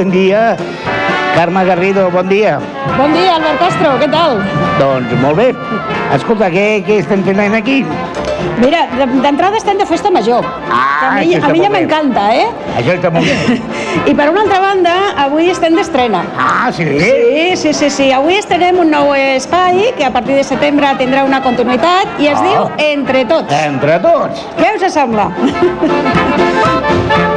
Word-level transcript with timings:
bon 0.00 0.10
dia. 0.10 0.56
Carme 1.36 1.62
Garrido, 1.64 2.10
bon 2.10 2.26
dia. 2.28 2.58
Bon 2.96 3.12
dia, 3.12 3.36
Albert 3.36 3.58
Castro, 3.60 3.92
què 4.00 4.08
tal? 4.10 4.40
Doncs 4.80 5.12
molt 5.20 5.36
bé. 5.38 5.50
Escolta, 6.16 6.48
què, 6.52 6.80
què 6.86 6.98
estem 7.04 7.22
fent 7.24 7.54
aquí? 7.54 7.82
Mira, 8.60 8.86
de- 8.96 9.20
d'entrada 9.22 9.56
estem 9.60 9.76
de 9.78 9.84
festa 9.86 10.10
major. 10.10 10.44
Ah, 10.72 11.20
a 11.20 11.20
mi, 11.20 11.34
a 11.36 11.48
mi 11.52 11.60
ja 11.62 11.68
m'encanta, 11.72 12.24
eh? 12.34 12.48
Això 12.80 12.96
està 12.96 13.10
molt 13.12 13.26
bé. 13.28 13.60
I 14.10 14.14
per 14.16 14.30
una 14.32 14.40
altra 14.46 14.58
banda, 14.64 14.94
avui 15.26 15.50
estem 15.52 15.76
d'estrena. 15.76 16.24
Ah, 16.36 16.70
sí? 16.72 16.84
Sí, 16.98 17.56
sí, 17.62 17.72
sí, 17.76 17.90
sí. 17.90 18.10
Avui 18.16 18.34
estrenem 18.40 18.80
un 18.80 18.90
nou 18.90 19.12
espai 19.14 19.92
que 19.98 20.04
a 20.08 20.12
partir 20.16 20.34
de 20.40 20.44
setembre 20.44 20.94
tindrà 20.98 21.24
una 21.28 21.42
continuïtat 21.44 22.16
i 22.18 22.32
es 22.32 22.40
Ah. 22.40 22.46
diu 22.48 22.70
Entre 22.90 23.24
Tots. 23.28 23.52
Entre 23.64 23.98
tots. 24.00 24.46
Què 24.56 24.74
us 24.80 24.92
sembla? 24.92 25.28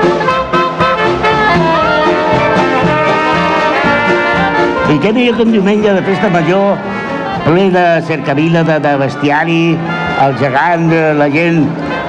I 4.94 5.00
què 5.02 5.10
millor 5.10 5.40
que 5.40 5.46
un 5.48 5.54
diumenge 5.56 5.94
de 5.96 6.02
festa 6.06 6.28
major, 6.30 6.78
ple 7.48 7.64
de 7.74 7.86
cercavila, 8.06 8.62
de, 8.68 8.76
de 8.84 8.92
bestiari, 9.02 9.64
el 10.22 10.36
gegant, 10.38 10.86
eh, 10.94 11.08
la 11.18 11.30
gent 11.34 11.64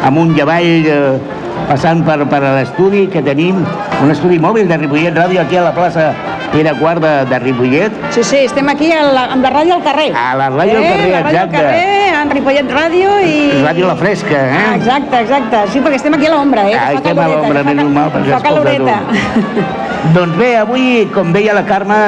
amunt 0.05 0.35
i 0.37 0.43
avall, 0.45 0.85
eh, 0.93 1.39
passant 1.71 2.03
per, 2.05 2.19
per 2.29 2.43
l'estudi 2.45 3.07
que 3.09 3.23
tenim, 3.25 3.63
un 4.05 4.13
estudi 4.13 4.37
mòbil 4.43 4.69
de 4.69 4.77
Ripollet 4.83 5.17
Ràdio 5.17 5.41
aquí 5.47 5.57
a 5.57 5.65
la 5.65 5.73
plaça 5.73 6.11
Pere 6.53 6.75
Quart 6.79 7.01
de, 7.03 7.15
de 7.31 7.39
Ripollet. 7.41 7.97
Sí, 8.15 8.23
sí, 8.23 8.43
estem 8.51 8.69
aquí 8.69 8.91
a 8.93 9.01
la, 9.09 9.25
amb 9.33 9.49
la 9.49 9.55
ràdio 9.55 9.79
al 9.79 9.87
carrer. 9.87 10.11
A 10.13 10.35
la 10.39 10.51
ràdio 10.53 10.77
al 10.77 10.85
eh? 10.85 10.91
carrer, 10.93 11.09
la 11.15 11.23
ràdio 11.25 11.41
al 11.41 11.49
exacte. 11.49 11.65
carrer, 11.65 12.05
en 12.21 12.35
Ripollet 12.37 12.77
Ràdio 12.77 13.17
i... 13.25 13.41
Ràdio 13.65 13.89
La 13.89 13.97
Fresca, 13.99 14.37
eh? 14.45 14.61
Ah, 14.61 14.77
exacte, 14.77 15.25
exacte. 15.25 15.65
Sí, 15.73 15.81
perquè 15.81 16.03
estem 16.03 16.21
aquí 16.21 16.29
a 16.29 16.37
l'ombra, 16.37 16.69
eh? 16.69 16.77
Ah, 16.77 16.93
estem 17.01 17.25
a 17.25 17.33
l'ombra, 17.33 17.65
menys 17.67 17.91
mal, 17.97 18.13
perquè 18.13 18.37
escolta 18.37 18.53
caloreta. 18.53 19.01
Doncs 20.19 20.37
bé, 20.37 20.53
avui, 20.61 20.87
com 21.17 21.33
deia 21.33 21.57
la 21.57 21.65
Carme, 21.65 21.99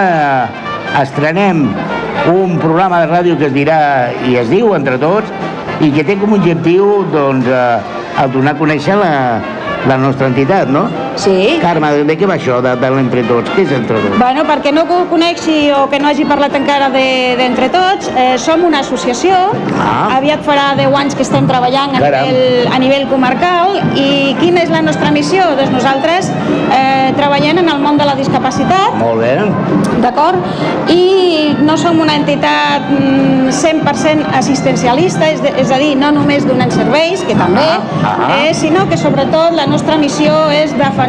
estrenem 1.02 1.66
un 2.32 2.56
programa 2.58 3.02
de 3.02 3.10
ràdio 3.10 3.36
que 3.38 3.48
es 3.50 3.54
dirà 3.54 3.78
i 4.26 4.36
es 4.40 4.48
diu 4.50 4.74
Entre 4.74 4.98
Tots 4.98 5.30
i 5.84 5.92
que 5.92 6.04
té 6.06 6.16
com 6.18 6.32
a 6.32 6.40
objectiu 6.40 7.04
doncs, 7.12 7.46
eh, 7.46 8.22
el 8.22 8.32
donar 8.32 8.54
a 8.56 8.58
conèixer 8.58 8.96
la, 8.96 9.12
la 9.86 9.98
nostra 10.00 10.30
entitat, 10.32 10.72
no? 10.72 10.86
Sí. 11.16 11.58
Carme, 11.62 11.90
de 12.04 12.16
què 12.18 12.26
va 12.28 12.34
això 12.36 12.58
de, 12.62 12.74
de 12.76 12.90
l'Entre 12.92 13.22
Tots? 13.24 13.50
Què 13.56 13.62
és 13.64 13.72
Entre 13.72 13.96
Tots? 14.04 14.18
Bueno, 14.20 14.44
perquè 14.44 14.72
no 14.76 14.82
ho 14.84 14.98
coneixi 15.08 15.70
o 15.72 15.86
que 15.88 15.98
no 15.98 16.08
hagi 16.10 16.26
parlat 16.28 16.54
encara 16.54 16.90
de- 16.92 17.34
d'Entre 17.38 17.70
Tots, 17.72 18.10
eh, 18.16 18.36
som 18.38 18.62
una 18.64 18.80
associació, 18.80 19.34
Ah. 19.80 20.16
aviat 20.18 20.44
farà 20.44 20.74
10 20.76 20.94
anys 20.94 21.14
que 21.14 21.22
estem 21.22 21.46
treballant 21.48 21.94
a 21.96 22.00
Caram. 22.00 22.28
nivell, 22.28 22.68
a 22.72 22.78
nivell 22.78 23.06
comarcal 23.08 23.80
i 23.96 24.36
quina 24.40 24.60
és 24.62 24.68
la 24.70 24.82
nostra 24.82 25.10
missió? 25.10 25.42
Doncs 25.56 25.70
nosaltres 25.72 26.30
eh, 26.72 27.12
treballem 27.16 27.58
en 27.58 27.68
el 27.68 27.78
món 27.80 27.96
de 27.96 28.04
la 28.04 28.14
discapacitat, 28.14 28.94
Molt 28.98 29.20
bé. 29.20 29.38
d'acord? 30.02 30.36
I 30.90 31.56
no 31.62 31.76
som 31.78 31.98
una 31.98 32.14
entitat 32.14 32.90
mm, 32.90 33.48
100% 33.50 34.26
assistencialista, 34.36 35.28
és, 35.30 35.40
de, 35.42 35.48
és 35.60 35.70
a 35.70 35.78
dir, 35.78 35.96
no 35.96 36.12
només 36.12 36.46
donem 36.46 36.70
serveis, 36.70 37.22
que 37.22 37.34
també, 37.34 37.62
Ah, 37.62 37.80
ah. 38.04 38.44
eh, 38.44 38.52
sinó 38.54 38.86
que 38.88 38.96
sobretot 38.96 39.52
la 39.54 39.66
nostra 39.66 39.96
missió 39.96 40.50
és 40.50 40.76
defensar 40.76 41.05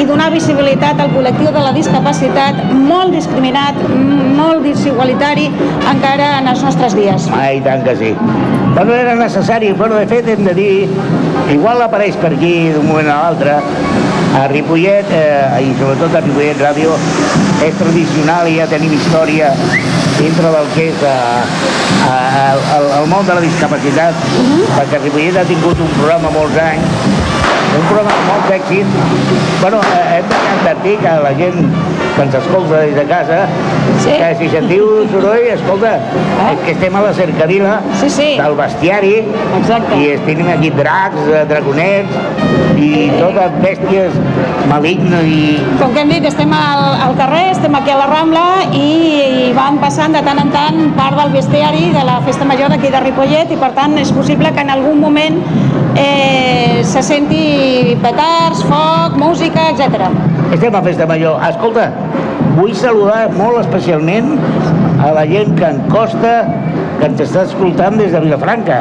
i 0.00 0.04
donar 0.08 0.30
visibilitat 0.32 1.00
al 1.02 1.10
col·lectiu 1.12 1.50
de 1.52 1.60
la 1.60 1.72
discapacitat 1.76 2.56
molt 2.72 3.12
discriminat, 3.12 3.76
molt 4.38 4.64
desigualitari 4.64 5.50
encara 5.90 6.38
en 6.38 6.48
els 6.48 6.62
nostres 6.64 6.96
dies. 6.96 7.28
Ah, 7.36 7.50
i 7.52 7.60
tant 7.60 7.84
que 7.84 7.96
sí. 7.98 8.14
Bueno, 8.74 8.94
era 8.94 9.14
necessari, 9.18 9.72
bueno, 9.72 9.98
de 10.00 10.06
fet 10.08 10.28
hem 10.32 10.44
de 10.46 10.54
dir, 10.54 10.88
igual 11.52 11.82
apareix 11.84 12.16
per 12.16 12.32
aquí 12.32 12.70
d'un 12.72 12.86
moment 12.86 13.10
a 13.12 13.18
l'altre, 13.26 13.58
a 14.40 14.46
Ripollet, 14.48 15.10
eh, 15.12 15.66
i 15.66 15.74
sobretot 15.76 16.16
a 16.16 16.24
Ripollet 16.24 16.62
Ràdio, 16.62 16.96
és 17.66 17.76
tradicional 17.76 18.48
i 18.48 18.56
ja 18.60 18.68
tenim 18.70 18.94
història 18.96 19.50
dintre 20.16 20.52
del 20.54 20.68
que 20.76 20.86
és 20.94 21.02
eh, 21.04 21.16
eh, 22.08 22.52
el, 22.54 22.62
el, 22.78 22.90
el 23.02 23.10
món 23.10 23.26
de 23.26 23.36
la 23.36 23.44
discapacitat, 23.44 24.28
perquè 24.78 25.02
Ripollet 25.02 25.42
ha 25.42 25.48
tingut 25.50 25.82
un 25.82 25.92
programa 25.98 26.32
molts 26.38 26.62
anys, 26.62 27.09
un 27.78 27.84
programa 27.88 28.16
molt 28.28 28.48
d'èxit. 28.50 28.86
Bueno, 29.60 29.80
eh, 29.94 30.18
hem 30.18 30.28
d'advertir 30.32 30.96
que 31.02 31.14
la 31.22 31.32
gent 31.38 31.58
que 32.16 32.22
ens 32.24 32.34
escolta 32.34 32.80
des 32.80 32.94
de 32.96 33.04
casa, 33.06 33.46
Sí. 34.00 34.10
que 34.18 34.34
si 34.38 34.48
sentiu 34.48 34.86
soroll, 35.12 35.46
escolta, 35.54 35.96
és 36.50 36.58
que 36.64 36.72
estem 36.72 36.96
a 36.96 37.00
la 37.02 37.12
cercavila 37.14 37.80
Sí, 38.00 38.08
sí. 38.10 38.36
del 38.38 38.54
bestiari 38.56 39.24
Exacte. 39.60 39.96
i 40.00 40.18
tenim 40.26 40.48
aquí 40.48 40.70
dracs, 40.70 41.20
eh, 41.28 41.44
dragonets 41.48 42.08
i 42.80 43.10
totes 43.20 43.52
bèsties 43.60 44.12
malignes 44.70 45.24
i... 45.28 45.58
Com 45.78 45.92
que 45.92 46.00
hem 46.00 46.08
dit, 46.08 46.24
estem 46.24 46.52
al, 46.56 46.84
al 47.08 47.16
carrer, 47.18 47.50
estem 47.52 47.74
aquí 47.74 47.90
a 47.90 47.98
la 47.98 48.06
Rambla 48.06 48.46
i, 48.72 49.50
i 49.50 49.52
van 49.52 49.76
passant 49.82 50.16
de 50.16 50.22
tant 50.24 50.40
en 50.40 50.50
tant 50.54 50.80
part 50.96 51.18
del 51.20 51.30
bestiari 51.36 51.90
de 51.92 52.04
la 52.08 52.20
festa 52.24 52.44
major 52.48 52.72
d'aquí 52.72 52.88
de 52.88 53.00
Ripollet 53.04 53.52
i 53.52 53.56
per 53.60 53.72
tant 53.76 53.98
és 54.00 54.10
possible 54.16 54.52
que 54.54 54.64
en 54.64 54.70
algun 54.70 54.98
moment 55.00 55.42
eh, 55.96 56.80
se 56.84 57.02
senti 57.02 57.44
petards, 58.02 58.62
foc, 58.66 59.16
música, 59.20 59.70
etc. 59.70 60.08
Estem 60.54 60.74
a 60.74 60.82
Festa 60.82 61.06
Major. 61.06 61.38
Escolta, 61.48 61.88
vull 62.56 62.74
saludar 62.76 63.28
molt 63.36 63.60
especialment 63.62 64.34
a 65.00 65.12
la 65.16 65.24
gent 65.28 65.54
que 65.58 65.68
en 65.68 65.80
costa 65.92 66.34
que 66.98 67.08
ens 67.08 67.22
està 67.24 67.46
escoltant 67.48 67.96
des 68.00 68.12
de 68.12 68.20
Vilafranca. 68.26 68.80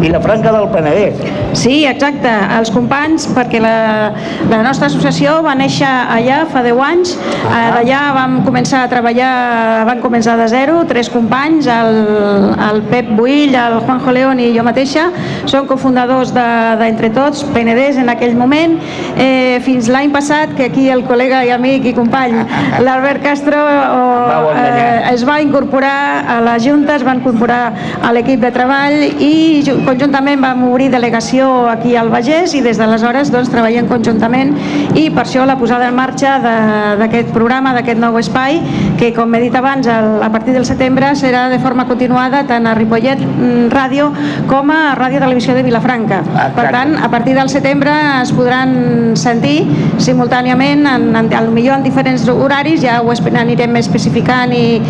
Vilafranca 0.00 0.50
del 0.52 0.68
Penedès. 0.72 1.18
Sí, 1.58 1.84
exacte, 1.84 2.30
els 2.56 2.70
companys, 2.72 3.26
perquè 3.34 3.60
la, 3.60 4.12
la 4.50 4.60
nostra 4.64 4.86
associació 4.88 5.40
va 5.44 5.54
néixer 5.58 5.88
allà 5.88 6.44
fa 6.50 6.62
10 6.64 6.80
anys, 6.86 7.16
Ah. 7.50 7.56
eh, 7.56 7.70
d'allà 7.74 8.00
vam 8.14 8.34
començar 8.46 8.82
a 8.84 8.88
treballar, 8.88 9.84
van 9.88 10.00
començar 10.00 10.36
de 10.38 10.46
zero, 10.48 10.84
tres 10.88 11.08
companys, 11.10 11.66
el, 11.66 11.96
el 12.70 12.82
Pep 12.90 13.08
Buill, 13.16 13.54
el 13.54 13.78
Juanjo 13.86 14.12
León 14.12 14.40
i 14.40 14.50
jo 14.56 14.62
mateixa, 14.66 15.08
som 15.50 15.66
cofundadors 15.66 16.32
de- 16.34 16.76
d'Entre 16.80 17.10
Tots, 17.10 17.44
Penedès 17.54 17.96
en 17.98 18.08
aquell 18.08 18.34
moment, 18.36 18.78
eh, 19.16 19.58
fins 19.64 19.88
l'any 19.88 20.10
passat, 20.12 20.54
que 20.56 20.64
aquí 20.70 20.88
el 20.90 21.04
col·lega 21.08 21.42
i 21.46 21.50
amic 21.50 21.84
i 21.90 21.94
company, 21.96 22.34
l'Albert 22.84 23.22
Castro, 23.24 23.58
o, 23.60 24.52
eh, 24.54 25.10
es 25.12 25.24
va 25.28 25.40
incorporar 25.42 26.24
a 26.28 26.40
la 26.40 26.58
Junta, 26.58 26.96
es 26.96 27.04
va 27.06 27.14
incorporar 27.18 27.72
a 28.02 28.12
l'equip 28.12 28.40
de 28.40 28.50
treball 28.54 29.02
i 29.18 29.62
conjuntament 29.90 30.40
vam 30.42 30.62
obrir 30.70 30.88
delegació 30.92 31.66
aquí 31.70 31.96
al 31.98 32.10
Vallès 32.12 32.54
i 32.54 32.62
des 32.64 32.78
d'aleshores 32.78 33.30
doncs, 33.34 33.50
treballem 33.52 33.88
conjuntament 33.90 34.54
i 34.94 35.08
per 35.10 35.24
això 35.26 35.44
la 35.48 35.56
posada 35.58 35.88
en 35.90 35.96
marxa 35.98 36.38
de- 36.42 36.96
d'aquest 37.00 37.32
programa, 37.34 37.72
d'aquest 37.74 37.98
nou 38.00 38.16
espai 38.18 38.60
que 39.00 39.12
com 39.16 39.34
he 39.34 39.40
dit 39.40 39.54
abans 39.56 39.86
el, 39.90 40.22
a 40.22 40.30
partir 40.30 40.54
del 40.54 40.66
setembre 40.68 41.12
serà 41.18 41.48
de 41.50 41.58
forma 41.58 41.86
continuada 41.88 42.44
tant 42.46 42.66
a 42.66 42.74
Ripollet 42.78 43.18
mm, 43.20 43.68
Ràdio 43.72 44.10
com 44.50 44.70
a 44.70 44.94
Ràdio 44.98 45.20
Televisió 45.20 45.54
de 45.54 45.62
Vilafranca. 45.66 46.20
Exacte. 46.20 46.54
Per 46.60 46.66
tant, 46.74 46.94
a 47.02 47.08
partir 47.10 47.34
del 47.34 47.48
setembre 47.50 47.92
es 48.22 48.30
podran 48.36 49.16
sentir 49.16 49.64
simultàniament, 49.98 50.86
en, 50.86 51.08
en, 51.16 51.30
potser 51.32 51.74
en 51.74 51.82
diferents 51.86 52.26
horaris, 52.28 52.80
ja 52.84 53.00
ho 53.02 53.10
anirem 53.40 53.76
especificant 53.80 54.52
i, 54.54 54.80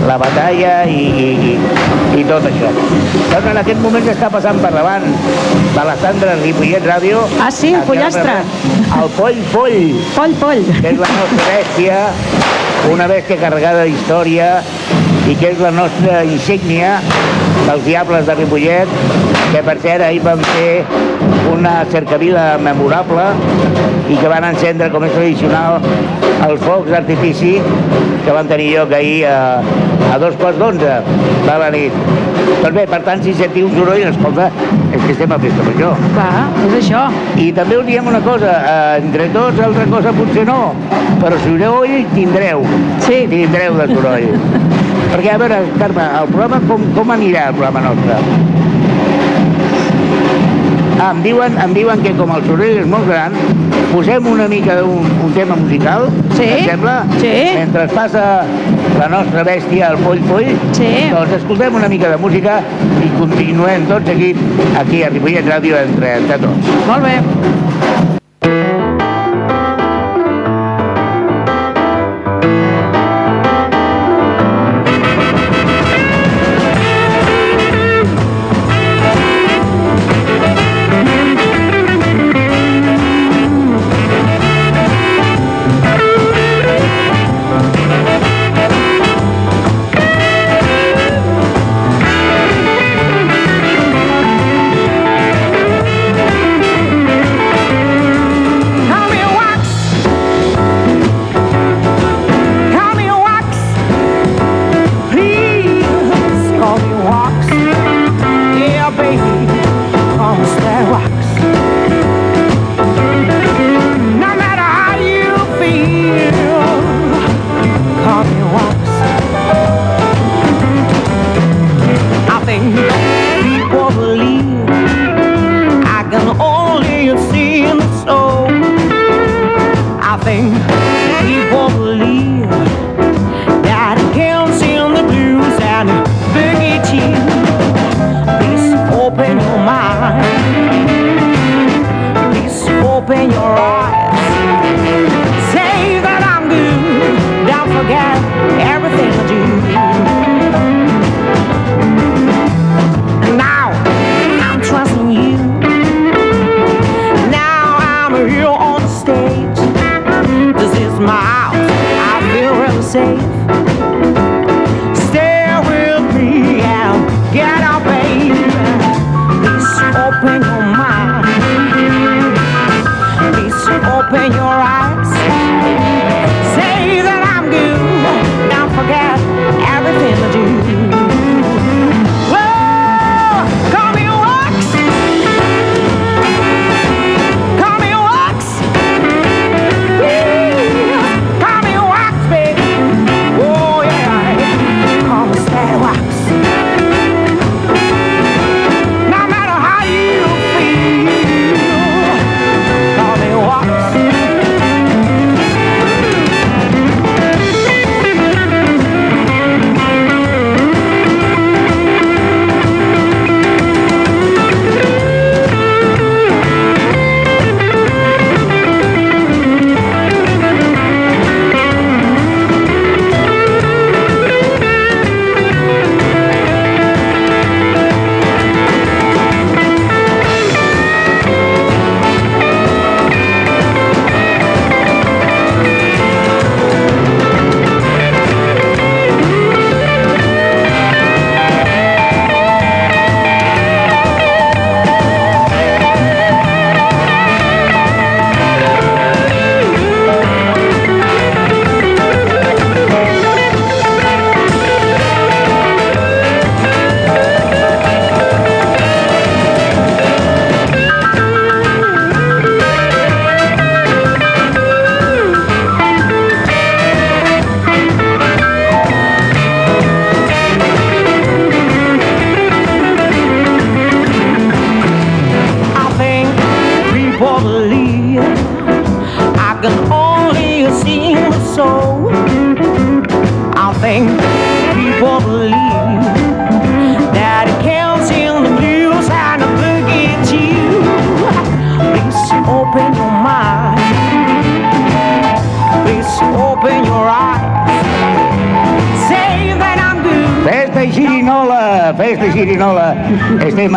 la 0.08 0.18
batalla 0.24 0.74
i, 0.90 0.98
i, 0.98 1.28
i, 1.52 2.20
i 2.22 2.26
tot 2.26 2.48
això. 2.50 2.72
Doncs 2.74 3.50
en 3.52 3.62
aquest 3.62 3.80
moment 3.86 4.10
està 4.16 4.32
passant 4.34 4.58
per 4.64 4.72
davant 4.74 5.06
de 5.76 5.86
la 5.92 5.94
Sandra 6.02 6.34
Ripollet 6.42 6.82
Ràdio. 6.90 7.22
Ah, 7.38 7.52
sí, 7.54 7.70
el 7.76 7.86
pollastre. 7.86 8.40
El 8.98 9.08
Poll 9.16 9.38
Poll, 9.54 9.78
Poll, 10.16 10.34
poll. 10.42 10.66
que 10.80 10.90
és 10.96 10.98
la 11.00 11.12
nostra 11.20 11.46
bèstia, 11.52 12.02
una 12.90 13.06
bèstia 13.06 13.38
carregada 13.38 13.84
d'història 13.86 14.48
i 15.30 15.36
que 15.38 15.52
és 15.52 15.60
la 15.62 15.70
nostra 15.74 16.22
insígnia 16.26 16.96
dels 17.68 17.84
Diables 17.86 18.26
de 18.26 18.34
Ripollet, 18.40 18.90
que 19.52 19.62
per 19.62 19.76
cert 19.84 20.06
ahir 20.06 20.22
van 20.24 20.42
fer 20.50 20.82
una 21.52 21.76
cercavila 21.92 22.56
memorable 22.58 23.28
i 24.10 24.18
que 24.18 24.28
van 24.32 24.48
encendre, 24.50 24.90
com 24.90 25.06
és 25.06 25.14
tradicional, 25.14 25.78
els 26.46 26.62
focs 26.62 26.90
d'artifici 26.90 27.54
que 28.24 28.34
van 28.34 28.48
tenir 28.50 28.72
lloc 28.76 28.92
ahir 28.96 29.24
a, 29.30 29.38
a 30.12 30.18
dos 30.22 30.36
quarts 30.40 30.58
d'onze 30.60 30.98
de 31.46 31.56
la 31.62 31.70
nit. 31.74 31.96
Doncs 32.62 32.74
bé, 32.76 32.84
per 32.86 33.00
tant, 33.06 33.22
si 33.24 33.34
sentiu 33.34 33.66
un 33.68 33.74
soroll, 33.74 34.04
escolta, 34.06 34.48
és 34.92 35.00
que 35.02 35.14
estem 35.14 35.32
a 35.34 35.38
festa 35.42 35.66
major. 35.66 35.96
Clar, 36.14 36.44
és 36.68 36.76
això. 36.78 37.02
I 37.42 37.48
també 37.56 37.78
us 37.80 37.86
diem 37.88 38.10
una 38.10 38.20
cosa, 38.22 38.52
eh, 38.70 39.00
entre 39.02 39.28
tots 39.34 39.62
altra 39.66 39.86
cosa 39.90 40.14
potser 40.14 40.46
no, 40.46 40.60
però 41.22 41.38
heu 41.38 41.82
tindreu, 42.14 42.62
Sí. 43.06 43.26
tindreu 43.30 43.78
de 43.80 43.88
soroll. 43.94 44.30
Perquè, 45.12 45.34
a 45.34 45.38
veure, 45.38 45.58
Carme, 45.78 46.04
el 46.22 46.28
programa 46.30 46.60
com, 46.68 46.84
com 46.96 47.10
anirà 47.12 47.48
el 47.50 47.58
programa 47.58 47.82
nostre? 47.88 48.16
Ah, 51.02 51.10
em 51.10 51.22
diuen, 51.24 51.56
em 51.58 51.72
diuen 51.74 51.98
que 52.04 52.12
com 52.14 52.30
el 52.30 52.44
soroll 52.46 52.76
és 52.78 52.86
molt 52.86 53.08
gran, 53.08 53.32
posem 53.90 54.28
una 54.30 54.46
mica 54.46 54.76
d'un 54.78 55.08
un 55.26 55.32
tema 55.34 55.56
musical, 55.58 56.06
Sí, 56.36 56.44
et 56.46 56.68
sembla? 56.70 56.94
sí. 57.18 57.32
Mentre 57.56 57.84
es 57.88 57.92
passa 57.96 58.22
la 59.00 59.08
nostra 59.08 59.42
bèstia, 59.42 59.90
el 59.90 59.98
poll 60.04 60.22
poll, 60.30 60.46
Sí. 60.78 60.92
doncs 61.10 61.34
escoltem 61.40 61.74
una 61.74 61.88
mica 61.88 62.08
de 62.08 62.16
música 62.22 62.60
i 63.02 63.10
continuem 63.18 63.86
tots 63.90 64.08
aquí, 64.14 64.32
aquí 64.78 65.02
a 65.02 65.10
Ripollet 65.10 65.44
Ràdio 65.56 65.82
entre, 65.82 66.16
entre 66.22 66.38
tots. 66.38 66.74
Molt 66.86 67.02
bé. 67.02 68.11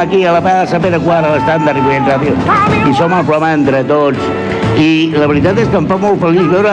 Aquí 0.05 0.23
a 0.25 0.31
la 0.31 0.41
Plaça 0.41 0.79
Pere 0.79 0.99
Quart, 0.99 1.25
a 1.25 1.31
l'estand 1.33 1.65
de 1.65 1.73
Ripollet 1.73 2.09
Ràdio. 2.09 2.35
I 2.89 2.93
som 2.93 3.13
al 3.13 3.25
programa 3.25 3.53
Entre 3.57 3.81
Tots. 3.89 4.54
I 4.75 5.13
la 5.15 5.27
veritat 5.31 5.59
és 5.61 5.69
que 5.71 5.79
em 5.79 5.85
fa 5.87 5.95
molt 6.01 6.19
feliç 6.19 6.47
veure 6.51 6.71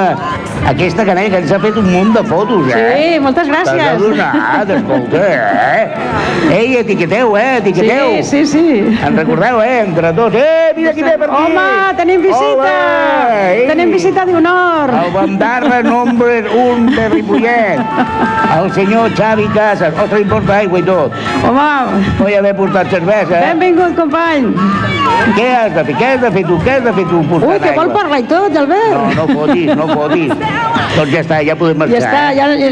aquesta 0.70 1.04
canalla 1.06 1.30
que 1.30 1.38
ens 1.42 1.52
ha 1.54 1.58
fet 1.62 1.76
un 1.78 1.86
munt 1.90 2.10
de 2.16 2.22
fotos, 2.26 2.66
eh? 2.74 2.80
Sí, 2.82 3.18
moltes 3.22 3.48
gràcies. 3.50 3.78
T'has 3.78 4.00
adonat, 4.00 4.72
escolta, 4.76 5.20
eh? 5.22 6.52
Ei, 6.56 6.76
etiqueteu, 6.80 7.36
eh? 7.38 7.58
Etiqueteu. 7.60 8.16
Sí, 8.26 8.42
sí, 8.46 8.46
sí. 8.46 8.98
En 9.06 9.18
recordeu, 9.18 9.60
eh? 9.62 9.80
Entre 9.84 10.12
tots. 10.16 10.34
Eh, 10.38 10.72
mira 10.76 10.94
qui 10.96 11.04
té 11.06 11.14
per 11.20 11.28
aquí. 11.30 11.42
Home, 11.52 11.66
tenim 12.00 12.24
visita! 12.26 12.48
Hola, 12.48 13.38
ei. 13.52 13.66
Tenim 13.70 13.94
visita 13.94 14.26
d'honor! 14.26 14.94
El 15.02 15.14
bandarra 15.14 15.82
nombre 15.86 16.42
un 16.64 16.90
de 16.94 17.08
Ripollet. 17.14 18.02
El 18.58 18.72
senyor 18.74 19.14
Xavi 19.18 19.46
Casas. 19.54 19.94
Ostres, 19.94 20.24
li 20.24 20.30
porta 20.30 20.58
aigua 20.58 20.82
i 20.82 20.88
tot. 20.90 21.14
Home, 21.46 21.70
Vull 22.18 22.34
haver 22.38 22.54
portat 22.58 22.90
cervesa, 22.90 23.38
eh? 23.38 23.52
benvingut, 23.54 23.94
company! 23.98 24.91
Què 25.36 25.48
has 25.54 25.74
de 25.76 25.84
fer? 25.88 25.94
Què 25.98 26.08
has 26.12 26.22
de 26.22 26.30
fer 26.34 26.42
tu? 26.48 26.58
Què 26.66 26.76
has 26.76 26.86
de 26.86 26.92
fer 26.96 27.04
tu 27.10 27.20
Ui, 27.22 27.58
que 27.62 27.74
vol 27.78 27.92
parlar 27.94 28.18
i 28.22 28.26
tot, 28.30 28.56
Albert! 28.62 28.96
No, 28.96 29.04
no 29.20 29.26
fotis, 29.32 29.70
no 29.78 29.86
fotis. 29.92 30.34
Doncs 30.96 31.12
ja 31.14 31.20
està, 31.24 31.38
ja 31.46 31.54
podem 31.56 31.78
marxar. 31.82 32.00
Ja 32.00 32.08
està, 32.08 32.22
eh? 32.32 32.36
ja, 32.36 32.46
ja, 32.52 32.66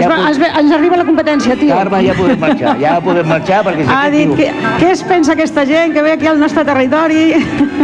es, 0.00 0.06
va, 0.08 0.16
puc- 0.16 0.30
es, 0.30 0.38
ve- 0.42 0.50
ens 0.60 0.72
arriba 0.76 0.96
la 1.00 1.04
competència, 1.08 1.56
tio. 1.56 1.74
Carme, 1.74 2.02
ja 2.06 2.14
podem 2.18 2.38
marxar, 2.42 2.74
ja 2.82 2.94
podem 3.00 3.26
marxar 3.28 3.62
perquè 3.64 3.86
si 3.86 3.94
Ha 3.94 4.02
dit 4.10 4.28
tio, 4.28 4.36
que, 4.36 4.50
què 4.82 4.90
es 4.92 5.02
pensa 5.08 5.32
aquesta 5.32 5.64
gent 5.68 5.94
que 5.94 6.02
ve 6.02 6.12
aquí 6.12 6.26
al 6.26 6.38
nostre 6.40 6.64
territori? 6.64 7.24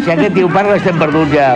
si 0.04 0.10
aquest 0.10 0.34
tio 0.34 0.48
parla 0.52 0.76
estem 0.76 0.98
perduts 0.98 1.32
ja. 1.34 1.54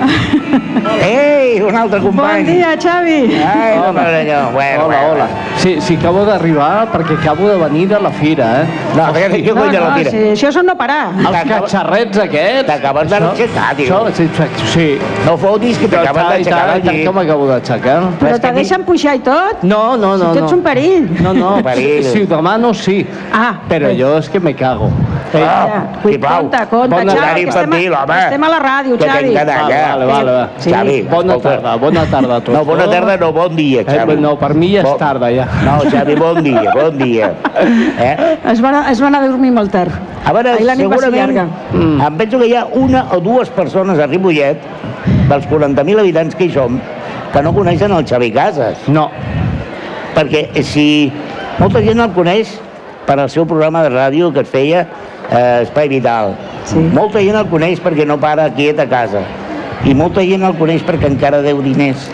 Ei, 1.04 1.60
un 1.62 1.74
altre 1.76 1.98
Bon 2.00 2.10
company. 2.12 2.44
dia, 2.44 2.74
Xavi! 2.80 3.18
Ai, 3.44 3.76
no 3.78 3.92
m'agrada. 3.92 4.50
Bueno, 4.52 4.84
Hola, 4.86 4.96
bueno. 5.00 5.12
hola. 5.12 5.26
Sí, 5.56 5.76
sí, 5.80 5.96
acabo 5.96 6.24
d'arribar 6.24 6.88
perquè 6.92 7.16
acabo 7.18 7.48
de 7.48 7.56
venir 7.56 7.88
de 7.88 8.00
la 8.00 8.10
fira, 8.10 8.62
eh? 8.62 8.66
No, 8.96 9.04
a 9.06 9.10
veure, 9.12 9.38
què 9.42 9.54
No, 9.54 9.64
de 9.64 9.80
la 9.80 9.88
no, 9.90 9.96
tira? 9.96 10.10
sí, 10.10 10.22
això 10.34 10.52
són 10.52 10.66
no 10.66 10.76
parar. 10.76 11.10
Els 11.18 11.48
catxarrets 11.48 12.18
aquests. 12.26 12.66
T'acabes 12.68 13.10
d'aixecar, 13.10 13.74
tio. 13.76 13.86
Això, 13.86 14.12
sí, 14.14 14.28
sí. 14.72 14.88
No 15.26 15.36
fotis 15.38 15.78
que 15.78 15.88
t'acabes 15.88 16.28
d'aixecar 16.28 16.78
i 16.78 16.82
tant 16.82 17.02
que 17.04 17.12
m'acabo 17.18 17.46
d'aixecar. 17.48 17.98
Però 18.20 18.32
que 18.34 18.40
te 18.40 18.52
deixen 18.52 18.84
pujar 18.84 19.14
i 19.16 19.18
tot? 19.20 19.62
No, 19.62 19.96
no, 19.96 20.16
no. 20.16 20.32
Si 20.32 20.38
tu 20.38 20.44
ets 20.44 20.52
no. 20.52 20.58
un 20.58 20.62
perill. 20.64 21.08
No, 21.22 21.32
no, 21.34 21.62
Perill. 21.62 22.04
si 22.04 22.22
ho 22.22 22.26
demano, 22.26 22.72
sí. 22.74 23.06
Ah, 23.32 23.54
Però 23.68 23.88
bé. 23.88 23.96
jo 23.98 24.16
és 24.18 24.28
que 24.28 24.40
me 24.40 24.54
cago. 24.54 24.90
Eh, 25.34 25.42
Ah, 25.44 25.66
Ja, 25.66 26.00
sisplau. 26.08 26.36
compte, 26.42 26.58
compte, 26.70 26.88
Bona 26.94 27.12
Xavi, 27.12 27.42
que 27.42 27.48
estem, 27.48 27.72
a, 27.72 28.02
home. 28.04 28.18
estem 28.18 28.44
a 28.44 28.48
la 28.48 28.58
ràdio, 28.60 28.96
Que 28.98 29.04
Xavi. 29.08 29.24
tinc 29.24 29.34
ganes. 29.34 29.56
Vale, 29.62 29.74
ja. 29.74 29.88
vale, 29.88 30.04
vale. 30.06 30.30
va. 30.32 30.48
Sí. 30.58 30.70
Xavi, 30.70 31.02
Bona 31.02 31.34
escolta. 31.34 31.48
tarda, 31.50 31.76
bona 31.76 32.04
tarda 32.06 32.36
a 32.36 32.40
tots. 32.40 32.56
No, 32.58 32.64
bona 32.64 32.86
tarda, 32.88 33.16
no, 33.16 33.32
bon 33.32 33.56
dia, 33.56 33.80
Eh, 33.80 33.84
Xavi. 33.84 34.16
no, 34.16 34.38
per 34.38 34.54
mi 34.54 34.72
ja 34.74 34.78
és 34.80 34.84
Bon- 34.84 34.98
tarda, 34.98 35.30
ja. 35.32 35.46
No, 35.64 35.90
Xavi, 35.90 36.14
bon 36.14 36.42
dia, 36.44 36.62
bon 36.72 36.98
dia. 36.98 37.32
Eh? 37.98 38.38
Es 38.52 38.60
van, 38.60 38.88
es 38.90 39.00
van 39.00 39.14
a 39.14 39.26
dormir 39.26 39.50
molt 39.52 39.72
tard. 39.72 39.90
A 40.24 40.32
veure, 40.32 40.50
Ahir 40.52 40.66
la 40.66 40.74
nit 40.76 40.86
va 40.88 40.96
ser 40.98 41.10
segurament, 41.10 41.34
llarga. 41.36 41.48
Mm. 41.72 42.00
em 42.00 42.16
penso 42.16 42.38
que 42.38 42.46
hi 42.46 42.54
ha 42.54 42.66
una 42.72 43.06
o 43.12 43.20
dues 43.20 43.50
persones 43.50 43.98
a 43.98 44.06
Ripollet, 44.06 44.58
dels 45.28 45.46
40.000 45.48 45.98
habitants 45.98 46.34
que 46.36 46.44
hi 46.44 46.50
som, 46.52 46.78
que 47.34 47.42
no 47.42 47.50
coneixen 47.52 47.90
el 47.90 48.04
Xavi 48.06 48.30
Casas. 48.30 48.86
No. 48.86 49.08
Perquè 50.14 50.46
si 50.62 50.86
molta 51.58 51.82
gent 51.82 51.98
el 52.04 52.12
coneix 52.14 52.52
per 53.08 53.18
al 53.18 53.30
seu 53.32 53.42
programa 53.50 53.82
de 53.82 53.90
ràdio 53.90 54.30
que 54.32 54.44
es 54.46 54.50
feia 54.52 54.84
eh, 54.84 55.64
Espai 55.64 55.90
Vital. 55.90 56.36
Sí. 56.70 56.78
Molta 56.94 57.22
gent 57.24 57.40
el 57.40 57.50
coneix 57.50 57.82
perquè 57.82 58.06
no 58.06 58.20
para 58.22 58.46
quiet 58.54 58.78
a 58.78 58.86
casa. 58.86 59.24
I 59.84 59.92
molta 59.94 60.22
gent 60.24 60.42
el 60.46 60.54
coneix 60.56 60.82
perquè 60.86 61.10
encara 61.12 61.42
deu 61.44 61.60
diners. 61.64 62.08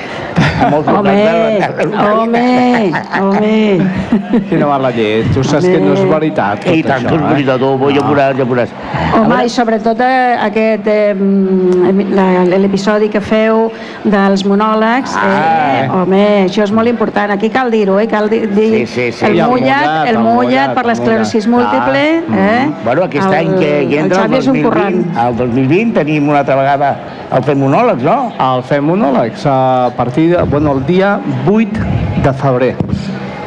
A 0.60 0.68
molts 0.70 0.88
Home, 0.88 1.10
de 1.10 1.58
la- 1.90 2.12
home, 2.20 2.92
home. 3.20 4.42
Quina 4.48 4.66
mala 4.66 4.90
llet. 4.92 5.30
Tu 5.34 5.42
saps 5.44 5.64
que 5.66 5.78
no 5.80 5.92
és 5.94 6.02
veritat, 6.08 6.60
tot 6.64 6.74
I 6.74 6.82
tant, 6.82 7.06
que 7.06 7.14
és 7.14 7.20
això, 7.20 7.26
eh? 7.26 7.32
veritat, 7.34 7.62
oh, 7.62 7.90
ja 7.90 8.02
veuràs, 8.04 8.36
ja 8.38 8.46
veuràs. 8.48 8.74
Home, 9.16 9.38
i 9.44 9.48
sobretot 9.52 10.00
eh, 10.04 10.36
aquest, 10.46 10.86
eh, 10.86 11.14
mm, 11.14 12.50
l'episodi 12.60 13.08
que 13.12 13.20
feu 13.20 13.70
dels 14.04 14.44
monòlegs, 14.46 15.14
Ah. 15.16 15.84
eh, 15.84 15.88
home, 15.90 16.22
això 16.48 16.64
és 16.64 16.72
molt 16.72 16.88
important, 16.88 17.30
aquí 17.32 17.50
cal 17.50 17.70
dir-ho, 17.70 17.98
eh, 18.00 18.06
cal 18.08 18.28
dir, 18.30 18.48
dir 18.54 18.86
Sí, 18.86 18.86
sí, 18.86 19.12
sí. 19.12 19.24
el 19.26 19.38
el 19.40 19.46
mullat, 19.48 19.86
mullat, 19.86 20.08
el 20.08 20.16
el 20.16 20.22
mullat 20.22 20.74
per 20.74 20.84
el 20.84 20.88
l'esclerosis 20.90 21.46
múltiple, 21.46 22.04
eh? 22.18 22.70
Bueno, 22.84 23.04
aquest 23.04 23.26
el, 23.26 23.34
any 23.34 23.58
que, 23.58 23.86
que 23.88 23.98
el 23.98 24.04
entra 24.04 24.24
el 24.24 24.30
un 24.32 24.36
2020, 24.36 24.62
currant. 24.68 25.18
el 25.26 25.36
2020 25.36 25.94
tenim 26.04 26.28
una 26.28 26.38
altra 26.40 26.56
vegada 26.56 26.96
el 27.32 27.42
Fem 27.44 27.59
Monòlegs, 27.60 28.02
no? 28.06 28.32
El 28.40 28.62
fem 28.68 28.84
monòlegs 28.88 29.44
a 29.46 29.90
partir 29.96 30.30
de, 30.34 30.42
bueno, 30.50 30.72
el 30.78 30.84
dia 30.86 31.18
8 31.46 31.84
de 32.24 32.32
febrer. 32.40 32.74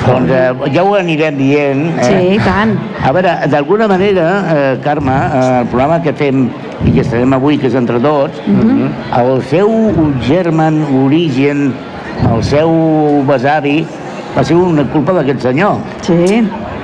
Doncs 0.03 0.31
eh, 0.35 0.49
ja 0.73 0.83
ho 0.83 0.95
anirem 0.99 1.37
dient. 1.39 1.85
Eh? 1.97 2.03
Sí, 2.09 2.35
i 2.35 2.39
tant. 2.43 2.73
A 3.07 3.11
veure, 3.15 3.37
d'alguna 3.51 3.87
manera, 3.87 4.25
eh, 4.51 4.77
Carme, 4.83 5.13
eh, 5.15 5.59
el 5.61 5.67
programa 5.71 6.01
que 6.03 6.11
fem 6.13 6.49
i 6.83 6.91
que 6.91 7.01
estarem 7.05 7.33
avui, 7.37 7.57
que 7.57 7.67
és 7.71 7.75
entre 7.79 7.99
tots, 8.03 8.41
Mhm. 8.45 8.89
el 9.19 9.41
seu 9.47 9.69
germen, 10.27 10.83
origen, 11.05 11.73
el 12.33 12.43
seu 12.43 13.23
besavi, 13.27 13.85
va 14.35 14.43
ser 14.43 14.55
una 14.57 14.83
culpa 14.91 15.13
d'aquest 15.13 15.41
senyor. 15.41 15.77
Sí. 16.01 16.43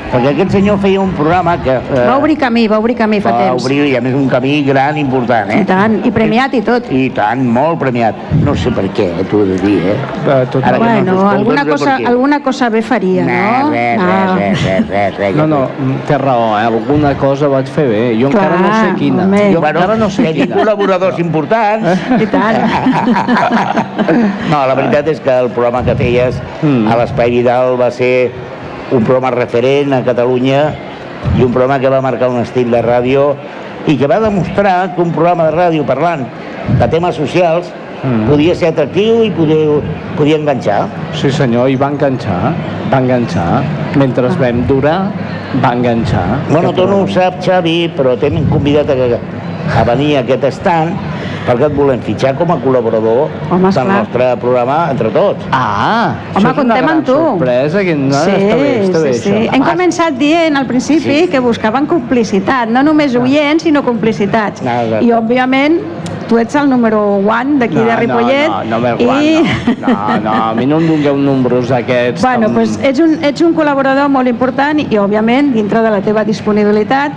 Perquè 0.09 0.31
aquest 0.31 0.51
senyor 0.55 0.79
feia 0.81 0.99
un 1.03 1.11
programa 1.13 1.53
que... 1.61 1.75
Eh, 1.77 2.05
Va 2.07 2.15
obrir 2.17 2.35
camí, 2.41 2.63
va 2.67 2.79
obrir 2.81 2.95
camí 2.97 3.19
fa 3.21 3.29
va 3.31 3.43
temps. 3.43 3.63
obrir, 3.63 3.83
i 3.91 3.95
a 3.95 4.01
més, 4.01 4.15
un 4.17 4.27
camí 4.31 4.63
gran, 4.65 4.97
important, 4.97 5.51
eh? 5.53 5.59
I 5.61 5.65
tant, 5.69 5.99
i 6.07 6.11
premiat 6.11 6.55
i 6.57 6.61
tot. 6.65 6.87
I 6.89 7.03
tant, 7.13 7.43
molt 7.45 7.77
premiat. 7.81 8.15
No 8.41 8.55
sé 8.57 8.71
per 8.73 8.87
què, 8.97 9.05
eh, 9.21 9.25
t'ho 9.29 9.43
he 9.43 9.49
de 9.51 9.57
dir, 9.61 9.75
eh? 9.91 9.97
Eh, 10.25 10.39
tot 10.49 10.65
Ara 10.65 10.79
no 10.79 10.83
Bueno, 10.85 11.29
alguna 11.29 11.63
no 11.63 11.77
sé 11.77 11.85
cosa, 11.85 11.95
alguna 12.09 12.39
cosa 12.41 12.69
bé 12.73 12.81
faria, 12.81 13.25
no? 13.27 13.69
res, 13.71 13.99
Ah. 14.01 14.35
res, 14.39 14.63
res, 14.65 14.87
res, 14.89 15.17
res, 15.17 15.35
No, 15.35 15.45
no, 15.47 15.61
té 16.07 16.17
raó, 16.17 16.57
eh? 16.57 16.63
alguna 16.65 17.13
cosa 17.17 17.47
vaig 17.47 17.67
fer 17.67 17.87
bé. 17.87 18.01
Jo 18.19 18.27
encara 18.33 18.57
no 18.57 18.67
sé 18.73 18.81
Clar, 18.87 18.95
quina. 18.95 19.23
home. 19.25 19.53
Jo 19.53 19.61
Bueno, 19.61 19.79
encara 19.79 19.97
no 19.97 20.09
sé 20.09 20.23
tenim 20.23 20.41
quina. 20.47 20.55
col·laboradors 20.55 21.19
importants. 21.19 21.99
I 22.19 22.25
tant. 22.25 22.57
No, 24.49 24.65
la 24.65 24.73
veritat 24.73 25.07
és 25.11 25.19
que 25.21 25.29
el 25.29 25.49
programa 25.53 25.83
que 25.85 25.93
feies 25.95 26.39
Mm. 26.63 26.87
a 26.91 26.95
l'Espai 26.97 27.29
Vidal 27.29 27.75
va 27.79 27.91
ser 27.91 28.31
un 28.91 29.03
programa 29.03 29.31
referent 29.35 29.93
a 29.93 30.03
Catalunya 30.05 30.61
i 31.37 31.43
un 31.43 31.51
programa 31.51 31.79
que 31.79 31.91
va 31.91 32.01
marcar 32.01 32.29
un 32.29 32.41
estil 32.41 32.71
de 32.71 32.81
ràdio 32.81 33.33
i 33.87 33.97
que 33.97 34.07
va 34.07 34.19
demostrar 34.23 34.95
que 34.95 35.01
un 35.01 35.11
programa 35.11 35.49
de 35.49 35.55
ràdio 35.57 35.85
parlant 35.87 36.25
de 36.79 36.87
temes 36.87 37.15
socials 37.15 37.69
Mm. 37.99 38.29
podia 38.31 38.55
ser 38.55 38.69
atractiu 38.71 39.23
i 39.27 39.31
podia, 39.35 39.79
podia 40.15 40.37
enganxar. 40.39 40.85
Sí 41.19 41.31
senyor, 41.35 41.67
i 41.67 41.75
va 41.75 41.89
enganxar, 41.91 42.53
va 42.91 43.01
enganxar. 43.03 43.59
Mentre 43.99 44.31
vam 44.39 44.63
durar, 44.69 45.11
va 45.59 45.73
enganxar. 45.75 46.39
Bueno, 46.49 46.71
tu 46.73 46.87
no 46.87 47.01
ho 47.03 47.07
saps, 47.11 47.43
Xavi, 47.43 47.91
però 47.97 48.15
t'hem 48.19 48.45
convidat 48.51 48.93
a, 48.93 49.19
a 49.81 49.83
venir 49.91 50.15
a 50.15 50.23
aquest 50.23 50.47
estant 50.47 50.93
perquè 51.47 51.65
et 51.69 51.75
volem 51.75 52.01
fitxar 52.05 52.35
com 52.37 52.51
a 52.51 52.57
col·laborador 52.61 53.29
Home, 53.49 53.71
del 53.71 53.87
nostre 53.87 54.27
programa 54.41 54.77
Entre 54.91 55.09
Tots. 55.09 55.45
Ah, 55.51 56.13
Home, 56.13 56.33
això 56.33 56.37
és 56.37 56.43
una 56.43 56.53
comptem 56.53 56.83
gran 56.85 56.97
amb 56.97 57.05
tu. 57.05 57.13
sorpresa. 57.13 57.83
Que 57.83 57.95
no, 57.95 58.13
Sí, 58.23 58.31
està 58.31 58.55
bé, 58.55 58.71
està 58.85 59.01
bé, 59.03 59.13
sí, 59.13 59.19
sí. 59.19 59.29
això. 59.31 59.53
Hem 59.55 59.63
començat 59.63 60.17
dient 60.19 60.57
al 60.57 60.65
principi 60.65 61.19
Sí. 61.23 61.27
que 61.31 61.39
buscaven 61.39 61.85
complicitat, 61.85 62.69
no 62.69 62.83
només 62.83 63.15
oients, 63.15 63.63
sinó 63.63 63.83
complicitats. 63.83 64.61
Ah, 64.65 64.83
exacte. 64.83 65.05
I, 65.05 65.11
òbviament, 65.11 65.79
tu 66.29 66.37
ets 66.37 66.55
el 66.55 66.69
número 66.69 66.99
one 67.25 67.57
d'aquí 67.59 67.75
de 67.75 67.95
Ripollet. 67.97 68.47
No, 68.49 68.63
no, 68.63 68.79
no, 68.79 68.95
no, 68.95 69.19
i... 69.21 69.35
no, 69.81 69.87
no, 69.89 70.17
no, 70.23 70.33
a 70.49 70.53
mi 70.55 70.65
no 70.69 70.77
em 70.79 70.87
dongueu 70.87 71.17
números 71.17 71.69
d'aquests. 71.73 72.21
Bueno, 72.21 72.47
tan- 72.47 72.55
doncs 72.59 72.77
ets 72.85 72.99
un, 73.03 73.17
ets 73.25 73.41
un 73.41 73.55
col·laborador 73.57 74.09
molt 74.13 74.29
important 74.29 74.79
i, 74.83 74.87
òbviament, 75.01 75.51
dintre 75.55 75.81
de 75.81 75.89
la 75.89 75.99
teva 76.05 76.23
disponibilitat, 76.27 77.11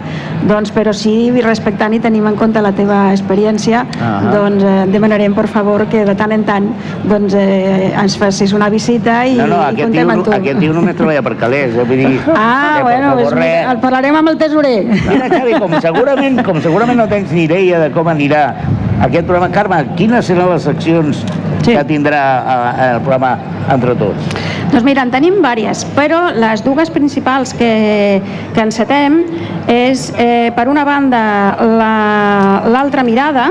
doncs, 0.49 0.73
però 0.75 0.95
sí, 0.97 1.31
respectant 1.45 1.93
i 1.95 2.01
tenim 2.03 2.27
en 2.27 2.37
compte 2.41 2.63
la 2.65 2.73
teva 2.75 3.11
experiència, 3.13 3.85
Ah. 4.03 4.31
doncs 4.33 4.65
eh, 4.65 4.73
demanarem, 4.91 5.35
per 5.37 5.47
favor, 5.47 5.85
que 5.93 6.05
de 6.09 6.15
tant 6.19 6.33
en 6.33 6.43
tant 6.49 6.71
doncs, 7.05 7.35
eh, 7.39 7.93
ens 7.93 8.17
facis 8.19 8.53
una 8.57 8.69
visita 8.73 9.21
i, 9.29 9.37
No, 9.37 9.47
no, 9.47 9.61
i 9.61 9.65
aquest 9.67 9.77
tio, 9.77 9.85
contem 9.87 10.11
amb 10.11 10.19
no- 10.19 10.25
tu. 10.25 10.33
aquest 10.33 10.59
tio 10.59 10.73
només 10.73 10.97
treballa 10.97 11.23
per 11.23 11.37
calés, 11.37 11.77
eh? 11.77 11.85
vull 11.85 12.01
dir... 12.01 12.21
Ah, 12.35 12.73
per 12.77 12.83
bueno, 12.89 13.13
favor, 13.17 13.35
mira, 13.37 13.71
el 13.73 13.79
parlarem 13.85 14.17
amb 14.17 14.29
el 14.33 14.39
tesorer. 14.39 14.79
Mira, 14.89 15.29
Xavi, 15.29 15.59
com 15.61 15.77
segurament, 15.81 16.43
com 16.47 16.61
segurament 16.65 16.99
no 16.99 17.07
tens 17.09 17.31
ni 17.33 17.45
idea 17.45 17.79
de 17.83 17.91
com 17.93 18.09
anirà 18.09 18.43
aquest 19.03 19.27
programa. 19.27 19.51
Carme, 19.55 19.83
quines 19.99 20.25
seran 20.31 20.51
les 20.55 20.63
seccions 20.69 21.25
Sí. 21.63 21.77
que 21.77 21.85
tindrà 21.87 22.23
eh, 22.43 22.89
el 22.95 23.01
programa 23.05 23.37
Entre 23.71 23.95
Tots? 23.95 24.52
Doncs 24.73 24.85
mira, 24.89 25.03
en 25.05 25.11
tenim 25.13 25.35
vàries, 25.45 25.83
però 25.93 26.31
les 26.33 26.63
dues 26.65 26.89
principals 26.91 27.51
que, 27.53 28.23
que 28.55 28.63
encetem 28.65 29.19
és, 29.69 30.07
eh, 30.17 30.51
per 30.57 30.65
una 30.69 30.81
banda, 30.85 31.21
la- 31.77 32.63
l'altra 32.73 33.03
mirada, 33.05 33.51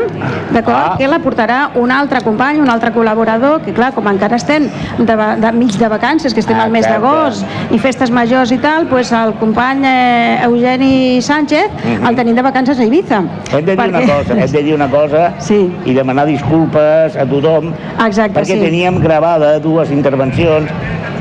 d'acord? 0.52 0.76
Ah. 0.76 0.96
Que 0.98 1.08
la 1.08 1.20
portarà 1.22 1.60
un 1.76 1.92
altre 1.92 2.22
company, 2.26 2.58
un 2.60 2.70
altre 2.74 2.90
col·laborador, 2.92 3.62
que 3.62 3.72
clar, 3.72 3.92
com 3.94 4.08
encara 4.10 4.36
estem 4.36 4.66
de, 4.98 5.16
de 5.38 5.52
mig 5.54 5.78
de 5.78 5.88
vacances, 5.88 6.34
que 6.34 6.40
estem 6.42 6.58
al 6.60 6.72
mes 6.72 6.88
d'agost 6.90 7.46
i 7.70 7.78
festes 7.78 8.10
majors 8.10 8.52
i 8.52 8.58
tal, 8.58 8.90
doncs 8.90 9.12
el 9.14 9.36
company 9.38 9.86
eh, 9.86 10.40
Eugeni 10.46 11.22
Sánchez 11.22 11.70
Mhm. 11.86 12.08
el 12.08 12.16
tenim 12.16 12.36
de 12.36 12.42
vacances 12.42 12.80
a 12.80 12.84
Ibiza. 12.84 13.22
Hem 13.54 13.66
de 13.66 13.76
dir 13.76 13.90
una 13.90 14.02
cosa, 14.02 14.34
hem 14.34 14.52
de 14.52 14.64
dir 14.64 14.74
una 14.74 14.88
cosa 14.90 15.34
Sí. 15.40 15.72
i 15.86 15.94
demanar 15.94 16.26
disculpes 16.26 17.16
a 17.16 17.26
tothom 17.30 17.74
Exacte, 18.08 18.40
perquè 18.40 18.58
sí. 18.58 18.60
teníem 18.60 19.00
gravada 19.00 19.60
dues 19.60 19.92
intervencions 19.92 20.70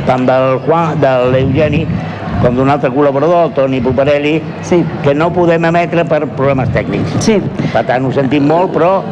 tant 0.06 0.26
del 0.26 0.58
Juan, 0.66 1.00
de 1.00 1.12
l'Eugeni 1.32 1.86
com 2.40 2.56
d'un 2.56 2.70
altre 2.72 2.88
col·laborador, 2.90 3.48
el 3.48 3.52
Toni 3.52 3.80
Poparelli, 3.84 4.40
Sí. 4.62 4.84
que 5.02 5.14
no 5.14 5.30
podem 5.32 5.64
emetre 5.64 6.04
per 6.04 6.26
problemes 6.26 6.70
tècnics. 6.70 7.18
Sí, 7.20 7.40
Per 7.72 7.84
tant, 7.84 8.04
ho 8.06 8.12
sentim 8.12 8.46
molt, 8.48 8.72
però 8.72 9.02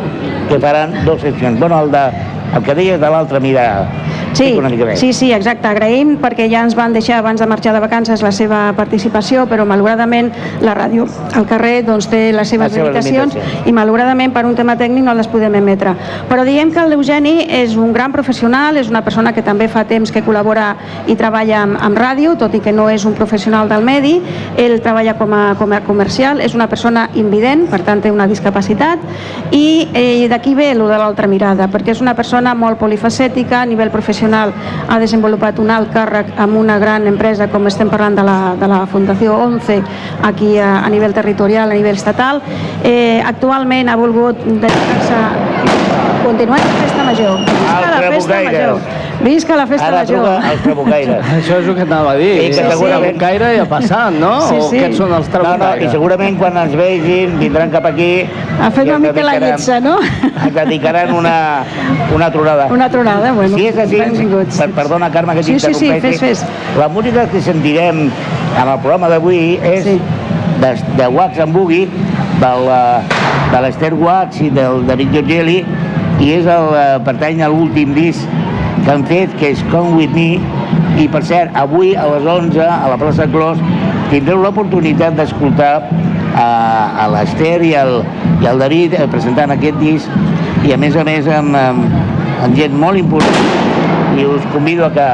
que 0.49 0.59
faran 0.59 1.05
dues 1.05 1.21
seccions. 1.21 1.59
Bueno, 1.61 1.83
el, 1.83 1.91
de, 1.93 2.11
el 2.55 2.63
que 2.63 2.75
deies 2.75 3.01
de 3.01 3.11
l'altra 3.11 3.41
mirada. 3.41 3.89
Sí, 4.33 4.55
més. 4.61 5.01
sí, 5.01 5.13
sí, 5.13 5.33
exacte. 5.33 5.67
Agraïm 5.69 6.17
perquè 6.21 6.47
ja 6.51 6.61
ens 6.63 6.77
van 6.77 6.93
deixar 6.93 7.19
abans 7.19 7.41
de 7.41 7.47
marxar 7.49 7.73
de 7.75 7.81
vacances 7.81 8.23
la 8.23 8.31
seva 8.33 8.61
participació, 8.77 9.47
però 9.49 9.65
malauradament 9.67 10.31
la 10.63 10.75
ràdio 10.77 11.07
al 11.35 11.47
carrer 11.49 11.83
doncs, 11.87 12.07
té 12.13 12.29
les 12.33 12.49
seves 12.49 12.69
Les 12.69 12.77
seves 12.77 12.93
limitacions 12.93 13.35
limitacions. 13.35 13.67
i 13.67 13.73
malauradament 13.73 14.33
per 14.33 14.45
un 14.47 14.55
tema 14.55 14.77
tècnic 14.77 15.05
no 15.05 15.15
les 15.15 15.27
podem 15.27 15.55
emetre. 15.59 15.95
Però 16.29 16.45
diem 16.45 16.71
que 16.71 16.85
l'Eugeni 16.87 17.47
és 17.49 17.77
un 17.77 17.93
gran 17.93 18.13
professional, 18.13 18.77
és 18.77 18.89
una 18.93 19.03
persona 19.03 19.33
que 19.33 19.43
també 19.43 19.69
fa 19.69 19.85
temps 19.85 20.13
que 20.13 20.23
col·labora 20.23 20.77
i 21.07 21.17
treballa 21.17 21.63
amb, 21.63 21.81
amb 21.81 21.99
ràdio, 21.99 22.37
tot 22.39 22.55
i 22.55 22.61
que 22.61 22.73
no 22.73 22.89
és 22.91 23.05
un 23.09 23.15
professional 23.15 23.69
del 23.69 23.83
medi. 23.83 24.21
Ell 24.57 24.79
treballa 24.85 25.17
com 25.19 25.33
a, 25.33 25.55
com 25.59 25.73
a 25.73 25.81
comercial, 25.81 26.41
és 26.41 26.55
una 26.55 26.69
persona 26.69 27.09
invident, 27.15 27.67
per 27.71 27.81
tant 27.83 28.03
té 28.05 28.13
una 28.13 28.29
discapacitat, 28.29 28.99
i 29.51 29.89
eh, 29.95 30.29
d'aquí 30.29 30.55
ve 30.55 30.71
el 30.77 30.85
de 30.87 30.99
l'altra 31.01 31.27
mirada, 31.27 31.67
perquè 31.73 31.97
és 31.97 32.01
una 32.05 32.15
persona 32.15 32.38
molt 32.41 32.79
polifacètica, 32.79 33.63
a 33.63 33.67
nivell 33.67 33.91
professional 33.91 34.53
ha 34.89 34.99
desenvolupat 34.99 35.59
un 35.59 35.71
alt 35.71 35.91
càrrec 35.93 36.31
amb 36.39 36.57
una 36.57 36.79
gran 36.79 37.07
empresa, 37.07 37.49
com 37.49 37.67
estem 37.67 37.91
parlant 37.91 38.15
de 38.15 38.23
la, 38.23 38.55
de 38.61 38.69
la 38.71 38.85
Fundació 38.87 39.35
11, 39.35 39.83
aquí 40.23 40.57
a, 40.59 40.85
a 40.85 40.89
nivell 40.89 41.15
territorial, 41.15 41.71
a 41.71 41.75
nivell 41.75 41.97
estatal. 41.97 42.43
Eh, 42.85 43.21
actualment 43.25 43.89
ha 43.89 43.97
volgut 43.97 44.39
dedicar-se 44.45 45.23
continuar 46.25 46.59
la 46.59 46.73
festa 46.85 47.05
major. 47.05 47.39
La 47.67 47.99
Els 47.99 48.15
festa 48.15 48.43
major. 48.45 48.81
Visca 49.21 49.57
la 49.57 49.67
festa 49.67 49.89
Ara 49.89 49.97
major. 50.05 50.23
truca 50.23 50.49
als 50.51 50.61
trabucaires. 50.63 51.25
Això 51.39 51.57
és 51.59 51.67
el 51.67 51.75
que 51.75 51.85
t'anava 51.85 52.13
a 52.13 52.17
dir. 52.17 52.35
I 52.45 52.51
que 52.55 52.65
segurament- 52.71 53.17
Gaire 53.19 53.49
ja 53.57 53.63
ha 53.65 53.69
passat, 53.69 54.13
no? 54.15 54.35
Sí, 54.47 54.55
O 54.61 54.69
sí. 54.71 54.77
què 54.79 54.93
són 54.95 55.13
els 55.13 55.27
No, 55.29 55.39
no, 55.43 55.43
i 55.43 55.59
trabucaires? 55.59 55.91
segurament 55.93 56.39
quan 56.39 56.57
ens 56.63 56.77
vegin 56.79 57.39
vindran 57.41 57.71
cap 57.75 57.87
aquí... 57.91 58.29
A 58.63 58.71
fer 58.71 58.85
una 58.87 58.99
mica 59.03 59.23
la 59.27 59.35
lletja, 59.43 59.81
no? 59.81 59.97
Ens 60.45 60.55
dedicaran 60.55 61.13
una, 61.15 61.65
una 62.15 62.31
tronada. 62.31 62.67
Una 62.71 62.89
tronada, 62.89 63.33
bueno. 63.33 63.57
Si 63.57 63.67
és 63.67 63.77
així, 63.79 63.99
benvinguts. 63.99 64.57
per, 64.59 64.71
perdona, 64.71 65.11
Carme, 65.11 65.35
que 65.35 65.43
Sí, 65.43 65.59
sí, 65.59 65.75
sí, 65.75 65.91
fes, 66.01 66.21
fes. 66.21 66.45
La 66.79 66.87
música 66.89 67.27
que 67.27 67.41
sentirem 67.43 68.07
en 68.11 68.69
el 68.69 68.79
programa 68.79 69.09
d'avui 69.09 69.59
és 69.63 69.85
Sí. 69.85 70.01
de, 70.61 70.75
de 70.97 71.07
Wax 71.09 71.39
and 71.41 71.53
Boogie, 71.55 71.89
del, 72.41 72.69
eh, 72.71 73.01
de 73.53 73.61
l'Esther 73.63 73.95
Wax 73.95 74.41
i 74.43 74.51
del 74.51 74.87
David 74.87 75.11
Giorgeli, 75.13 75.65
i 76.21 76.33
és 76.35 76.47
el, 76.47 76.69
eh, 76.75 76.99
pertany 77.05 77.43
a 77.43 77.49
l'últim 77.49 77.95
disc 77.95 78.21
que 78.89 78.95
han 78.95 79.03
fet, 79.05 79.33
que 79.37 79.51
és 79.53 79.59
Come 79.69 79.99
With 79.99 80.15
Me, 80.17 80.39
i 80.97 81.05
per 81.13 81.21
cert, 81.29 81.53
avui 81.61 81.91
a 81.93 82.07
les 82.09 82.25
11, 82.25 82.63
a 82.65 82.87
la 82.89 82.97
plaça 82.97 83.27
Clos, 83.29 83.61
tindreu 84.09 84.41
l'oportunitat 84.41 85.19
d'escoltar 85.19 85.75
a, 86.33 86.47
a 87.05 87.05
l'Esther 87.13 87.59
i 87.67 87.75
i 87.75 88.49
el 88.49 88.65
David 88.65 88.97
eh, 88.97 89.05
presentant 89.13 89.53
aquest 89.53 89.77
disc, 89.83 90.09
i 90.65 90.73
a 90.73 90.81
més 90.81 90.97
a 90.97 91.05
més 91.05 91.29
amb, 91.29 91.53
amb, 91.61 92.01
amb 92.47 92.57
gent 92.57 92.81
molt 92.81 92.97
important, 92.97 93.53
i 94.17 94.25
us 94.25 94.49
convido 94.57 94.89
a 94.89 94.93
que 94.97 95.09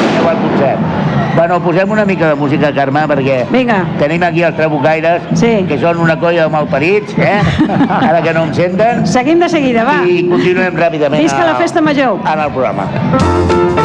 aneu 0.00 0.32
al 0.32 0.44
concert. 0.46 1.01
Bueno, 1.36 1.60
posem 1.62 1.90
una 1.90 2.04
mica 2.04 2.28
de 2.28 2.34
música, 2.34 2.72
Carme, 2.74 3.00
perquè 3.08 3.46
Vinga. 3.50 3.78
tenim 3.98 4.22
aquí 4.22 4.42
els 4.42 4.54
trabucaires, 4.56 5.22
Sí. 5.34 5.64
que 5.68 5.78
són 5.80 5.98
una 5.98 6.18
colla 6.18 6.42
de 6.44 6.48
malparits, 6.50 7.14
eh? 7.18 7.40
ara 7.88 8.20
que 8.22 8.32
no 8.34 8.44
em 8.44 8.54
senten, 8.54 9.06
Seguim 9.06 9.40
de 9.40 9.48
seguida, 9.48 9.84
va. 9.84 10.02
i 10.06 10.26
continuem 10.28 10.76
ràpidament 10.76 11.22
Visca 11.22 11.44
la 11.44 11.52
al- 11.56 11.62
festa 11.62 11.80
major. 11.80 12.18
en 12.32 12.40
el 12.40 12.50
programa. 12.52 13.81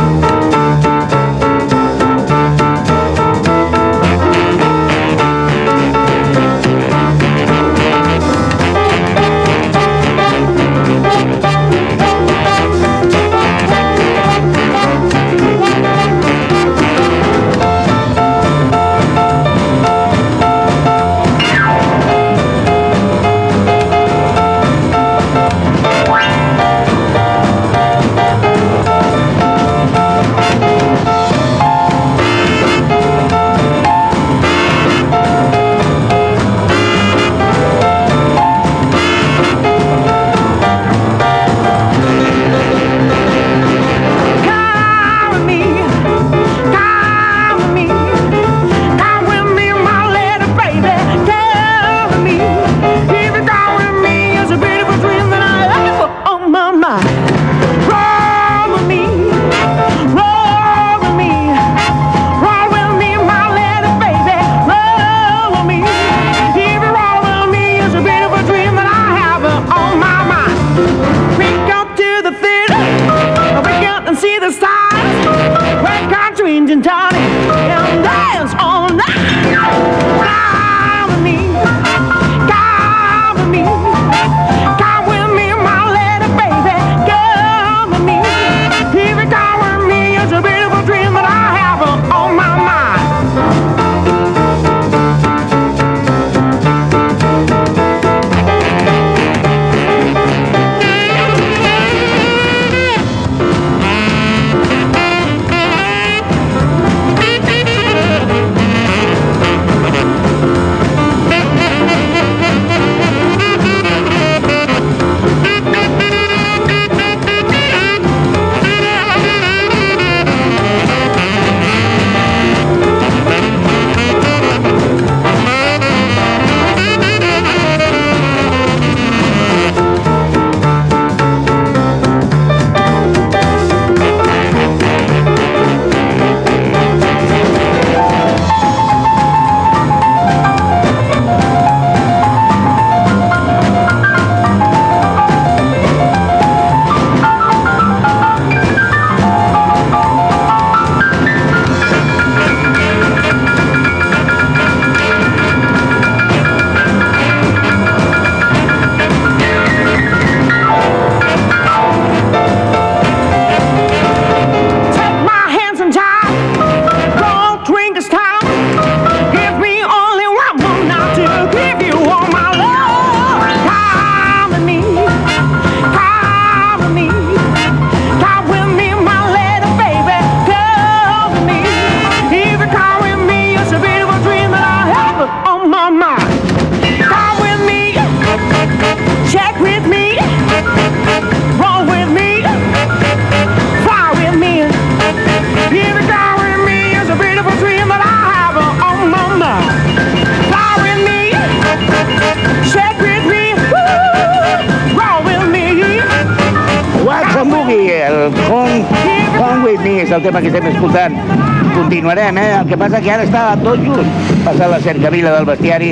Continuarem, 212.17 212.37
eh? 212.37 212.59
El 212.61 212.67
que 212.67 212.77
passa 212.77 212.99
que 213.01 213.11
ara 213.11 213.25
està 213.25 213.41
tot 213.61 213.81
just 213.85 214.43
passant 214.45 214.71
la 214.71 214.79
cercavila 214.81 215.33
del 215.35 215.45
bestiari 215.45 215.89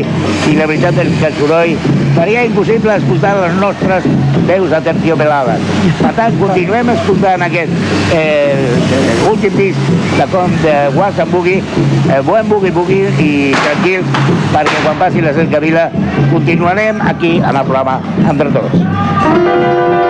i 0.50 0.56
la 0.58 0.66
veritat 0.70 0.98
és 1.04 1.12
que 1.20 1.28
el 1.30 1.36
soroll 1.38 1.76
faria 2.16 2.46
impossible 2.48 2.96
escoltar 2.96 3.34
les 3.42 3.58
nostres 3.60 4.08
veus 4.48 4.74
aterciopelades. 4.74 5.62
Per 6.00 6.14
tant, 6.18 6.38
continuem 6.40 6.90
escoltant 6.96 7.46
aquest 7.46 8.16
eh, 8.16 9.28
últim 9.30 9.58
disc 9.60 9.92
de 10.18 10.28
com 10.34 10.56
de 10.64 10.76
Was 10.96 11.20
and 11.22 11.32
Boogie, 11.32 11.62
eh, 12.10 12.22
buen 12.26 12.50
Boogie 12.50 12.74
Boogie 12.74 13.12
i 13.22 13.32
tranquils, 13.60 14.18
perquè 14.56 14.82
quan 14.82 14.98
passi 15.02 15.22
la 15.26 15.36
cercavila 15.38 15.90
continuarem 16.32 17.06
aquí 17.06 17.38
en 17.38 17.54
el 17.54 17.64
programa 17.70 18.00
entre 18.26 18.50
tots. 18.56 18.82
When 19.26 19.64
I 19.64 20.05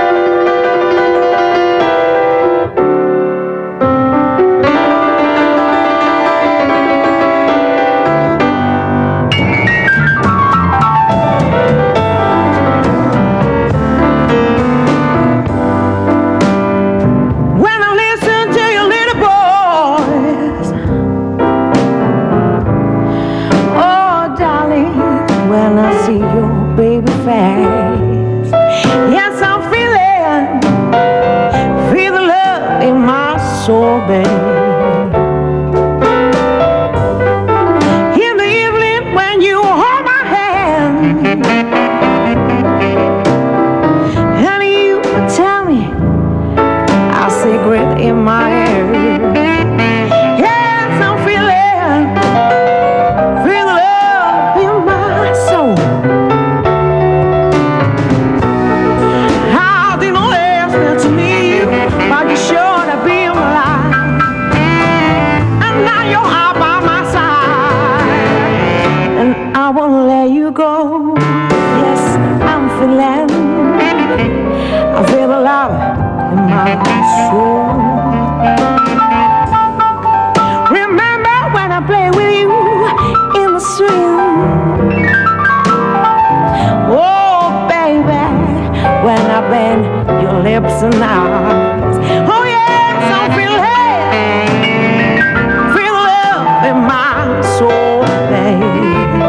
your 90.85 90.93
lips 90.93 90.95
and 90.95 91.03
eyes. 91.03 91.97
Oh, 92.29 92.43
yes, 92.45 93.35
feeling, 93.35 94.51
feel 95.73 95.93
the 95.93 96.03
love 96.05 96.65
in 96.65 96.77
my 96.85 97.41
soul, 97.57 98.01
babe. 98.29 99.21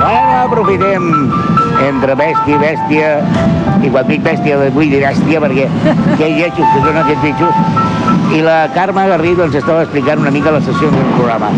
Ara 0.00 0.44
aprofitem 0.44 1.02
entre 1.88 2.14
bèstia 2.14 2.54
i 2.54 2.60
bèstia, 2.60 3.10
i 3.82 3.90
quan 3.90 4.06
dic 4.06 4.22
bèstia 4.22 4.70
vull 4.70 4.90
dir 4.90 5.02
bèstia 5.02 5.40
perquè 5.40 5.68
que 6.18 6.32
lletjos 6.36 6.68
que 6.74 6.84
són 6.84 7.02
aquests 7.02 7.22
bitxos, 7.24 7.54
i 8.32 8.40
la 8.42 8.68
Carme 8.74 9.06
Garrido 9.08 9.44
ens 9.46 9.56
estava 9.58 9.82
explicant 9.84 10.20
una 10.22 10.30
mica 10.30 10.52
les 10.54 10.64
sessions 10.68 10.94
del 10.94 11.08
programa. 11.16 11.50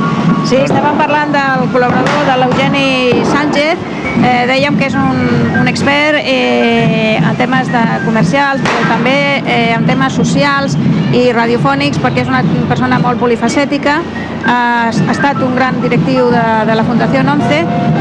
Sí, 0.49 0.57
estàvem 0.59 0.97
parlant 1.01 1.35
del 1.35 1.67
col·laborador 1.75 2.25
de 2.29 2.37
l'Eugeni 2.41 3.25
Sánchez. 3.29 3.89
Eh, 4.23 4.45
dèiem 4.49 4.77
que 4.79 4.89
és 4.89 4.97
un, 4.99 5.21
un 5.61 5.69
expert 5.71 6.19
eh, 6.21 7.19
en 7.21 7.37
temes 7.41 7.69
de 7.73 7.83
comercials, 8.07 8.65
però 8.67 8.83
també 8.91 9.17
eh, 9.41 9.73
en 9.77 9.87
temes 9.89 10.17
socials 10.17 10.77
i 11.13 11.31
radiofònics, 11.33 12.01
perquè 12.03 12.25
és 12.25 12.31
una 12.31 12.43
persona 12.69 12.99
molt 13.03 13.21
polifacètica. 13.21 13.99
Ha, 14.43 14.91
estat 15.13 15.39
un 15.47 15.53
gran 15.55 15.77
directiu 15.85 16.27
de, 16.33 16.43
de 16.67 16.75
la 16.75 16.83
Fundació 16.83 17.21
11 17.23 17.61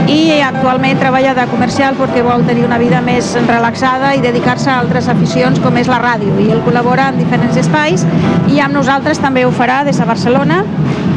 i 0.10 0.40
actualment 0.42 0.98
treballa 0.98 1.36
de 1.38 1.46
comercial 1.52 1.94
perquè 2.00 2.24
vol 2.26 2.48
tenir 2.48 2.66
una 2.66 2.80
vida 2.82 2.98
més 3.06 3.36
relaxada 3.46 4.16
i 4.18 4.24
dedicar-se 4.24 4.72
a 4.72 4.80
altres 4.82 5.12
aficions 5.12 5.62
com 5.62 5.78
és 5.78 5.92
la 5.92 6.02
ràdio. 6.02 6.34
I 6.42 6.50
ell 6.56 6.64
col·labora 6.66 7.12
en 7.12 7.22
diferents 7.22 7.62
espais 7.62 8.08
i 8.50 8.58
amb 8.64 8.74
nosaltres 8.80 9.22
també 9.22 9.46
ho 9.46 9.54
farà 9.54 9.84
des 9.86 10.02
de 10.02 10.10
Barcelona 10.10 10.64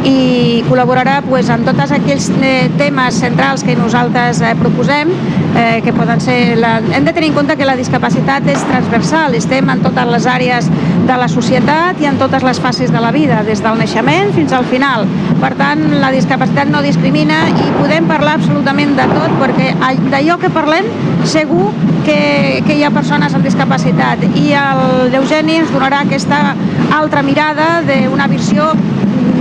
i 0.05 0.63
col·laborarà 0.69 1.21
pues, 1.25 1.49
en 1.49 1.65
tots 1.65 1.93
aquells 1.97 2.29
eh, 2.45 2.69
temes 2.79 3.17
centrals 3.25 3.65
que 3.65 3.77
nosaltres 3.79 4.43
eh, 4.45 4.53
proposem, 4.61 5.11
eh, 5.57 5.81
que 5.85 5.95
poden 5.97 6.21
ser... 6.21 6.59
La... 6.61 6.77
Hem 6.93 7.09
de 7.09 7.15
tenir 7.17 7.31
en 7.33 7.39
compte 7.39 7.57
que 7.57 7.69
la 7.69 7.77
discapacitat 7.79 8.47
és 8.53 8.65
transversal, 8.69 9.37
estem 9.39 9.71
en 9.73 9.83
totes 9.85 10.11
les 10.13 10.29
àrees 10.29 10.69
de 11.07 11.17
la 11.21 11.29
societat 11.29 12.01
i 12.01 12.07
en 12.09 12.17
totes 12.21 12.43
les 12.47 12.61
fases 12.61 12.93
de 12.93 13.01
la 13.01 13.11
vida, 13.13 13.43
des 13.45 13.61
del 13.63 13.77
naixement 13.79 14.33
fins 14.37 14.53
al 14.57 14.65
final. 14.65 15.05
Per 15.41 15.53
tant, 15.59 15.83
la 16.01 16.11
discapacitat 16.15 16.71
no 16.73 16.81
discrimina 16.83 17.43
i 17.51 17.67
podem 17.79 18.07
parlar 18.09 18.39
absolutament 18.39 18.95
de 18.97 19.07
tot, 19.13 19.35
perquè 19.43 19.73
all- 19.85 20.01
d'allò 20.11 20.39
que 20.41 20.51
parlem 20.51 20.89
segur 21.25 21.71
que, 22.05 22.63
que 22.67 22.77
hi 22.79 22.85
ha 22.85 22.91
persones 22.93 23.35
amb 23.35 23.45
discapacitat 23.45 24.21
i 24.37 24.51
el 24.61 25.15
Eugeni 25.21 25.61
ens 25.63 25.73
donarà 25.73 26.03
aquesta 26.05 26.55
altra 26.93 27.23
mirada 27.25 27.81
d'una 27.87 28.27
visió 28.29 28.73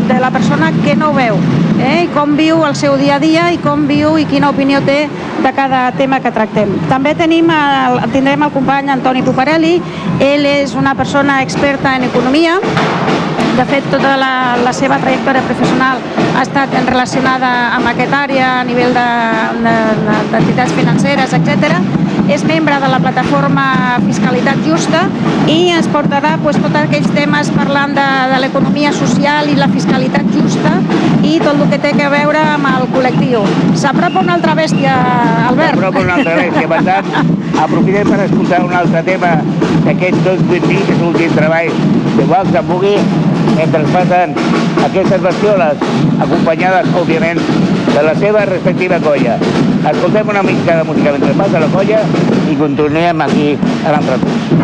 de 0.07 0.19
la 0.19 0.29
persona 0.31 0.71
que 0.83 0.95
no 0.95 1.09
ho 1.09 1.13
veu, 1.13 1.37
eh? 1.79 2.03
i 2.05 2.07
com 2.13 2.35
viu 2.37 2.63
el 2.67 2.75
seu 2.75 2.97
dia 2.97 3.15
a 3.15 3.19
dia 3.19 3.51
i 3.53 3.57
com 3.63 3.85
viu 3.87 4.17
i 4.19 4.25
quina 4.29 4.49
opinió 4.51 4.81
té 4.83 5.07
de 5.43 5.51
cada 5.55 5.91
tema 5.97 6.19
que 6.19 6.31
tractem. 6.31 6.69
També 6.89 7.13
tenim 7.15 7.49
el, 7.53 7.99
tindrem 8.13 8.43
el 8.43 8.51
company 8.51 8.89
Antoni 8.93 9.23
Puparelli, 9.23 9.77
ell 10.19 10.45
és 10.45 10.75
una 10.75 10.95
persona 10.95 11.41
experta 11.41 11.95
en 11.95 12.03
economia, 12.09 12.59
de 13.53 13.65
fet, 13.69 13.85
tota 13.91 14.15
la, 14.17 14.31
la 14.65 14.71
seva 14.73 14.97
trajectòria 14.97 15.43
professional 15.45 15.99
ha 16.35 16.41
estat 16.41 16.71
relacionada 16.87 17.49
amb 17.75 17.85
aquesta 17.91 18.23
àrea 18.25 18.47
a 18.61 18.63
nivell 18.65 18.95
de- 18.95 19.59
de- 19.61 19.75
de- 20.07 20.23
d'entitats 20.31 20.73
financeres, 20.73 21.33
etc. 21.37 21.77
És 22.32 22.43
membre 22.47 22.78
de 22.80 22.89
la 22.89 22.99
plataforma 23.04 23.65
Fiscalitat 24.06 24.62
Justa 24.65 25.04
i 25.52 25.69
ens 25.76 25.89
portarà 25.91 26.38
pues, 26.43 26.60
tots 26.63 26.78
aquells 26.80 27.10
temes 27.15 27.52
parlant 27.58 27.95
de, 27.97 28.06
de 28.32 28.39
l'economia 28.43 28.93
social 28.95 29.49
i 29.52 29.58
la 29.60 29.67
fiscalitat 29.71 30.30
justa 30.36 30.78
i 31.23 31.38
tot 31.43 31.60
el 31.60 31.69
que 31.71 31.80
té 31.84 31.91
a 32.04 32.10
veure 32.12 32.41
amb 32.54 32.69
el 32.71 32.88
col·lectiu. 32.93 33.43
S'apropa 33.80 34.23
una 34.23 34.38
altra 34.38 34.56
bèstia, 34.60 34.95
Albert. 35.49 35.80
Per 35.80 36.04
una 36.04 36.17
altra 36.19 36.38
bèstia, 36.39 36.69
per 36.71 36.82
tant, 36.88 37.36
aprofitem 37.63 38.10
per 38.12 38.19
escoltar 38.28 38.63
un 38.65 38.73
altre 38.80 39.04
tema 39.08 39.36
d'aquest 39.86 40.19
2020, 40.28 40.88
que 40.88 40.95
és 40.95 41.04
l'últim 41.04 41.38
treball 41.38 41.71
de 42.17 42.23
and 42.58 42.67
Boogie, 42.67 42.99
mentre 43.56 43.84
passen 43.91 44.36
aquestes 44.86 45.21
bestioles, 45.21 45.86
acompanyades, 46.19 46.91
òbviament, 46.99 47.39
de 47.93 48.04
la 48.04 48.15
seva 48.15 48.45
respectiva 48.45 48.99
colla. 49.04 49.38
Escoltem 49.91 50.29
una 50.29 50.41
mica 50.41 50.77
de 50.77 50.83
música 50.83 51.11
mentre 51.11 51.33
passa 51.33 51.59
la 51.59 51.67
colla 51.75 52.03
i 52.49 52.55
continuem 52.55 53.27
aquí 53.27 53.49
a 53.83 53.97
l'entretús. 53.97 54.62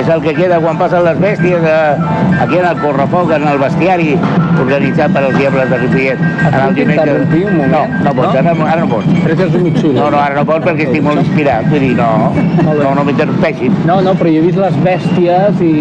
És 0.00 0.08
el 0.08 0.22
que 0.24 0.32
queda 0.34 0.58
quan 0.62 0.78
passen 0.80 1.04
les 1.04 1.18
bèsties 1.20 1.64
eh, 1.66 2.40
aquí 2.40 2.58
en 2.58 2.66
el 2.70 2.78
correfoc, 2.80 3.30
en 3.36 3.46
el 3.48 3.58
bestiari 3.60 4.14
organitzat 4.60 5.12
per 5.14 5.22
als 5.26 5.36
Diables 5.38 5.70
de 5.70 5.78
Ripollet. 5.82 6.22
En 6.50 6.56
el 6.60 6.74
puc 6.74 6.80
interrompir 6.84 7.42
un 7.50 7.56
moment? 7.58 7.94
No, 8.00 8.04
no 8.08 8.14
pots, 8.16 8.34
No? 8.34 8.40
ara, 8.40 8.54
ara 8.72 8.80
no 8.84 8.88
pots. 8.94 9.10
Crec 9.24 9.36
que 9.40 9.46
és 9.48 9.54
un 9.58 9.62
mig 9.66 9.78
No, 9.96 10.08
no, 10.10 10.18
ara 10.20 10.34
no 10.40 10.44
pots 10.48 10.64
perquè 10.66 10.86
estic 10.88 11.02
molt 11.04 11.20
inspirat. 11.24 11.68
Vull 11.70 11.84
dir, 11.84 11.92
no, 11.98 12.32
no, 12.66 12.94
no 12.98 13.04
m'interrompeixis. 13.08 13.78
No, 13.88 14.00
no, 14.04 14.14
però 14.20 14.32
jo 14.34 14.40
he 14.42 14.46
vist 14.48 14.58
les 14.60 14.76
bèsties 14.84 15.60
i 15.64 15.74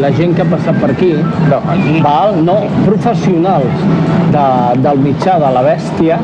la 0.00 0.10
gent 0.16 0.34
que 0.36 0.42
ha 0.44 0.48
passat 0.52 0.78
per 0.82 0.90
aquí, 0.94 1.12
No, 1.48 1.60
aquí... 1.72 1.98
val? 2.04 2.36
no, 2.44 2.58
professionals 2.84 3.84
de, 4.32 4.46
del 4.84 4.98
mitjà 5.04 5.38
de 5.40 5.50
la 5.56 5.62
bèstia, 5.64 6.18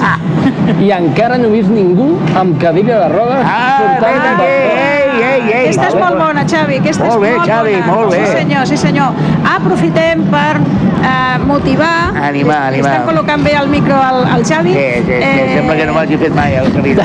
i 0.86 0.90
encara 0.94 1.36
no 1.40 1.48
he 1.50 1.56
vist 1.58 1.70
ningú 1.72 2.08
amb 2.38 2.56
cadira 2.62 3.00
de 3.04 3.08
rodes 3.12 3.44
Ah, 3.44 3.78
portant 3.80 4.16
aquí, 4.16 4.26
bastó. 4.26 4.46
ei, 4.46 5.24
ei, 5.26 5.40
ei. 5.46 5.66
Aquesta 5.66 5.88
és 5.90 5.98
molt 6.00 6.18
bona, 6.20 6.44
Xavi, 6.48 6.78
aquesta 6.80 7.04
Molt 7.04 7.14
és 7.16 7.20
bé, 7.20 7.32
molt 7.36 7.48
Xavi, 7.50 7.72
bona. 7.76 7.86
molt 7.94 8.10
bé. 8.12 8.20
Sí 8.26 8.32
senyor, 8.40 8.66
sí 8.66 8.76
senyor. 8.76 9.10
Aprofitem 9.56 10.24
per 10.30 10.56
eh, 10.56 11.38
motivar. 11.46 12.12
Animar, 12.28 12.60
animar. 12.72 12.92
Estem 12.92 13.06
col·locant 13.10 13.44
bé 13.44 13.54
el 13.60 13.68
micro 13.68 13.96
al, 14.00 14.24
al 14.26 14.44
Xavi. 14.44 14.72
Sí, 14.72 14.86
sí, 14.96 15.04
sí, 15.06 15.12
Eh, 15.26 15.52
sembla 15.56 15.76
que 15.76 15.86
no 15.86 15.92
m'hagi 15.94 16.16
fet 16.18 16.34
mai 16.34 16.56
a 16.56 16.62
la 16.64 16.80
vida. 16.84 17.04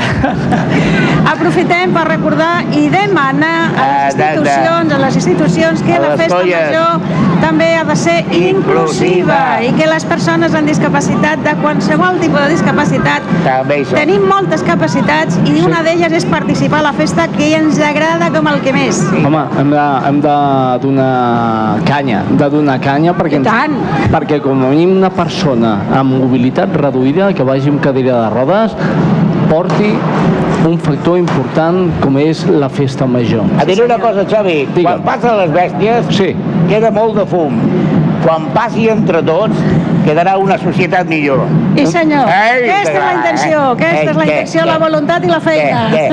Aprofitem 1.32 1.92
per 1.94 2.04
recordar 2.08 2.64
i 2.74 2.88
demanar 2.90 3.70
a 3.78 3.86
les 4.06 4.16
institucions, 4.18 4.92
a 4.92 4.98
les 4.98 5.16
institucions 5.20 5.82
que 5.82 5.94
A 5.96 6.00
la 6.00 6.16
festa 6.16 6.36
colles. 6.36 6.70
major 6.70 7.00
també 7.42 7.68
ha 7.76 7.84
de 7.84 7.96
ser 7.96 8.24
Inclusiva. 8.34 9.38
i 9.62 9.72
que 9.72 9.86
les 9.86 10.04
persones 10.04 10.54
amb 10.54 10.66
discapacitat, 10.68 11.38
de 11.42 11.54
qualsevol 11.62 12.18
tipus 12.20 12.40
de 12.40 12.48
discapacitat, 12.54 13.22
També 13.44 13.80
hi 13.80 13.84
tenim 13.92 14.22
moltes 14.28 14.62
capacitats 14.62 15.38
i 15.44 15.60
una 15.64 15.82
d'elles 15.82 16.12
és 16.12 16.24
participar 16.24 16.80
a 16.80 16.82
la 16.90 16.92
festa 16.92 17.28
que 17.28 17.54
ens 17.56 17.78
agrada 17.80 18.30
com 18.30 18.46
el 18.48 18.60
que 18.60 18.72
més. 18.72 19.00
Home, 19.32 19.48
hem 19.56 19.70
de, 19.72 19.82
hem 20.04 20.18
de 20.20 20.32
donar 20.82 21.80
canya, 21.88 22.18
de 22.36 22.48
donar 22.52 22.74
canya 22.84 23.14
perquè, 23.16 23.38
I 23.40 23.46
tant. 23.46 23.78
perquè 24.12 24.36
com 24.44 24.60
a 24.60 24.68
mínim 24.74 24.90
una 24.98 25.08
persona 25.08 25.70
amb 25.96 26.18
mobilitat 26.20 26.74
reduïda 26.76 27.30
que 27.32 27.46
vagi 27.48 27.72
amb 27.72 27.80
cadira 27.80 28.18
de 28.26 28.28
rodes 28.34 28.74
porti 29.48 29.88
un 30.68 30.76
factor 30.84 31.16
important 31.16 31.88
com 32.02 32.18
és 32.20 32.44
la 32.44 32.68
festa 32.68 33.08
major. 33.08 33.48
A 33.56 33.64
dir 33.64 33.78
una 33.82 33.96
cosa, 33.98 34.26
Xavi, 34.28 34.66
Digue'm. 34.74 35.00
quan 35.00 35.02
passen 35.08 35.38
les 35.40 35.50
bèsties 35.56 36.12
Sí. 36.12 36.34
queda 36.68 36.90
molt 36.92 37.16
de 37.16 37.24
fum. 37.24 37.56
Quan 38.26 38.50
passi 38.52 38.90
entre 38.92 39.22
tots 39.22 39.56
quedarà 40.04 40.36
una 40.38 40.56
societat 40.58 41.06
millor. 41.08 41.44
I 41.76 41.86
senyor, 41.86 42.26
Ei, 42.28 42.64
aquesta 42.68 42.80
és 42.80 42.86
la 42.86 42.92
t'agrada, 42.92 43.12
intenció, 43.18 43.58
eh? 43.60 43.72
aquesta 43.72 44.10
és 44.10 44.16
la 44.16 44.24
què, 44.24 44.30
intenció, 44.32 44.60
què? 44.60 44.66
la 44.68 44.78
voluntat 44.82 45.24
i 45.24 45.30
la 45.30 45.38
Què, 45.38 45.44
feina. 45.46 45.82
què? 45.92 46.04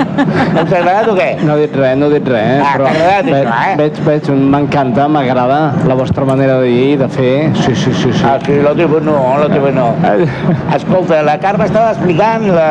No 0.55 0.63
t'ha 0.69 0.77
agradat 0.79 1.07
o 1.09 1.15
què? 1.17 1.29
No 1.43 1.55
he 1.57 1.65
dit 1.65 1.75
res, 1.81 1.97
no 1.97 2.09
he 2.09 2.13
dit 2.19 2.27
res, 2.33 2.47
eh? 2.49 2.61
Ah, 2.63 2.73
agradat 2.75 3.25
veig, 3.29 3.35
això, 3.39 3.59
eh? 3.71 3.75
veig, 3.81 4.01
veig, 4.07 4.29
m'encanta, 4.55 5.07
m'agrada 5.11 5.59
la 5.89 5.95
vostra 5.99 6.25
manera 6.25 6.59
de 6.61 6.67
dir 6.69 6.85
i 6.93 6.97
de 7.01 7.09
fer. 7.09 7.33
Sí, 7.63 7.75
sí, 7.75 7.93
sí, 7.93 8.13
sí. 8.13 8.23
Ah, 8.25 8.37
sí, 8.45 8.59
la 8.63 8.75
teva 8.77 8.99
no, 9.03 9.17
la 9.41 9.49
teva 9.51 9.71
no. 9.75 9.89
Escolta, 10.77 11.21
la 11.23 11.37
Carme 11.39 11.65
estava 11.65 11.91
explicant 11.95 12.45
la, 12.53 12.69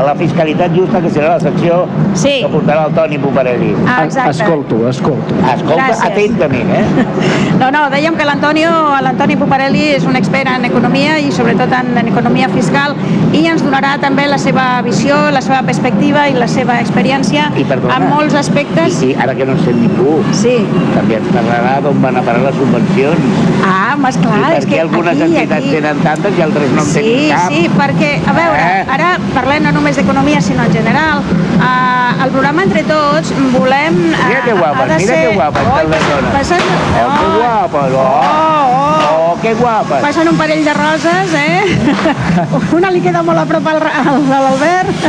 a 0.00 0.02
la 0.06 0.14
fiscalitat 0.18 0.72
justa, 0.74 1.00
que 1.04 1.10
serà 1.12 1.34
la 1.36 1.40
secció 1.42 1.84
Sí. 2.14 2.40
que 2.42 2.48
portarà 2.50 2.86
el 2.88 2.94
Toni 2.94 3.18
Puparelli. 3.22 3.74
Ah, 3.86 4.04
exacte. 4.04 4.30
Escolto, 4.30 4.80
escolto. 4.88 5.34
Escolta 5.54 5.86
Gràcies. 5.92 6.06
atentament, 6.08 6.70
eh? 6.74 6.84
No, 7.60 7.70
no, 7.70 7.84
dèiem 7.92 8.16
que 8.18 8.24
l'Antonio 8.26 8.70
l'Antoni 9.04 9.36
Puparelli 9.36 9.84
és 9.94 10.04
un 10.08 10.16
expert 10.16 10.29
en 10.38 10.64
economia 10.64 11.18
i 11.18 11.30
sobretot 11.32 11.72
en, 11.74 11.96
en 11.98 12.08
economia 12.08 12.48
fiscal 12.48 12.94
i 13.34 13.42
ens 13.50 13.62
donarà 13.62 13.96
també 14.00 14.26
la 14.30 14.38
seva 14.38 14.80
visió, 14.82 15.16
la 15.34 15.40
seva 15.42 15.62
perspectiva 15.66 16.28
i 16.30 16.34
la 16.34 16.46
seva 16.48 16.78
experiència 16.80 17.50
I 17.58 17.64
perdona. 17.64 17.96
en 17.96 18.08
molts 18.10 18.34
aspectes. 18.38 19.02
I, 19.02 19.10
i 19.12 19.14
ara 19.18 19.34
que 19.34 19.44
no 19.46 19.52
en 19.52 19.64
sent 19.64 19.80
ningú, 19.82 20.20
Sí. 20.32 20.54
també 20.94 21.16
ens 21.18 21.28
parlarà 21.34 21.80
d'on 21.82 22.00
van 22.02 22.16
a 22.16 22.22
parar 22.22 22.40
les 22.46 22.54
subvencions. 22.54 23.20
Ah, 23.66 23.94
home, 23.96 24.08
esclar, 24.08 24.52
I 24.54 24.56
és 24.58 24.66
que 24.66 24.80
algunes 24.80 25.14
aquí, 25.20 25.34
entitats 25.36 25.60
aquí... 25.60 25.70
tenen 25.76 25.98
tantes 26.06 26.38
i 26.38 26.42
altres 26.42 26.70
no 26.72 26.82
en 26.82 26.86
Sí, 26.86 27.00
tenen 27.02 27.30
cap? 27.36 27.50
sí, 27.52 27.68
perquè, 27.78 28.12
a 28.26 28.32
veure, 28.32 28.60
Eh? 28.60 28.84
ara 28.96 29.10
parlem 29.34 29.62
no 29.64 29.72
només 29.72 29.96
d'economia, 29.96 30.40
sinó 30.40 30.62
en 30.64 30.72
general. 30.72 31.22
Uh, 31.60 32.24
el 32.24 32.30
programa 32.30 32.62
Entre 32.62 32.82
Tots 32.84 33.32
volem... 33.52 33.94
Uh, 34.14 34.28
Mira 34.28 34.42
que 34.44 34.52
guapes, 34.54 34.80
ha 34.80 34.86
de 34.86 34.96
mira 34.98 35.14
ser... 35.14 35.28
que 35.28 35.34
guapes 35.34 35.62
Oh, 35.70 35.76
que 35.76 37.26
guapes, 37.36 37.92
oh! 37.92 38.00
Oh, 38.00 38.00
oh. 38.00 38.96
Oh, 38.99 38.99
que 39.40 39.54
guapes! 39.54 40.02
Passen 40.02 40.28
un 40.28 40.36
parell 40.36 40.64
de 40.64 40.74
roses, 40.74 41.34
eh? 41.34 41.64
Una 42.76 42.90
li 42.92 43.00
queda 43.04 43.22
molt 43.24 43.40
a 43.40 43.46
prop 43.48 43.66
al, 43.70 43.80
al, 43.80 44.20
a 44.20 44.40
l'Albert. 44.44 45.06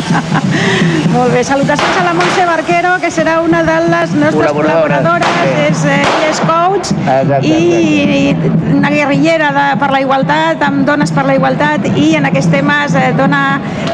molt 1.15 1.34
bé, 1.36 1.44
salutacions 1.44 2.00
a 2.00 2.06
la 2.06 2.13
Montse 2.15 2.46
Barquero, 2.48 2.96
que 3.04 3.12
serà 3.12 3.39
una 3.44 3.62
de 3.67 3.78
les 3.91 4.15
nostres 4.15 4.54
Col·laboradores. 4.56 5.28
Sí. 5.41 5.52
és, 5.67 5.84
eh, 5.91 6.30
és 6.30 6.41
coach 6.48 6.91
Exacte, 6.94 7.48
i, 7.48 8.30
i 8.32 8.76
una 8.78 8.91
guerrillera 8.94 9.52
de, 9.56 9.65
per 9.82 9.91
la 9.94 10.02
igualtat, 10.04 10.63
amb 10.65 10.86
Dones 10.88 11.12
per 11.15 11.26
la 11.28 11.36
Igualtat, 11.38 11.88
i 11.98 12.12
en 12.20 12.28
aquests 12.30 12.52
temes 12.54 12.96
eh, 13.00 13.10
dona 13.17 13.44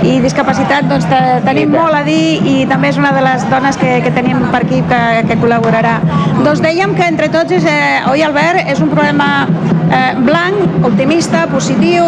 i 0.06 0.17
discapacitat 0.23 0.89
doncs, 0.91 1.08
te, 1.10 1.21
tenim 1.47 1.73
molt 1.73 1.97
a 1.97 2.04
dir 2.06 2.38
i 2.45 2.58
també 2.69 2.91
és 2.93 3.02
una 3.02 3.13
de 3.15 3.23
les 3.26 3.47
dones 3.52 3.80
que, 3.82 3.97
que 4.06 4.13
tenim 4.13 4.43
per 4.54 4.62
aquí 4.65 4.84
que, 4.91 5.02
que 5.30 5.39
col·laborarà. 5.41 5.97
Doncs 6.43 6.62
dèiem 6.63 6.93
que 6.97 7.10
entre 7.10 7.32
tots, 7.34 7.58
és, 7.58 7.65
eh, 7.65 8.06
oi 8.12 8.26
Albert, 8.28 8.67
és 8.69 8.84
un 8.84 8.93
programa 8.93 9.30
eh, 9.91 10.13
blanc, 10.19 10.86
optimista, 10.86 11.45
positiu, 11.47 12.06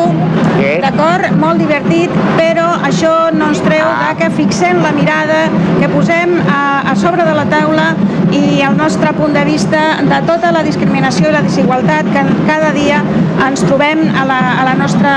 Sí. 0.60 0.72
d'acord, 0.84 1.32
molt 1.40 1.58
divertit, 1.60 2.12
però 2.38 2.68
això 2.84 3.32
no 3.32 3.48
ens 3.50 3.62
treu 3.64 3.86
de 3.88 4.16
que 4.20 4.30
fixem 4.36 4.82
la 4.84 4.92
mirada, 4.92 5.48
que 5.80 5.88
posem 5.90 6.36
a, 6.50 6.92
a 6.92 6.96
sobre 6.96 7.24
de 7.24 7.34
la 7.34 7.46
taula 7.46 7.94
i 8.36 8.62
el 8.62 8.78
nostre 8.78 9.12
punt 9.18 9.34
de 9.34 9.44
vista 9.46 9.82
de 10.06 10.22
tota 10.28 10.52
la 10.56 10.64
discriminació 10.66 11.30
i 11.30 11.34
la 11.34 11.44
desigualtat 11.46 12.10
que 12.14 12.24
cada 12.48 12.72
dia 12.76 13.02
ens 13.48 13.64
trobem 13.66 14.04
a 14.16 14.26
la, 14.28 14.40
a 14.62 14.66
la 14.68 14.76
nostra 14.80 15.14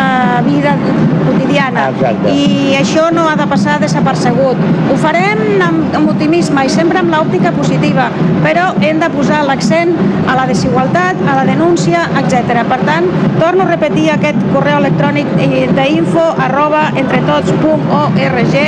vida 0.46 0.74
quotidiana. 1.26 1.88
Exacte. 1.92 2.32
I 2.32 2.76
això 2.78 3.08
no 3.14 3.26
ha 3.28 3.34
de 3.38 3.46
passar 3.50 3.78
desapercebut. 3.82 4.60
Ho 4.90 4.96
farem 5.02 5.62
amb, 5.64 5.96
amb 5.98 6.12
optimisme 6.14 6.64
i 6.66 6.72
sempre 6.72 7.02
amb 7.02 7.12
l'òptica 7.14 7.52
positiva, 7.56 8.08
però 8.44 8.70
hem 8.82 9.02
de 9.02 9.10
posar 9.14 9.42
l'accent 9.48 9.94
a 10.28 10.36
la 10.38 10.46
desigualtat, 10.50 11.20
a 11.28 11.36
la 11.40 11.44
denúncia, 11.48 12.06
etc. 12.22 12.62
Per 12.68 12.80
tant, 12.86 13.08
torno 13.40 13.66
a 13.66 13.70
repetir 13.72 14.10
aquest 14.14 14.40
correu 14.54 14.80
electrònic 14.82 15.36
eh, 15.38 15.66
d'info 15.76 16.26
arroba 16.48 16.88
entretots.org 16.96 18.58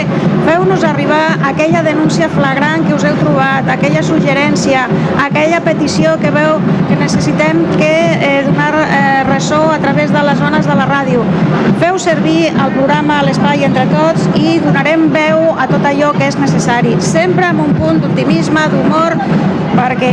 feu-nos 0.44 0.84
arribar 0.84 1.38
aquella 1.48 1.82
denúncia 1.82 2.28
flagrant 2.28 2.84
que 2.86 2.94
us 2.94 3.04
heu 3.08 3.16
trobat, 3.20 3.68
aquella 3.72 4.02
suggerència, 4.04 4.33
aquella 4.34 5.60
petició 5.60 6.14
que 6.20 6.30
veu 6.30 6.58
que 6.88 6.96
necessitem 6.96 7.64
que 7.78 7.90
eh, 7.90 8.42
donar 8.46 8.72
eh, 8.84 9.24
ressò 9.28 9.60
a 9.72 9.78
través 9.78 10.12
de 10.12 10.22
les 10.22 10.38
zones 10.38 10.66
de 10.66 10.74
la 10.74 10.86
ràdio. 10.86 11.22
Feu 11.80 11.98
servir 11.98 12.48
el 12.48 12.70
programa 12.76 13.22
l'Espai 13.26 13.64
Entre 13.66 13.84
Tots 13.92 14.28
i 14.38 14.58
donarem 14.64 15.08
veu 15.14 15.52
a 15.58 15.66
tot 15.70 15.84
allò 15.84 16.12
que 16.16 16.28
és 16.28 16.38
necessari, 16.40 16.96
sempre 17.00 17.46
amb 17.50 17.64
un 17.66 17.74
punt 17.78 18.00
d'optimisme, 18.02 18.66
d'humor, 18.72 19.18
perquè 19.74 20.12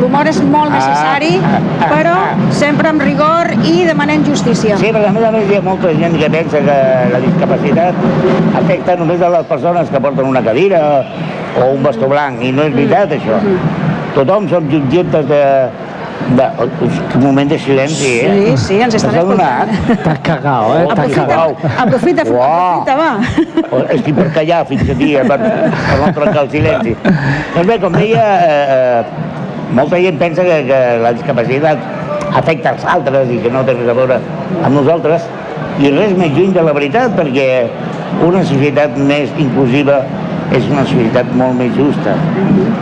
l'humor 0.00 0.28
és 0.28 0.42
molt 0.44 0.74
necessari, 0.74 1.36
però 1.80 2.16
sempre 2.52 2.90
amb 2.92 3.02
rigor 3.02 3.52
i 3.64 3.86
demanant 3.88 4.26
justícia. 4.26 4.76
Sí, 4.80 4.92
perquè 4.92 5.10
a 5.10 5.14
més 5.16 5.24
a 5.28 5.32
més 5.34 5.48
hi 5.50 5.58
ha 5.58 5.64
molta 5.64 5.94
gent 5.96 6.18
que 6.20 6.30
pensa 6.32 6.60
que 6.66 6.76
la 7.14 7.22
discapacitat 7.24 8.04
afecta 8.62 8.98
només 9.00 9.24
a 9.24 9.32
les 9.38 9.48
persones 9.48 9.90
que 9.92 10.02
porten 10.02 10.28
una 10.28 10.44
cadira 10.44 10.82
o 11.56 11.72
un 11.72 11.82
bastó 11.82 12.08
blanc, 12.10 12.42
i 12.44 12.52
no 12.52 12.66
és 12.68 12.74
veritat 12.76 13.12
això. 13.16 13.40
Tothom 14.16 14.48
som 14.48 14.70
subjectes 14.70 15.26
de... 15.28 15.42
de... 16.36 16.46
Un 17.16 17.22
moment 17.22 17.48
de 17.50 17.58
silenci, 17.60 18.12
eh? 18.24 18.30
Sí, 18.32 18.56
sí, 18.66 18.78
ens 18.82 18.96
estan 18.98 19.12
T'has 19.14 19.24
adonat? 19.24 19.68
escoltant. 19.72 20.02
T'has 20.04 20.20
cagat, 20.26 20.70
eh? 20.70 20.86
T'has 20.86 20.92
Aprofita, 20.96 21.26
cagat. 21.26 21.80
aprofita, 21.84 22.26
Uau. 22.32 22.80
aprofita, 22.80 22.96
va. 22.96 23.10
O 23.70 23.82
Estic 23.96 24.16
per 24.18 24.28
callar 24.38 24.62
fins 24.70 24.90
aquí, 24.96 25.10
eh, 25.16 25.24
per, 25.28 25.38
per 25.44 25.98
no 26.00 26.10
trencar 26.18 26.42
el 26.46 26.50
silenci. 26.54 26.96
Doncs 27.54 27.68
bé, 27.70 27.78
com 27.84 27.92
deia, 28.00 28.26
eh, 28.48 28.64
eh, 28.76 29.70
molta 29.76 30.00
gent 30.02 30.18
pensa 30.20 30.44
que, 30.46 30.58
que 30.68 30.80
la 31.04 31.12
discapacitat 31.16 31.78
afecta 32.36 32.74
els 32.74 32.84
altres 32.96 33.30
i 33.32 33.38
que 33.44 33.50
no 33.52 33.62
té 33.68 33.76
res 33.76 33.88
a 33.88 33.96
veure 33.96 34.18
amb 34.64 34.72
nosaltres, 34.74 35.24
i 35.80 35.90
res 35.92 36.16
més 36.16 36.32
lluny 36.36 36.52
de 36.56 36.64
la 36.64 36.72
veritat, 36.76 37.12
perquè 37.16 37.48
una 38.24 38.42
societat 38.48 38.96
més 38.96 39.32
inclusiva 39.38 40.00
és 40.54 40.66
una 40.70 40.84
societat 40.86 41.32
molt 41.36 41.56
més 41.58 41.72
justa, 41.76 42.14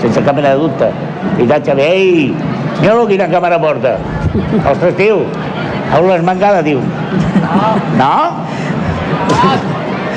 sense 0.02 0.22
cap 0.26 0.36
mena 0.36 0.54
de 0.54 0.60
dubte. 0.64 0.90
Veritat, 1.38 1.70
Xavi? 1.70 1.84
Ei, 1.84 2.34
mira-lo 2.80 3.06
quina 3.08 3.28
càmera 3.32 3.60
porta. 3.62 3.96
Ostres, 4.60 4.96
tio, 4.98 5.22
on 5.94 6.08
l'has 6.10 6.24
mangada, 6.26 6.62
tio? 6.66 6.82
No? 8.00 8.14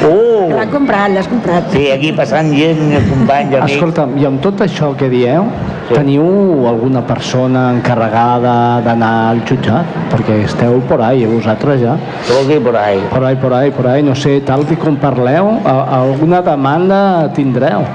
Uh! 0.08 0.50
L'han 0.54 0.70
comprat, 0.70 1.10
l'has 1.16 1.30
comprat. 1.30 1.72
Sí, 1.74 1.88
aquí 1.94 2.12
passant 2.18 2.52
gent, 2.54 2.84
companys, 3.10 3.56
amics. 3.58 3.78
Escolta'm, 3.78 4.18
i 4.22 4.28
amb 4.30 4.44
tot 4.44 4.62
això 4.68 4.92
que 4.98 5.10
dieu, 5.14 5.48
Sí. 5.88 5.96
teniu 5.96 6.68
alguna 6.68 7.00
persona 7.08 7.70
encarregada 7.72 8.82
d'anar 8.84 9.12
al 9.30 9.40
jutjat? 9.48 9.94
Perquè 10.12 10.42
esteu 10.44 10.82
por 10.90 11.00
ahí, 11.02 11.24
vosaltres 11.26 11.80
ja. 11.80 11.96
Què 12.28 12.36
vol 12.36 12.50
dir 12.52 12.60
por 12.66 12.76
ahí? 12.76 13.00
Por 13.14 13.24
ahí, 13.24 13.36
por 13.40 13.54
ahí, 13.54 13.72
por 13.72 13.88
ahí, 13.88 14.04
no 14.04 14.16
sé, 14.16 14.42
tal 14.42 14.66
que 14.68 14.76
com 14.76 14.98
parleu, 15.00 15.54
alguna 15.64 16.42
demanda 16.44 17.32
tindreu. 17.34 17.88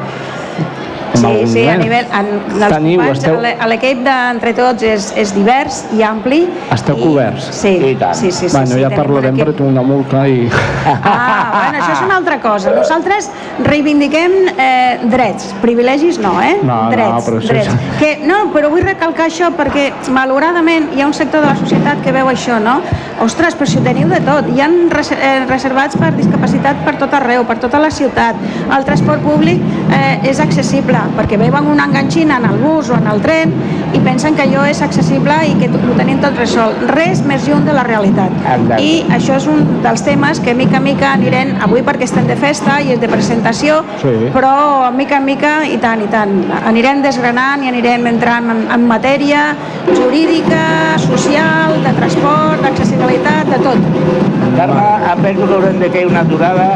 Sí, 1.23 1.31
algun 1.31 1.49
sí, 1.53 1.63
a 1.63 1.73
moment. 1.73 1.83
nivell... 1.85 2.07
En, 2.19 2.31
dels 2.59 2.73
Teniu, 2.75 2.99
companys, 3.01 3.19
esteu- 3.23 3.41
l'e- 3.43 3.69
L'equip 3.73 4.03
d'Entre 4.07 4.53
Tots 4.59 4.87
és, 4.91 5.09
és 5.23 5.33
divers 5.37 5.81
i 5.97 6.03
ampli. 6.07 6.43
Esteu 6.75 6.99
i- 6.99 7.03
coberts? 7.07 7.49
Sí, 7.63 7.73
I 7.93 7.95
tant. 8.01 8.15
sí, 8.19 8.31
sí. 8.31 8.49
sí, 8.49 8.53
bueno, 8.57 8.75
sí, 8.75 8.83
ja 8.83 8.91
parlarem 8.93 9.39
perquè 9.39 9.55
tinc 9.57 9.69
una 9.71 9.83
multa 9.87 10.27
i... 10.29 10.49
Ah, 10.87 11.51
bueno, 11.55 11.79
això 11.83 11.93
és 11.97 12.03
una 12.05 12.17
altra 12.19 12.39
cosa. 12.43 12.73
Nosaltres 12.75 13.31
reivindiquem 13.65 14.33
eh, 14.57 14.99
drets, 15.13 15.53
privilegis 15.63 16.19
no, 16.23 16.35
eh? 16.43 16.57
No, 16.63 16.83
no, 16.85 16.91
drets, 16.93 17.27
però 17.27 17.39
això 17.41 17.53
drets. 17.55 17.77
Que, 18.01 18.13
no, 18.27 18.43
però 18.55 18.71
vull 18.73 18.85
recalcar 18.87 19.29
això 19.31 19.51
perquè, 19.57 19.89
malauradament, 20.13 20.91
hi 20.97 21.03
ha 21.03 21.07
un 21.09 21.15
sector 21.17 21.45
de 21.45 21.51
la 21.53 21.57
societat 21.59 22.03
que 22.05 22.13
veu 22.15 22.29
això, 22.31 22.59
no? 22.63 22.81
Ostres, 23.23 23.55
però 23.55 23.69
si 23.71 23.79
ho 23.79 23.85
teniu 23.85 24.09
de 24.11 24.19
tot. 24.27 24.49
Hi 24.51 24.61
ha 24.65 24.69
res, 24.91 25.13
eh, 25.15 25.45
reservats 25.49 25.97
per 26.01 26.11
discapacitat 26.17 26.83
per 26.87 26.97
tot 27.01 27.13
arreu, 27.15 27.45
per 27.47 27.59
tota 27.63 27.79
la 27.83 27.91
ciutat. 27.95 28.37
El 28.75 28.85
transport 28.89 29.23
públic 29.23 29.61
eh, 29.93 30.19
és 30.31 30.41
accessible, 30.43 30.99
perquè 31.17 31.39
veuen 31.41 31.69
una 31.71 31.87
enganxina 31.91 32.39
en 32.41 32.47
el 32.51 32.59
bus 32.63 32.91
o 32.91 32.97
en 32.99 33.07
el 33.11 33.21
tren 33.25 33.53
i 33.93 34.01
pensen 34.01 34.35
que 34.35 34.47
allò 34.47 34.65
és 34.69 34.81
accessible 34.85 35.35
i 35.49 35.55
que 35.61 35.69
ho 35.69 35.97
tenim 35.99 36.21
tot 36.23 36.37
resolt. 36.41 36.81
Res 36.93 37.23
més 37.29 37.47
lluny 37.49 37.67
de 37.69 37.75
la 37.77 37.85
realitat. 37.87 38.33
Exacte. 38.41 38.81
I 38.83 38.93
això 39.13 39.37
és 39.37 39.47
un 39.51 39.83
dels 39.85 40.05
temes 40.07 40.41
que 40.41 40.55
mica 40.57 40.81
en 40.81 40.87
mica 40.87 41.13
anirem, 41.13 41.55
avui 41.65 41.85
perquè 41.85 42.09
estem 42.09 42.27
de 42.31 42.37
festa 42.41 42.81
i 42.81 42.93
és 42.95 43.01
de 43.01 43.11
presentació, 43.13 43.83
Sí. 44.03 44.15
però 44.33 44.91
mica 44.97 45.19
en 45.19 45.25
mica 45.25 45.53
i 45.69 45.77
tant, 45.79 46.01
i 46.03 46.09
tant, 46.13 46.33
anirem 46.67 47.03
desgranant 47.03 47.63
i 47.65 47.69
anirem 47.69 48.07
entrant 48.07 48.51
en, 48.51 48.65
en 48.73 48.87
matèria 48.89 49.53
jurídica, 49.95 50.99
social, 50.99 51.77
de 51.85 51.93
transport, 51.99 52.63
d'accessibilitat, 52.63 53.49
de 53.53 53.61
tot. 53.65 54.42
Carme, 54.57 54.83
em 55.13 55.23
penso 55.23 55.47
que 55.47 55.55
haurem 55.55 55.79
de 55.81 55.89
fer 55.95 56.05
una 56.07 56.21
aturada 56.21 56.67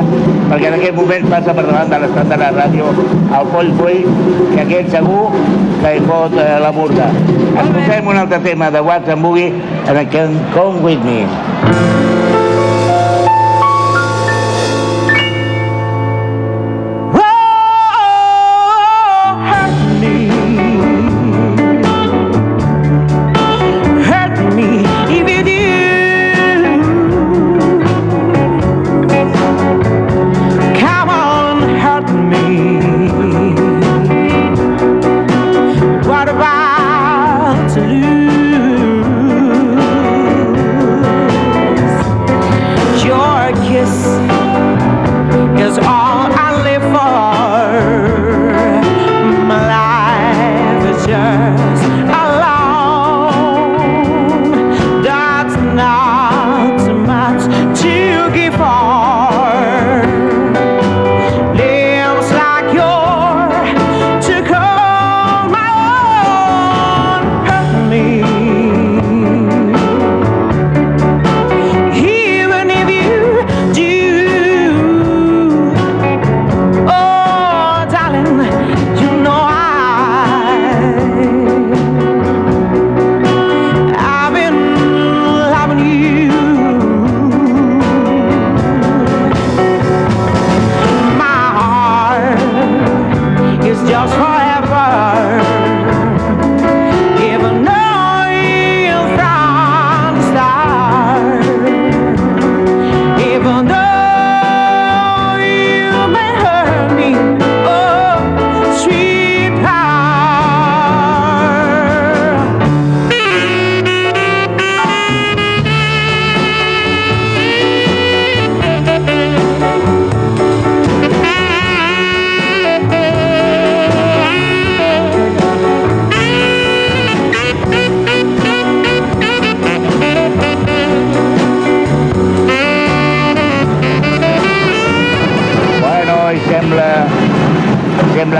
perquè 0.51 0.71
en 0.71 0.79
aquest 0.79 0.97
moment 0.97 1.29
passa 1.33 1.55
per 1.57 1.67
davant 1.67 1.93
de 1.93 2.01
l'estat 2.05 2.33
de 2.33 2.41
la 2.43 2.51
ràdio 2.57 2.89
el 3.41 3.53
Poll 3.53 3.71
Full, 3.81 4.01
que 4.55 4.65
aquest 4.65 4.97
segur 4.97 5.27
que 5.83 5.95
hi 5.97 6.03
fot 6.09 6.39
eh, 6.41 6.49
la 6.63 6.73
burda. 6.77 7.11
Escoltem 7.53 8.13
un 8.15 8.25
altre 8.25 8.41
tema 8.49 8.71
de 8.71 8.85
Watts 8.89 9.15
and 9.17 9.23
Boogie 9.23 9.53
en 9.87 10.03
Can 10.15 10.43
Come 10.57 10.85
With 10.87 11.05
Me. 11.05 12.06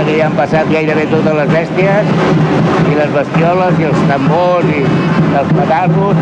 Que 0.07 0.15
ja 0.15 0.27
han 0.29 0.35
passat 0.39 0.69
gairebé 0.71 1.03
totes 1.11 1.33
les 1.35 1.49
bèsties 1.51 2.11
i 2.87 2.95
les 2.95 3.09
bestioles 3.11 3.81
i 3.81 3.87
els 3.89 4.05
tambors 4.07 4.69
i 4.71 4.83
els 5.41 5.51
petarros 5.57 6.21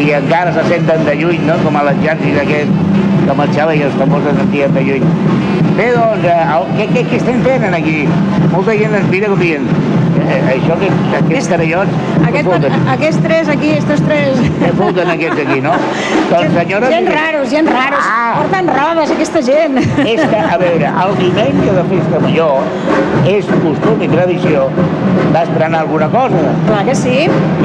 i 0.00 0.06
encara 0.16 0.54
se 0.56 0.64
senten 0.66 1.04
de 1.06 1.14
lluny, 1.20 1.44
no? 1.46 1.54
com 1.62 1.78
a 1.78 1.84
l'exèrcit 1.86 2.40
aquest 2.42 2.72
que 3.26 3.36
marxava 3.38 3.76
i 3.78 3.84
els 3.86 3.94
tambors 4.00 4.26
se 4.26 4.34
sentien 4.40 4.74
de 4.74 4.82
lluny. 4.88 5.06
Bé, 5.76 5.86
doncs, 5.94 6.26
eh, 6.32 6.58
què, 6.78 6.88
què, 6.96 7.04
què 7.12 7.20
estem 7.20 7.40
fent 7.46 7.78
aquí? 7.78 7.96
Molta 8.52 8.74
gent 8.80 8.98
ens 8.98 9.08
mira 9.12 9.30
com 9.30 9.40
dient, 9.44 9.70
eh, 10.24 10.40
això 10.56 10.76
que 10.80 10.90
aquests 11.20 11.48
carallots, 11.52 11.96
Aquest, 12.26 12.48
foten? 12.48 12.88
aquests 12.94 13.22
tres 13.24 13.50
aquí, 13.52 13.70
estos 13.76 14.02
tres... 14.06 14.40
Què 14.60 14.72
foten 14.78 15.12
aquests 15.14 15.42
aquí, 15.44 15.58
no? 15.64 15.74
Doncs, 16.30 16.54
senyores... 16.56 16.94
Gent 16.94 17.10
raros, 17.12 17.48
gent 17.52 17.70
raros. 17.70 18.04
Ah. 18.04 18.32
Porten 18.40 18.70
robes, 18.72 19.12
aquesta 19.16 19.42
gent. 19.46 19.78
És 20.06 20.22
que, 20.22 20.40
a 20.40 20.58
veure, 20.62 20.92
el 21.04 21.16
diumenge 21.20 21.76
de 21.78 21.84
festa 21.92 22.22
major 22.24 23.26
és 23.26 23.48
costum 23.62 24.02
i 24.04 24.08
tradició 24.12 24.66
d'estrenar 25.34 25.82
alguna 25.84 26.08
cosa. 26.12 26.42
Clar 26.68 26.82
que 26.86 26.94
sí. 26.98 27.16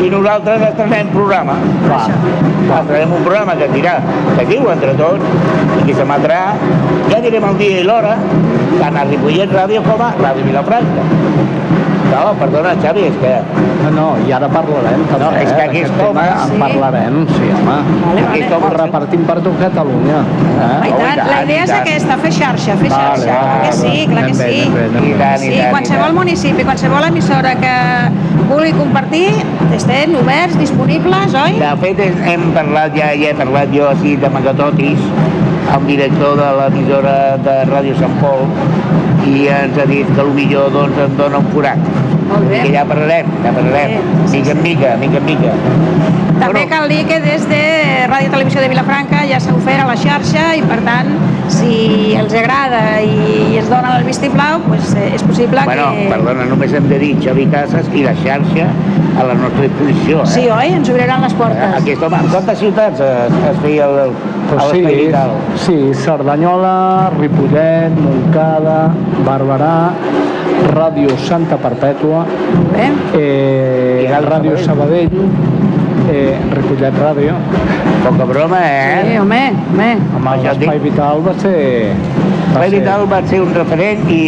I 0.02 0.10
nosaltres 0.14 0.64
estrenem 0.72 1.12
programa. 1.14 1.58
Clar, 1.86 2.06
estrenem 2.82 3.16
un 3.20 3.26
programa 3.28 3.56
que 3.60 3.70
dirà, 3.76 3.98
que 4.38 4.48
diu 4.50 4.70
entre 4.74 4.96
tots, 5.00 5.36
i 5.82 5.86
que 5.88 5.98
s'emetrà, 5.98 6.42
ja 7.12 7.22
direm 7.24 7.48
el 7.52 7.60
dia 7.62 7.82
i 7.82 7.88
l'hora, 7.88 8.18
tant 8.80 8.98
a 8.98 9.06
Ripollet 9.10 9.54
Ràdio 9.56 9.84
com 9.88 10.02
a 10.06 10.12
Ràdio 10.20 10.48
Vilafranca. 10.48 11.08
No, 12.12 12.34
perdona, 12.40 12.74
Xavi, 12.84 13.06
és 13.08 13.16
que... 13.22 13.30
No, 13.82 13.90
no, 13.96 14.06
i 14.28 14.32
ara 14.36 14.48
parlarem 14.52 15.02
també, 15.10 15.24
No, 15.24 15.30
és 15.40 15.50
que 15.52 15.64
eh, 15.64 15.70
aquest 15.70 15.94
d'aquest 15.96 16.02
home- 16.06 16.24
tema 16.28 16.44
En 16.44 16.60
parlarem, 16.62 17.16
sí, 17.32 17.48
home. 17.56 17.78
Vale, 18.04 18.26
Aquest 18.26 18.50
vale. 18.52 18.56
home 18.58 18.68
Ho 18.68 18.74
repartim 18.82 19.24
per 19.30 19.38
tot 19.46 19.56
Catalunya. 19.62 20.20
I 20.22 20.52
Eh? 20.62 20.68
Oh, 20.82 20.90
i 20.90 20.92
tant, 21.00 21.22
la 21.32 21.40
idea 21.46 21.64
és 21.64 21.72
aquesta, 21.78 22.18
fer 22.22 22.32
xarxa, 22.36 22.76
fer 22.82 22.90
Vale, 22.92 23.02
xarxa. 23.02 23.32
Clar 23.32 23.62
que 23.62 23.72
vale, 23.72 23.80
sí, 23.82 24.06
clar 24.12 24.26
que 24.28 24.34
sí. 24.36 24.60
I 24.62 24.68
tant, 24.76 25.00
i 25.02 25.08
Sí, 25.08 25.14
tant, 25.24 25.46
i 25.48 25.62
qualsevol 25.72 26.14
municipi, 26.20 26.64
qualsevol 26.68 27.08
emissora 27.10 27.56
que 27.64 27.74
vulgui 28.52 28.74
compartir, 28.78 29.26
estem 29.80 30.16
oberts, 30.22 30.58
disponibles, 30.60 31.34
oi? 31.46 31.58
De 31.64 31.74
fet, 31.86 32.04
hem- 32.28 32.52
parlat, 32.54 32.94
ja, 32.98 33.10
ja 33.18 33.32
he 33.32 33.36
parlat 33.40 33.72
jo 33.74 33.88
així 33.90 34.16
de 34.22 34.30
Magatotis, 34.30 35.00
el 35.76 35.88
director 35.88 36.38
de 36.40 36.50
l'emissora 36.60 37.16
de 37.46 37.56
Ràdio 37.70 37.98
Sant 38.00 38.16
Pol, 38.22 38.48
i 39.28 39.48
ens 39.54 39.78
ha 39.78 39.86
dit 39.90 40.08
que 40.16 40.26
millor 40.36 40.72
doncs, 40.74 40.98
em 41.06 41.18
dona 41.20 41.42
un 41.42 41.50
forat. 41.54 41.90
Molt 42.32 42.48
bé. 42.48 42.62
I 42.62 42.64
que 42.66 42.74
ja 42.76 42.86
parlarem, 42.88 43.32
ja 43.44 43.52
parlarem, 43.56 44.10
Sí, 44.26 44.32
sí, 44.32 44.38
mica 44.42 44.52
en 44.56 44.64
mica, 44.64 44.96
mica 44.98 45.18
en 45.18 45.26
mica. 45.26 45.54
També 46.42 46.64
Bueno, 46.64 46.70
cal 46.72 46.90
dir 46.90 47.04
que 47.06 47.20
des 47.22 47.44
de 47.50 47.62
Ràdio 48.10 48.32
Televisió 48.34 48.62
de 48.64 48.70
Vilafranca 48.72 49.26
ja 49.30 49.40
s'ha 49.40 49.54
ofert 49.54 49.84
a 49.84 49.88
la 49.92 49.98
xarxa 50.00 50.56
i 50.58 50.64
per 50.66 50.80
tant 50.88 51.12
si 51.62 52.16
els 52.18 52.34
agrada 52.38 52.82
i, 53.06 53.58
ens 53.60 53.70
donen 53.70 53.92
el 54.00 54.08
vistiplau 54.08 54.62
pues, 54.68 54.94
eh, 54.98 55.12
és 55.16 55.24
possible 55.28 55.64
Bueno, 55.68 55.92
que... 55.96 56.08
perdona, 56.12 56.48
només 56.50 56.74
hem 56.78 56.90
de 56.90 57.00
dir 57.02 57.14
Xavi 57.22 57.48
Casas 57.54 57.90
i 57.94 58.04
la 58.08 58.16
xarxa 58.24 58.68
a 59.20 59.26
la 59.28 59.36
nostra 59.38 59.68
disposició. 59.68 60.22
Eh? 60.24 60.34
Sí, 60.34 60.44
oi? 60.50 60.74
Ens 60.80 60.90
obriran 60.90 61.24
les 61.26 61.34
portes. 61.38 61.78
Aquest 61.82 62.04
home, 62.08 62.22
en 62.24 62.30
quantes 62.34 62.62
ciutats 62.64 63.02
es, 63.06 63.40
es 63.52 63.60
feia 63.64 63.88
el, 63.90 63.98
el, 64.08 64.14
Pues 64.52 64.64
sí, 64.72 64.82
vital? 64.84 65.30
sí, 65.56 65.78
Cerdanyola, 65.96 67.12
Ripollet, 67.18 67.94
Montcada, 67.96 68.80
Barberà, 69.28 69.76
Ràdio 70.72 71.16
Santa 71.24 71.56
Perpètua, 71.62 72.26
eh, 72.76 74.04
I 74.04 74.10
l'altre 74.10 74.34
Ràdio 74.36 74.58
Sabadell. 74.60 75.16
Eh, 76.12 76.36
Ripollet 76.52 76.94
Ràdio. 77.00 77.36
Poca 78.04 78.26
broma, 78.26 78.58
eh? 78.60 79.04
sí, 79.06 79.18
home, 79.22 79.42
home. 79.72 79.90
Amb 80.18 80.28
Això 80.34 80.50
l'Espai 80.52 80.80
dic. 80.80 80.84
Vital 80.92 81.22
va 81.24 81.34
ser... 81.40 81.56
va 81.94 82.42
L'espai 82.52 82.70
ser- 82.70 82.80
vital 82.80 83.06
va 83.12 83.20
ser 83.30 83.40
un 83.46 83.54
referent 83.56 84.10
i, 84.12 84.24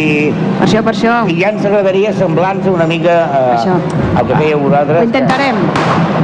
Per 0.60 0.64
això, 0.68 0.80
per 0.86 0.94
això. 0.94 1.16
i 1.28 1.36
ja 1.42 1.50
ens 1.52 1.66
agradaria 1.68 2.12
semblar-nos 2.16 2.70
una 2.72 2.86
mica 2.88 3.16
eh, 3.26 3.42
Això. 3.58 3.74
al 4.16 4.30
que 4.30 4.38
fèieu 4.40 4.62
vosaltres. 4.62 5.02
Ho 5.02 5.08
intentarem. 5.10 5.58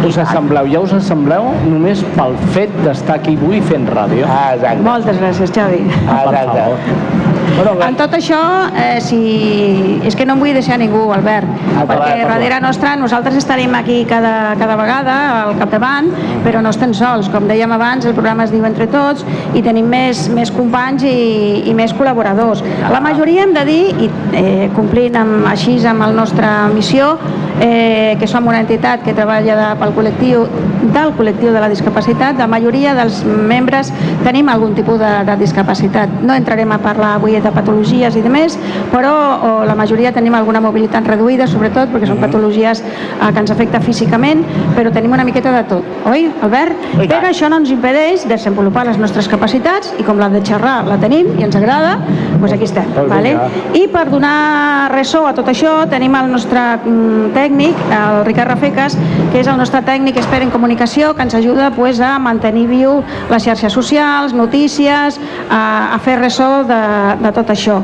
Us 0.09 0.17
assembleu, 0.23 0.71
ja 0.73 0.81
us 0.81 0.95
assembleu 0.97 1.51
només 1.69 2.01
pel 2.17 2.39
fet 2.55 2.73
d'estar 2.87 3.19
aquí 3.21 3.35
avui 3.37 3.61
fent 3.61 3.85
ràdio. 3.93 4.25
Ah, 4.31 4.55
exacte. 4.55 4.87
Moltes 4.87 5.21
gràcies, 5.21 5.53
Xavi. 5.53 5.83
Ah, 6.07 6.23
exacte. 6.31 7.30
Bueno, 7.57 7.75
En 7.85 7.97
tot 7.97 8.15
això, 8.17 8.39
eh, 8.77 9.01
si... 9.05 10.01
és 10.07 10.17
que 10.17 10.25
no 10.25 10.35
em 10.35 10.41
vull 10.41 10.55
deixar 10.57 10.79
ningú, 10.81 11.11
Albert, 11.13 11.49
Ah, 11.77 11.85
perquè 11.85 12.23
va, 12.23 12.25
va. 12.25 12.29
darrere 12.35 12.61
nostra 12.61 12.95
nosaltres 12.97 13.37
estarem 13.37 13.75
aquí 13.75 14.05
cada, 14.09 14.55
cada 14.59 14.77
vegada 14.77 15.17
al 15.45 15.59
capdavant, 15.59 16.09
però 16.45 16.63
no 16.63 16.71
estem 16.71 16.95
sols. 16.95 17.29
Com 17.29 17.49
dèiem 17.49 17.73
abans, 17.73 18.07
el 18.07 18.15
programa 18.15 18.45
es 18.45 18.53
diu 18.55 18.65
Entre 18.65 18.87
Tots 18.91 19.25
i 19.55 19.63
tenim 19.63 19.89
més, 19.89 20.29
més 20.33 20.51
companys 20.51 21.05
i, 21.05 21.69
i 21.71 21.75
més 21.75 21.93
col·laboradors. 21.97 22.65
La 22.91 23.01
majoria 23.01 23.45
hem 23.45 23.55
de 23.55 23.65
dir, 23.69 23.83
i 24.07 24.11
eh, 24.33 24.71
complint 24.77 25.17
amb, 25.21 25.47
així 25.51 25.79
amb 25.87 26.01
la 26.07 26.13
nostra 26.17 26.69
missió, 26.73 27.17
eh, 27.61 28.17
que 28.19 28.27
som 28.27 28.47
una 28.47 28.61
entitat 28.65 29.05
que 29.05 29.15
treballa 29.15 29.57
de, 29.57 29.69
pel 29.81 29.95
col·lectiu 29.97 30.47
del 30.81 31.13
col·lectiu 31.19 31.53
de 31.53 31.61
la 31.61 31.69
discapacitat, 31.69 32.39
la 32.41 32.49
majoria 32.51 32.95
dels 32.97 33.21
membres 33.25 33.93
tenim 34.25 34.49
algun 34.49 34.75
tipus 34.75 34.99
de, 35.01 35.11
de 35.29 35.37
discapacitat. 35.41 36.13
No 36.25 36.35
entrarem 36.37 36.73
a 36.73 36.81
parlar 36.83 37.15
avui 37.19 37.37
de 37.41 37.53
patologies 37.55 38.17
i 38.17 38.25
demés, 38.25 38.57
però 38.93 39.13
o, 39.13 39.51
la 39.69 39.77
majoria 39.79 40.13
tenim 40.17 40.35
alguna 40.39 40.63
mobilitat 40.65 41.07
reduïda, 41.09 41.49
sobretot 41.51 41.93
perquè 41.93 42.09
són 42.11 42.21
patologies 42.23 42.83
eh, 42.83 43.31
que 43.31 43.43
ens 43.43 43.53
afecta 43.53 43.81
físicament, 43.85 44.43
però 44.77 44.93
tenim 44.95 45.13
una 45.17 45.27
miqueta 45.29 45.53
de 45.55 45.63
tot, 45.71 45.91
oi, 46.11 46.29
Albert? 46.43 46.89
I 46.95 47.05
tant. 47.05 47.21
Però 47.21 47.31
això 47.31 47.51
no 47.53 47.61
ens 47.61 47.73
impedeix 47.75 48.27
desenvolupar 48.31 48.87
les 48.89 48.99
nostres 49.01 49.29
capacitats 49.31 49.95
i 50.01 50.07
com 50.07 50.21
la 50.21 50.31
de 50.33 50.43
xerrar 50.47 50.81
la 50.89 50.99
tenim 51.03 51.35
i 51.39 51.47
ens 51.47 51.57
agrada, 51.59 51.97
doncs 52.39 52.57
aquí 52.57 52.69
estem. 52.69 52.89
Vale? 53.11 53.37
I 53.77 53.87
per 53.93 54.07
donar 54.11 54.91
ressò 54.95 55.25
a 55.29 55.35
tot 55.37 55.49
això 55.53 55.81
tenim 55.91 56.15
el 56.19 56.31
nostre 56.33 56.63
mm, 56.79 57.33
tècnic, 57.37 57.85
el 57.95 58.25
Ricard 58.29 58.55
Rafecas, 58.55 58.97
que 59.31 59.41
és 59.43 59.51
el 59.51 59.59
nostre 59.61 59.83
tècnic 59.87 60.19
expert 60.21 60.45
en 60.47 60.51
comunicació, 60.51 60.70
que 60.77 61.23
ens 61.23 61.35
ajuda 61.35 61.71
pues, 61.71 62.01
a 62.01 62.19
mantenir 62.19 62.67
viu 62.69 63.03
les 63.31 63.43
xarxes 63.45 63.73
socials, 63.73 64.33
notícies, 64.35 65.19
a, 65.51 65.95
a 65.95 65.99
fer 65.99 66.19
ressò 66.21 66.63
de, 66.67 66.81
de 67.23 67.33
tot 67.33 67.51
això. 67.51 67.81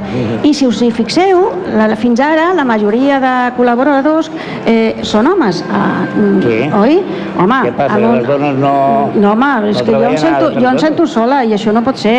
I 0.46 0.52
si 0.54 0.66
us 0.66 0.80
hi 0.82 0.90
fixeu, 0.90 1.50
la, 1.76 1.88
fins 1.96 2.20
ara 2.20 2.52
la 2.54 2.64
majoria 2.64 3.18
de 3.20 3.34
col·laboradors 3.56 4.30
eh, 4.66 4.96
són 5.02 5.26
homes, 5.32 5.62
mm, 5.66 6.42
Sí. 6.46 6.58
oi? 6.76 6.98
Home, 7.38 7.56
Què 7.66 7.72
passa, 7.76 7.96
un- 7.98 8.16
les 8.18 8.26
dones 8.26 8.56
no... 8.58 9.10
no, 9.14 9.32
home, 9.32 9.70
és 9.70 9.76
no 9.78 9.84
que 9.84 9.92
jo 9.92 10.02
em, 10.10 10.16
sento, 10.18 10.50
jo 10.60 10.68
em 10.68 10.78
sento 10.78 11.06
sola 11.06 11.42
i 11.44 11.52
això 11.56 11.72
no 11.72 11.82
pot 11.84 11.96
ser. 12.00 12.14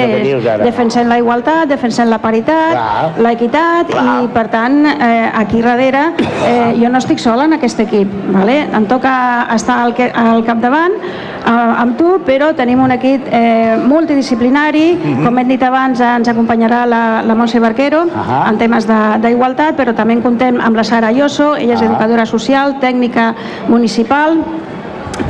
Defensem 0.63 1.07
la 1.09 1.17
igualtat, 1.17 1.67
defensem 1.69 2.09
la 2.09 2.19
paritat, 2.21 3.17
l'equitat 3.23 3.89
i, 3.93 4.27
per 4.33 4.47
tant, 4.53 4.77
eh, 4.85 5.31
aquí 5.33 5.61
darrere 5.61 6.03
eh, 6.19 6.75
jo 6.77 6.89
no 6.89 6.97
estic 7.01 7.19
sola 7.19 7.45
en 7.45 7.53
aquest 7.57 7.79
equip. 7.85 8.11
Vale? 8.33 8.59
Em 8.75 8.85
toca 8.85 9.47
estar 9.55 9.79
al, 9.85 9.93
que, 9.97 10.09
al 10.13 10.43
capdavant 10.57 10.93
eh, 10.97 11.81
amb 11.83 11.95
tu, 11.97 12.17
però 12.25 12.51
tenim 12.57 12.81
un 12.83 12.91
equip 12.91 13.27
eh, 13.31 13.77
multidisciplinari. 13.87 14.87
Mhm. 14.97 15.23
Com 15.25 15.37
hem 15.37 15.47
dit 15.53 15.63
abans, 15.63 15.99
ens 16.01 16.27
acompanyarà 16.27 16.85
la, 16.89 17.21
la 17.23 17.35
Montse 17.35 17.59
Barquero 17.59 18.05
Ahà. 18.09 18.49
en 18.49 18.57
temes 18.57 18.87
de- 18.87 19.19
d'igualtat, 19.21 19.77
però 19.77 19.93
també 19.95 20.13
en 20.17 20.21
contem 20.21 20.59
amb 20.59 20.75
la 20.75 20.83
Sara 20.83 21.11
Lloso, 21.11 21.55
ella 21.55 21.73
és 21.75 21.81
Ah. 21.81 21.85
educadora 21.85 22.25
social, 22.25 22.79
tècnica 22.79 23.33
municipal, 23.67 24.37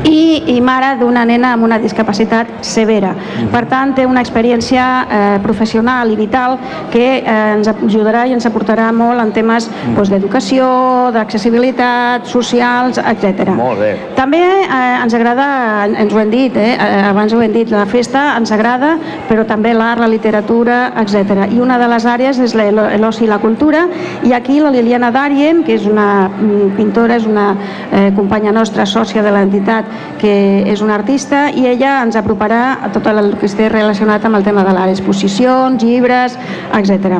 i, 0.07 0.55
i 0.55 0.61
mare 0.61 0.95
d'una 0.99 1.23
nena 1.27 1.53
amb 1.55 1.65
una 1.67 1.77
discapacitat 1.81 2.63
severa. 2.65 3.13
Per 3.51 3.63
tant, 3.69 3.93
té 3.97 4.05
una 4.07 4.21
experiència 4.23 4.83
eh, 4.83 5.21
professional 5.43 6.11
i 6.11 6.17
vital 6.19 6.57
que 6.93 7.05
eh, 7.19 7.35
ens 7.57 7.69
ajudarà 7.71 8.25
i 8.27 8.35
ens 8.35 8.47
aportarà 8.49 8.89
molt 8.95 9.21
en 9.21 9.33
temes 9.35 9.69
doncs, 9.95 10.11
d'educació, 10.11 10.67
d'accessibilitat, 11.15 12.27
socials, 12.29 12.99
etc. 13.01 13.51
Molt 13.57 13.81
bé. 13.83 13.91
També 14.17 14.41
eh, 14.41 15.03
ens 15.03 15.15
agrada, 15.17 15.47
ens 15.87 16.13
ho 16.13 16.21
hem 16.21 16.31
dit, 16.33 16.57
eh, 16.57 16.75
abans 17.07 17.33
ho 17.33 17.41
hem 17.43 17.53
dit, 17.53 17.71
la 17.73 17.85
festa 17.89 18.29
ens 18.37 18.51
agrada, 18.55 18.95
però 19.29 19.45
també 19.47 19.73
l'art, 19.75 20.01
la 20.01 20.09
literatura, 20.11 20.93
etc. 21.03 21.47
I 21.51 21.61
una 21.63 21.77
de 21.81 21.89
les 21.91 22.07
àrees 22.07 22.39
és 22.43 22.55
l'oci 22.57 23.25
i 23.25 23.29
la 23.29 23.39
cultura, 23.43 23.85
i 24.23 24.33
aquí 24.33 24.59
la 24.63 24.71
Liliana 24.73 25.11
Darien, 25.11 25.63
que 25.65 25.75
és 25.77 25.87
una 25.89 26.27
mm, 26.29 26.73
pintora, 26.77 27.17
és 27.17 27.27
una 27.27 27.49
eh, 27.91 28.09
companya 28.15 28.53
nostra, 28.55 28.85
sòcia 28.85 29.23
de 29.25 29.33
l'entitat, 29.33 29.76
que 30.17 30.63
és 30.71 30.81
una 30.81 30.95
artista, 30.95 31.47
i 31.51 31.67
ella 31.69 32.01
ens 32.03 32.17
aproparà 32.17 32.79
a 32.83 32.91
tot 32.93 33.05
el 33.11 33.35
que 33.37 33.45
esté 33.45 33.69
relacionat 33.69 34.25
amb 34.25 34.39
el 34.39 34.45
tema 34.45 34.63
de 34.65 34.73
l'art, 34.73 34.93
exposicions, 34.93 35.83
llibres, 35.83 36.37
etc. 36.77 37.19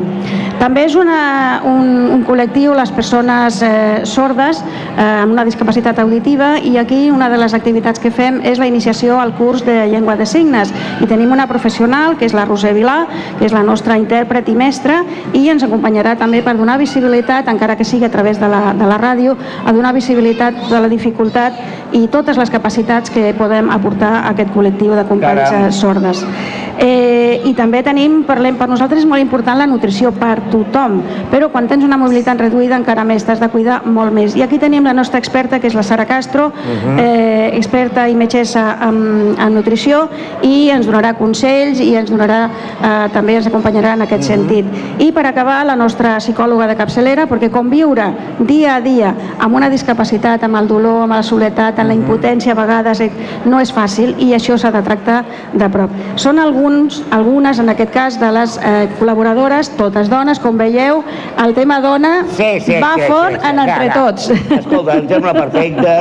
També 0.57 0.87
és 0.87 0.95
una, 0.97 1.61
un, 1.69 2.09
un 2.15 2.23
col·lectiu, 2.25 2.73
les 2.77 2.91
persones 2.91 3.61
eh, 3.61 4.01
sordes, 4.09 4.63
eh, 4.97 5.03
amb 5.03 5.35
una 5.35 5.45
discapacitat 5.45 5.99
auditiva, 6.01 6.55
i 6.57 6.77
aquí 6.81 7.11
una 7.11 7.29
de 7.29 7.37
les 7.37 7.53
activitats 7.53 8.01
que 8.01 8.11
fem 8.11 8.41
és 8.43 8.57
la 8.57 8.67
iniciació 8.69 9.19
al 9.21 9.35
curs 9.37 9.65
de 9.65 9.85
llengua 9.91 10.17
de 10.17 10.25
signes. 10.25 10.73
I 11.01 11.09
tenim 11.09 11.31
una 11.31 11.47
professional, 11.47 12.17
que 12.17 12.25
és 12.25 12.33
la 12.33 12.47
Roser 12.49 12.73
Vilà, 12.77 12.99
que 13.37 13.45
és 13.45 13.53
la 13.53 13.63
nostra 13.63 13.97
intèrpret 13.99 14.49
i 14.49 14.57
mestra, 14.57 15.03
i 15.37 15.47
ens 15.53 15.65
acompanyarà 15.67 16.15
també 16.17 16.41
per 16.45 16.57
donar 16.57 16.79
visibilitat, 16.81 17.47
encara 17.51 17.77
que 17.77 17.85
sigui 17.85 18.05
a 18.05 18.13
través 18.13 18.41
de 18.41 18.49
la, 18.49 18.73
de 18.77 18.89
la 18.89 18.97
ràdio, 18.97 19.37
a 19.37 19.73
donar 19.73 19.93
visibilitat 19.93 20.67
de 20.71 20.81
la 20.81 20.89
dificultat 20.89 21.57
i 21.95 22.07
totes 22.11 22.37
les 22.37 22.46
capacitats 22.53 23.11
que 23.13 23.33
podem 23.37 23.69
aportar 23.73 24.13
a 24.21 24.29
aquest 24.31 24.53
col·lectiu 24.55 24.95
de 24.95 25.05
companys 25.09 25.49
Caram. 25.49 25.71
sordes. 25.71 26.25
Eh, 26.77 27.41
I 27.49 27.53
també 27.57 27.81
tenim, 27.81 28.21
parlem, 28.27 28.57
per 28.57 28.67
nosaltres 28.69 29.01
és 29.01 29.07
molt 29.09 29.21
important 29.21 29.57
la 29.57 29.65
nutrició 29.65 30.11
per 30.13 30.35
tothom, 30.51 30.99
però 31.31 31.49
quan 31.49 31.65
tens 31.67 31.83
una 31.83 31.97
mobilitat 31.97 32.37
reduïda 32.37 32.77
encara 32.77 33.03
més, 33.07 33.25
t'has 33.25 33.41
de 33.41 33.49
cuidar 33.49 33.79
molt 33.85 34.13
més. 34.13 34.35
I 34.37 34.43
aquí 34.45 34.59
tenim 34.61 34.85
la 34.85 34.93
nostra 34.93 35.17
experta, 35.17 35.59
que 35.59 35.67
és 35.71 35.73
la 35.77 35.83
Sara 35.83 36.05
Castro, 36.05 36.51
eh, 36.99 37.49
experta 37.57 38.07
i 38.07 38.13
metgessa 38.15 38.77
en, 38.85 39.33
en 39.39 39.57
nutrició, 39.57 40.03
i 40.45 40.69
ens 40.69 40.85
donarà 40.85 41.15
consells 41.17 41.81
i 41.81 41.95
ens 41.97 42.11
donarà, 42.13 42.43
eh, 42.77 43.09
també 43.13 43.39
ens 43.39 43.49
acompanyarà 43.49 43.95
en 43.97 44.05
aquest 44.05 44.29
sentit. 44.29 44.69
I 45.01 45.11
per 45.11 45.25
acabar, 45.25 45.63
la 45.65 45.75
nostra 45.75 46.17
psicòloga 46.21 46.67
de 46.69 46.77
capçalera, 46.77 47.25
perquè 47.27 47.49
conviure 47.49 48.11
dia 48.39 48.75
a 48.75 48.81
dia 48.81 49.15
amb 49.39 49.57
una 49.57 49.71
discapacitat, 49.73 50.43
amb 50.45 50.61
el 50.61 50.69
dolor, 50.69 51.01
amb 51.07 51.17
la 51.17 51.23
soledat, 51.25 51.79
amb 51.79 51.89
la 51.89 51.97
impotència 51.97 52.36
a 52.45 52.53
vegades, 52.53 53.01
eh, 53.01 53.09
no 53.45 53.59
és 53.59 53.71
fàcil 53.73 54.13
i 54.21 54.33
això 54.37 54.57
s'ha 54.59 54.69
de 54.71 54.83
tractar 54.85 55.23
de 55.53 55.69
prop. 55.73 55.89
Són 56.15 56.37
alguns, 56.39 57.01
algunes, 57.11 57.59
en 57.59 57.73
aquest 57.73 57.91
cas, 57.93 58.19
de 58.21 58.29
les 58.35 58.57
eh, 58.61 58.87
col·laboradores, 58.99 59.71
totes 59.79 60.09
dones, 60.09 60.39
com 60.39 60.57
veieu, 60.57 61.01
el 61.43 61.55
tema 61.57 61.79
dona 61.81 62.13
Sí, 62.37 62.59
sí, 62.61 62.77
va 62.83 62.93
sí, 62.95 63.07
fort 63.07 63.33
sí, 63.33 63.41
sí. 63.41 63.49
en 63.49 63.63
entre 63.65 63.89
tots. 63.95 64.29
Escolta, 64.59 64.97
em 64.99 65.09
sembla 65.09 65.33
perfecte, 65.33 65.95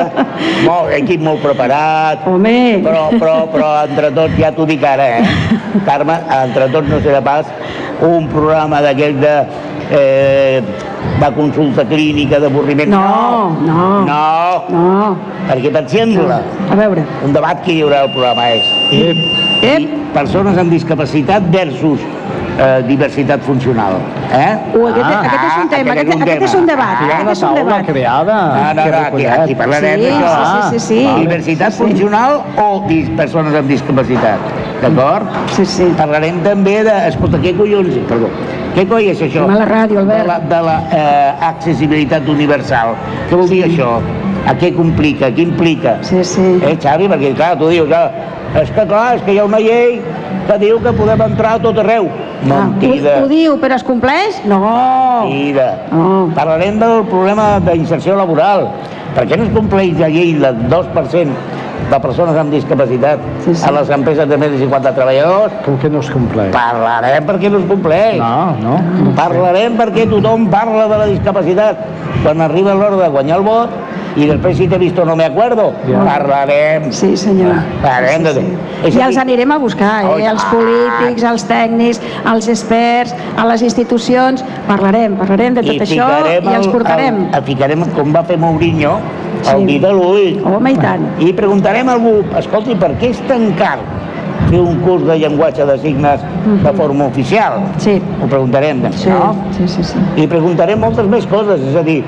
molt, 0.66 0.92
equip 0.98 1.24
molt 1.24 1.40
preparat, 1.44 2.26
Home, 2.26 2.82
però, 2.84 3.06
però, 3.16 3.36
però 3.52 3.70
entre 3.86 4.12
tots, 4.16 4.36
ja 4.40 4.52
t'ho 4.52 4.66
dic 4.68 4.84
ara, 4.84 5.08
eh? 5.16 5.80
Carme, 5.88 6.18
entre 6.42 6.68
tots 6.74 6.90
no 6.90 7.00
serà 7.04 7.22
pas 7.24 7.48
un 8.04 8.28
programa 8.28 8.82
d'aquells 8.84 9.22
de, 9.22 9.36
eh, 9.96 10.62
de 11.20 11.30
consulta 11.34 11.84
clínica, 11.88 12.40
d'avorriment. 12.42 12.90
No, 12.90 13.56
no. 13.64 13.86
No, 14.04 14.64
no, 14.70 15.16
perquè 15.48 15.72
per 15.72 15.84
exemple, 16.16 16.70
a 16.72 16.74
veure, 16.82 17.04
un 17.24 17.32
debat 17.36 17.62
que 17.64 17.72
hi 17.72 17.82
haurà 17.84 18.02
al 18.06 18.10
programa 18.12 18.48
és 18.56 18.74
Ep, 18.96 19.16
ep, 19.62 19.88
persones 20.14 20.58
amb 20.58 20.70
discapacitat 20.72 21.42
versus 21.52 22.00
eh, 22.58 22.82
diversitat 22.88 23.40
funcional. 23.44 23.98
Eh? 24.32 24.56
Uh, 24.74 24.86
aquest, 24.88 25.04
Ah, 25.04 25.20
aquest 25.26 25.44
és 25.46 25.56
un 25.62 25.68
tema, 25.68 25.92
aquest 25.92 26.08
aquest, 26.08 26.22
aquest 26.22 26.42
és 26.42 26.54
un 26.54 26.66
debat, 26.66 26.96
Ah, 26.96 27.04
aquest 27.04 27.30
és 27.30 27.42
un 27.42 27.54
taula 27.54 27.64
debat. 27.64 27.86
creada. 27.86 28.36
No, 28.56 28.74
no, 28.74 28.86
no, 28.90 28.98
aquí, 29.06 29.26
aquí 29.26 29.54
parlarem 29.54 30.00
Sí, 30.00 30.06
d'això. 30.06 30.30
sí, 30.36 30.78
sí, 30.78 30.78
sí, 30.78 30.86
sí. 30.86 31.20
Diversitat 31.20 31.72
Sí, 31.72 31.78
sí. 31.78 31.82
funcional 31.84 32.40
o 32.56 32.84
dis 32.88 33.08
persones 33.10 33.54
amb 33.54 33.68
discapacitat. 33.68 34.38
D'acord? 34.82 35.26
Sí, 35.56 35.64
sí. 35.66 35.84
Parlarem 35.96 36.40
també 36.44 36.82
de... 36.84 36.94
Escolta, 37.08 37.38
què 37.38 37.54
collons... 37.56 37.94
Perdó. 38.08 38.28
Què 38.76 38.86
coi 38.88 39.06
és 39.08 39.20
això? 39.24 39.44
Anem 39.44 39.56
a 39.56 39.58
la 39.62 39.68
ràdio, 39.70 39.98
Albert. 40.00 40.20
De 40.20 40.26
la, 40.28 40.38
de 40.40 40.62
la 40.66 40.76
eh, 40.92 41.32
accessibilitat 41.48 42.28
universal. 42.28 42.94
Què 43.30 43.36
vol 43.36 43.48
dir 43.48 43.62
això? 43.64 44.00
A 44.46 44.54
què 44.54 44.70
complica? 44.76 45.30
Què 45.34 45.42
implica? 45.42 45.96
Sí, 46.06 46.22
sí. 46.24 46.44
Eh, 46.62 46.76
Xavi? 46.82 47.08
Perquè, 47.10 47.32
clar, 47.34 47.56
tu 47.58 47.68
dius, 47.72 47.90
ah, 47.90 48.10
és 48.60 48.70
que 48.70 48.84
clar, 48.86 49.16
és 49.16 49.24
que 49.26 49.34
hi 49.34 49.40
ha 49.42 49.44
una 49.48 49.58
llei 49.62 49.98
que 50.46 50.58
diu 50.62 50.78
que 50.84 50.92
podem 50.94 51.24
entrar 51.26 51.56
a 51.56 51.62
tot 51.64 51.78
arreu. 51.82 52.06
Ah, 52.46 52.66
Mentida. 52.68 53.16
ho, 53.18 53.24
ho 53.24 53.28
diu, 53.32 53.56
però 53.58 53.74
es 53.74 53.82
compleix? 53.86 54.38
No. 54.46 54.60
Mentida. 55.24 55.66
No. 55.90 56.28
Parlarem 56.36 56.78
del 56.78 57.02
problema 57.10 57.56
d'inserció 57.64 58.14
laboral. 58.18 58.68
Per 59.16 59.24
què 59.26 59.38
no 59.40 59.46
es 59.48 59.52
compleix 59.54 59.98
la 59.98 60.10
llei 60.12 60.34
del 60.38 60.58
2% 60.70 61.54
de 61.90 61.98
persones 62.02 62.36
amb 62.40 62.50
discapacitat 62.52 63.20
Sí, 63.44 63.52
sí. 63.54 63.62
a 63.66 63.70
les 63.72 63.90
empreses 63.94 64.28
de 64.28 64.36
més 64.40 64.50
de 64.52 64.58
50 64.62 64.92
treballadors? 64.96 65.52
Com 65.64 65.76
que 65.80 65.88
no 65.92 66.00
es 66.04 66.08
compleix? 66.12 66.52
Parlarem 66.54 67.26
perquè 67.28 67.50
no 67.52 67.58
es 67.62 67.66
compleix. 67.68 68.16
No, 68.20 68.54
no. 68.62 69.10
Parlarem 69.18 69.76
perquè 69.80 70.06
tothom 70.10 70.46
parla 70.52 70.86
de 70.92 70.98
la 71.02 71.06
discapacitat 71.12 71.82
quan 72.22 72.40
arriba 72.46 72.74
l'hora 72.74 72.96
de 73.02 73.08
guanyar 73.12 73.38
el 73.40 73.44
vot 73.46 73.74
i 74.16 74.26
després 74.30 74.56
si 74.56 74.66
t'he 74.68 74.78
vist 74.80 74.98
o 74.98 75.04
no 75.04 75.14
me 75.16 75.24
acuerdo. 75.26 75.72
Ja. 75.88 76.00
Parlarem. 76.06 76.90
Sí, 76.92 77.16
senyor. 77.20 77.54
Parlarem 77.82 78.22
de... 78.24 78.32
És 78.88 78.94
I 78.96 79.02
els 79.04 79.16
anirem 79.20 79.52
a 79.52 79.58
buscar, 79.60 80.04
Oh, 80.06 80.16
eh? 80.16 80.22
i 80.22 80.26
els 80.30 80.42
tant. 80.42 80.54
polítics, 80.56 81.22
els 81.30 81.44
tècnics, 81.48 82.00
els 82.32 82.48
experts, 82.48 83.14
a 83.36 83.44
les 83.50 83.62
institucions. 83.66 84.44
Parlarem, 84.66 85.16
parlarem 85.20 85.54
de 85.58 85.62
tot 85.66 85.84
això 85.84 86.08
i 86.32 86.54
els 86.54 86.68
portarem. 86.72 87.26
El, 87.28 87.34
el, 87.40 87.44
ficarem 87.50 87.84
com 87.96 88.14
va 88.16 88.24
fer 88.24 88.38
Mourinho, 88.40 88.96
el 89.46 89.60
Sí. 89.60 89.66
dit 89.68 89.84
a 89.84 89.92
l'ull. 89.92 90.40
Home, 90.44 90.72
i 90.72 90.76
tant. 90.80 91.06
I 91.20 91.32
preguntarem 91.36 91.88
a 91.88 91.92
algú, 91.98 92.16
escolti, 92.38 92.74
per 92.74 92.94
què 92.96 93.10
és 93.12 93.20
tan 93.28 93.50
car 93.60 93.76
fer 94.50 94.60
un 94.60 94.80
curs 94.84 95.02
de 95.06 95.16
llenguatge 95.18 95.64
de 95.66 95.76
signes 95.82 96.20
de 96.62 96.72
forma 96.72 97.06
oficial? 97.06 97.60
Sí. 97.82 98.00
Ho 98.22 98.26
preguntarem, 98.30 98.80
doncs, 98.82 99.02
Sí, 99.02 99.10
no? 99.10 99.34
sí, 99.56 99.66
sí, 99.68 99.82
sí. 99.84 99.98
I 100.16 100.26
preguntarem 100.26 100.80
moltes 100.80 101.06
més 101.06 101.26
coses, 101.26 101.60
és 101.60 101.76
a 101.76 101.82
dir, 101.82 102.02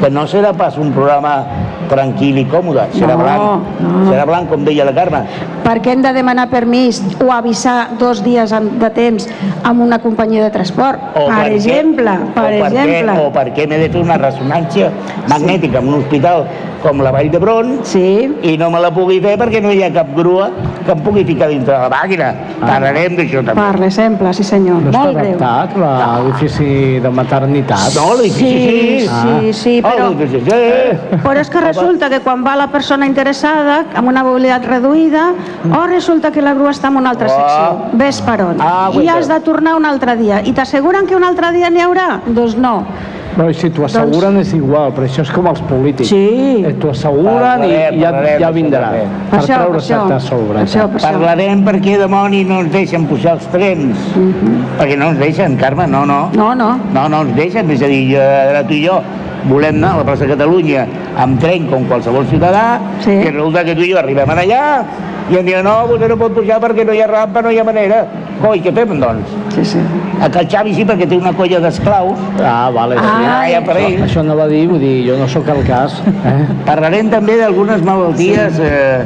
que 0.00 0.10
no 0.10 0.26
serà 0.26 0.52
pas 0.56 0.76
un 0.78 0.92
programa 0.92 1.44
tranquil 1.88 2.38
i 2.38 2.44
còmode, 2.44 2.84
serà 2.92 3.14
No, 3.16 3.22
blanc, 3.22 3.80
no. 3.80 4.04
serà 4.10 4.24
blanc 4.28 4.48
com 4.50 4.64
deia 4.64 4.84
la 4.84 4.92
Carme. 4.92 5.22
Per 5.64 5.78
què 5.84 5.92
hem 5.92 6.02
de 6.04 6.12
demanar 6.12 6.48
permís 6.48 7.02
o 7.24 7.30
avisar 7.32 7.90
dos 7.98 8.22
dies 8.24 8.52
de 8.52 8.90
temps 8.90 9.26
amb 9.64 9.80
una 9.84 9.98
companyia 9.98 10.44
de 10.44 10.50
transport? 10.50 11.00
O 11.16 11.26
per 11.28 11.48
què- 11.48 11.54
exemple, 11.56 12.14
per 12.34 12.44
o 12.44 12.54
exemple. 12.68 13.12
Què, 13.12 13.26
o 13.26 13.32
per 13.32 13.46
què 13.54 13.66
m'he 13.68 13.78
de 13.78 13.88
fer 13.90 14.00
una 14.02 14.16
ressonància 14.18 14.90
magnètica 15.28 15.78
en 15.80 15.88
un 15.88 15.94
hospital 16.02 16.46
com 16.82 17.00
la 17.02 17.10
Vall 17.10 17.28
d'Hebron 17.28 17.80
Sí, 17.82 18.30
i 18.42 18.56
no 18.56 18.70
me 18.70 18.78
la 18.80 18.92
pugui 18.94 19.18
fer 19.20 19.36
perquè 19.36 19.60
no 19.60 19.72
hi 19.72 19.82
ha 19.82 19.90
cap 19.92 20.12
grua 20.14 20.50
que 20.86 20.92
em 20.92 21.00
pugui 21.02 21.24
ficar 21.24 21.48
dintre 21.48 21.74
de 21.74 21.80
la 21.80 21.88
màquina. 21.90 22.28
Parlarem 22.60 23.16
d'això 23.18 23.42
també. 23.44 23.60
per 23.60 23.80
l'exemple, 23.80 24.32
sí 24.32 24.44
senyor. 24.44 24.80
No 24.82 24.90
està 24.92 24.98
Molt 25.02 25.18
greu. 25.18 25.36
adaptat 25.40 25.76
l'edifici 25.76 27.00
de 27.00 27.10
maternitat? 27.10 27.90
No, 27.96 28.14
l'edifici 28.14 28.44
Sí, 28.48 29.08
sí, 29.08 29.08
sí, 29.08 29.52
Ah, 29.82 29.90
però... 29.90 30.08
l'edifici 30.12 30.40
sí. 30.46 31.18
Però 31.24 31.36
és 31.40 31.50
que 31.52 31.62
resulta 31.64 32.08
que 32.12 32.20
quan 32.24 32.44
va 32.46 32.56
la 32.58 32.68
persona 32.72 33.08
interessada 33.08 33.80
amb 33.98 34.12
una 34.12 34.24
mobilitat 34.26 34.66
reduïda 34.68 35.28
o 35.68 35.84
resulta 35.90 36.32
que 36.34 36.44
la 36.44 36.54
grua 36.58 36.72
està 36.76 36.92
en 36.92 36.98
una 37.02 37.14
altra 37.14 37.28
secció, 37.32 37.98
ves 37.98 38.22
per 38.24 38.40
on. 38.46 38.62
Ah, 38.62 38.88
I 38.94 39.06
has 39.12 39.28
de 39.30 39.40
tornar 39.44 39.76
un 39.78 39.86
altre 39.88 40.16
dia. 40.16 40.42
I 40.44 40.54
t'asseguren 40.56 41.06
que 41.06 41.16
un 41.16 41.26
altre 41.26 41.52
dia 41.56 41.70
n'hi 41.70 41.84
haurà? 41.84 42.10
Doncs 42.26 42.58
no. 42.58 42.76
Però 43.38 43.52
si 43.54 43.68
t'ho 43.70 43.84
asseguren 43.86 44.34
és 44.40 44.48
igual, 44.56 44.90
però 44.96 45.06
això 45.06 45.22
és 45.22 45.28
com 45.30 45.46
els 45.46 45.60
polítics. 45.68 46.10
Sí. 46.10 46.64
Eh, 46.66 46.72
T'ho 46.82 46.90
asseguren 46.90 47.62
i 47.62 47.68
Parlarem, 47.68 48.00
ja, 48.00 48.10
parlarem 48.10 48.26
ja 48.26 48.40
d'això 48.40 48.56
vindrà. 48.56 48.88
Per 48.90 49.38
això, 49.38 49.38
per 49.38 49.58
treure-se't 49.60 50.00
això. 50.00 50.16
a 50.16 50.20
sobre. 50.24 50.56
Per 50.56 50.64
això, 50.64 50.86
per 50.88 50.98
això. 50.98 51.12
Parlarem 51.12 51.62
per 51.68 51.76
què 51.84 51.94
demoni 52.00 52.42
no 52.48 52.58
ens 52.64 52.72
deixen 52.74 53.06
pujar 53.06 53.36
els 53.38 53.46
trens. 53.52 54.02
Perquè 54.80 54.98
no 54.98 55.12
ens 55.12 55.22
deixen, 55.22 55.54
Carme, 55.60 55.86
no, 55.86 56.02
no. 56.08 56.18
No, 56.34 56.50
no. 56.58 56.72
No, 56.96 57.06
no 57.06 57.22
ens 57.28 57.38
deixen, 57.38 57.70
és 57.70 57.86
a 57.86 57.92
dir, 57.94 58.02
jo, 58.16 58.26
ara 58.50 58.66
tu 58.66 58.74
i 58.74 58.82
jo 58.88 58.98
volem 59.48 59.76
anar 59.76 59.94
a 59.94 59.96
la 60.02 60.04
plaça 60.04 60.26
Catalunya 60.28 60.86
amb 61.16 61.40
tren 61.40 61.66
com 61.70 61.84
qualsevol 61.88 62.26
ciutadà, 62.30 62.78
Sí. 63.00 63.10
i 63.12 63.30
resulta 63.30 63.64
que 63.64 63.74
tu 63.74 63.82
i 63.82 63.92
jo 63.92 63.98
arribem 63.98 64.28
allà 64.30 64.62
i 65.30 65.36
em 65.36 65.44
diuen, 65.44 65.64
no, 65.64 65.86
vostè 65.88 66.08
no 66.08 66.16
pot 66.16 66.32
pujar 66.32 66.60
perquè 66.60 66.84
no 66.86 66.92
hi 66.94 67.02
ha 67.02 67.06
rampa, 67.06 67.42
no 67.42 67.50
hi 67.50 67.58
ha 67.58 67.64
manera. 67.64 68.04
Coi, 68.40 68.60
què 68.62 68.72
fem, 68.72 68.92
doncs? 69.00 69.28
Sí, 69.54 69.64
sí. 69.64 69.78
A 70.22 70.28
que 70.30 70.38
el 70.40 70.48
Xavi 70.48 70.72
sí, 70.74 70.84
perquè 70.86 71.08
té 71.08 71.16
una 71.16 71.32
colla 71.34 71.58
d'esclaus, 71.60 72.16
Ah, 72.42 72.70
vale, 72.72 72.94
sí. 72.96 73.04
Ah, 73.04 73.44
ja 73.50 73.60
per 73.60 73.76
Això, 73.76 73.88
ell. 73.88 74.02
això 74.06 74.22
no 74.24 74.36
va 74.36 74.46
dir, 74.46 74.66
vull 74.68 74.78
dir, 74.80 75.06
jo 75.10 75.16
no 75.18 75.26
sóc 75.28 75.48
el 75.48 75.64
cas. 75.66 76.00
Eh? 76.06 76.46
Parlarem 76.64 77.10
també 77.10 77.36
d'algunes 77.36 77.82
malalties 77.82 78.58
eh, 78.62 79.04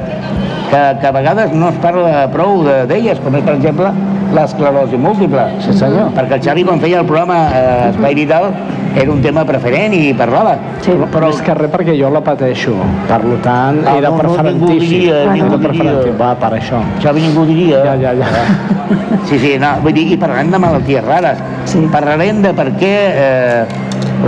que, 0.71 0.83
que 1.01 1.07
a 1.07 1.13
vegades 1.13 1.53
no 1.55 1.69
es 1.71 1.75
parla 1.83 2.29
prou 2.31 2.63
de- 2.63 2.85
d'elles, 2.87 3.19
com 3.21 3.35
és, 3.35 3.43
per 3.43 3.55
exemple, 3.55 3.91
l'esclerosi 4.35 4.97
múltiple. 4.97 5.47
Sí, 5.65 5.73
senyor. 5.73 6.13
Perquè 6.15 6.35
el 6.39 6.43
Xavi, 6.43 6.65
quan 6.65 6.81
feia 6.81 7.01
el 7.01 7.07
programa 7.07 7.49
eh, 7.55 7.89
Espai 7.91 8.15
Vital, 8.15 8.51
era 8.95 9.11
un 9.11 9.21
tema 9.23 9.45
preferent 9.49 9.95
i 9.97 10.13
parlava. 10.15 10.57
Sí. 10.85 10.93
Però 11.13 11.29
és 11.33 11.41
que 11.45 11.55
res 11.57 11.71
perquè 11.73 11.95
jo 11.99 12.11
la 12.13 12.21
pateixo. 12.25 12.75
Per 13.09 13.21
tant, 13.45 13.81
Ah, 13.87 13.97
era 13.99 14.11
no, 14.11 14.17
no, 14.17 14.23
preferentíssim. 14.23 14.69
ningú 14.69 14.79
diria, 14.79 15.15
preferentíssim. 15.59 16.01
diria. 16.03 16.19
Va, 16.19 16.35
per 16.39 16.53
això. 16.59 16.81
Xavi 17.03 17.21
ningú 17.23 17.45
diria. 17.49 17.83
Ja, 17.85 17.97
ja, 17.97 18.13
ja. 18.15 18.27
Sí, 19.29 19.39
sí, 19.39 19.53
no, 19.59 19.69
vull 19.83 19.95
dir, 19.95 20.05
i 20.13 20.17
parlarem 20.21 20.51
de 20.51 20.59
malalties 20.59 21.05
rares. 21.05 21.39
Sí. 21.71 21.81
Parlarem 21.93 22.43
de 22.43 22.51
per 22.53 22.67
què 22.77 22.91
eh, 23.15 23.65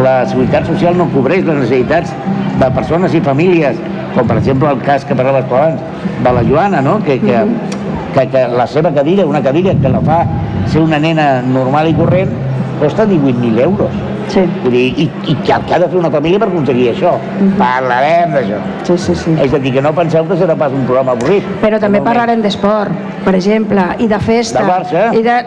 la 0.03 0.15
Seguretat 0.31 0.67
Social 0.71 0.97
no 0.97 1.09
cobreix 1.13 1.45
les 1.45 1.59
necessitats 1.59 2.15
de 2.61 2.71
persones 2.73 3.13
i 3.15 3.21
famílies, 3.21 3.77
com 4.15 4.27
per 4.31 4.39
exemple 4.39 4.71
el 4.71 4.81
cas 4.87 5.05
que 5.05 5.15
parlaves 5.19 5.45
abans, 5.51 5.81
de 6.23 6.33
la 6.33 6.45
Joana, 6.47 6.81
no? 6.81 7.01
que, 7.05 7.19
que, 7.21 7.43
que, 8.15 8.27
que 8.31 8.47
la 8.49 8.67
seva 8.71 8.93
cadira, 8.95 9.27
una 9.27 9.43
cadira 9.43 9.75
que 9.75 9.89
la 9.91 10.01
fa 10.01 10.23
ser 10.71 10.81
una 10.81 10.99
nena 11.03 11.43
normal 11.43 11.91
i 11.91 11.95
corrent, 11.99 12.31
costa 12.81 13.05
18.000 13.05 13.61
euros. 13.67 13.91
Sí, 14.35 14.43
Vull 14.65 14.75
dir, 14.75 14.87
i, 14.99 15.05
i 15.31 15.35
que, 15.47 15.57
que 15.69 15.75
ha 15.77 15.79
de 15.79 15.89
fer 15.91 15.99
una 16.01 16.11
família 16.11 16.41
per 16.43 16.49
aconseguir 16.49 16.89
això. 16.91 17.13
Parlarem 17.61 18.35
d'això. 18.35 18.59
sí, 18.89 18.97
sí. 19.05 19.15
sí. 19.21 19.35
És 19.45 19.55
a 19.55 19.61
dir, 19.63 19.75
que 19.77 19.85
no 19.85 19.95
penseu 19.95 20.27
que 20.27 20.39
serà 20.41 20.57
pas 20.59 20.75
un 20.75 20.83
programa 20.89 21.15
avorrit. 21.15 21.47
Però 21.63 21.79
també 21.83 22.01
no. 22.03 22.09
parlarem 22.09 22.43
d'esport, 22.43 23.15
per 23.27 23.37
exemple, 23.39 23.87
i 24.03 24.11
de 24.11 24.19
festa. 24.19 24.65
De 24.65 24.73
Barça? 24.73 25.07
I 25.15 25.23
de... 25.23 25.39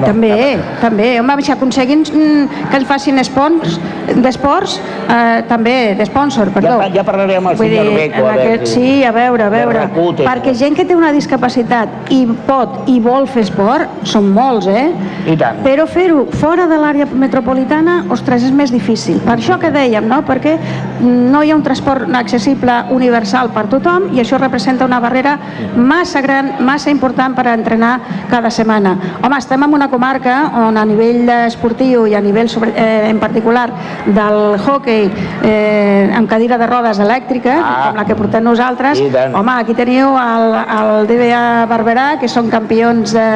No, 0.00 0.06
també, 0.06 0.30
de 0.32 0.58
també. 0.80 1.08
Home, 1.20 1.36
si 1.42 1.52
aconseguim 1.52 2.00
mm, 2.02 2.68
que 2.70 2.76
ens 2.80 2.86
facin 2.88 3.18
espons 3.18 3.78
d'esports, 4.16 4.78
eh, 5.08 5.42
també, 5.48 5.94
d'esponsor, 5.98 6.48
perdó. 6.54 6.78
pa- 6.78 6.88
ja 6.94 7.04
parlaré 7.04 7.36
amb 7.36 7.48
el 7.52 7.56
Vull 7.56 7.68
senyor 7.68 7.84
dir, 7.90 7.94
Beco, 7.94 8.18
en 8.18 8.26
a 8.26 8.36
veure 8.36 8.54
aquest, 8.54 8.66
Sí, 8.72 9.04
a 9.04 9.12
veure, 9.12 9.42
a 9.44 9.48
veure. 9.50 9.78
Rakuten. 9.86 10.26
Perquè 10.26 10.54
gent 10.54 10.76
que 10.76 10.84
té 10.84 10.96
una 10.96 11.12
discapacitat 11.12 11.88
i 12.10 12.26
pot 12.46 12.88
i 12.88 12.98
vol 13.00 13.26
fer 13.28 13.42
esport, 13.42 13.88
són 14.04 14.32
molts, 14.32 14.66
eh? 14.66 14.92
I 15.26 15.36
tant. 15.36 15.62
Però 15.64 15.86
fer-ho 15.86 16.26
fora 16.32 16.66
de 16.66 16.76
l'àrea 16.78 17.06
metropolitana, 17.06 18.04
ostres, 18.10 18.42
és 18.44 18.52
més 18.52 18.70
difícil. 18.72 19.20
Per 19.20 19.36
això 19.36 19.58
que 19.58 19.70
dèiem, 19.70 20.06
no? 20.08 20.22
Perquè 20.26 20.56
no 21.02 21.42
hi 21.42 21.50
ha 21.50 21.56
un 21.56 21.62
transport 21.62 22.08
accessible 22.14 22.72
universal 22.90 23.50
per 23.54 23.66
tothom 23.68 24.10
i 24.14 24.20
això 24.22 24.38
representa 24.38 24.84
una 24.84 25.00
barrera 25.00 25.38
massa 25.76 26.20
gran, 26.20 26.54
massa 26.60 26.90
important 26.90 27.34
per 27.34 27.46
entrenar 27.48 28.00
cada 28.30 28.50
setmana. 28.50 28.96
Home, 29.22 29.36
estem 29.38 29.62
en 29.62 29.74
una 29.74 29.81
comarca 29.88 30.50
on 30.66 30.76
a 30.76 30.84
nivell 30.84 31.28
esportiu 31.46 32.06
i 32.06 32.14
a 32.14 32.20
nivell 32.20 32.48
sobre, 32.48 32.72
eh, 32.76 33.08
en 33.10 33.18
particular 33.20 33.70
del 34.06 34.58
hockey 34.60 35.10
eh, 35.42 36.10
amb 36.14 36.28
cadira 36.28 36.58
de 36.58 36.66
rodes 36.66 36.98
elèctrica, 36.98 37.58
Ah. 37.62 37.88
com 37.88 37.96
la 37.96 38.04
que 38.04 38.14
portem 38.16 38.42
nosaltres, 38.44 38.98
home, 39.34 39.52
aquí 39.52 39.74
teniu 39.74 40.14
el, 40.18 40.54
el 40.78 41.06
DBA 41.08 41.66
Barberà, 41.70 42.18
que 42.20 42.28
són 42.28 42.48
campions 42.50 43.12
de, 43.12 43.26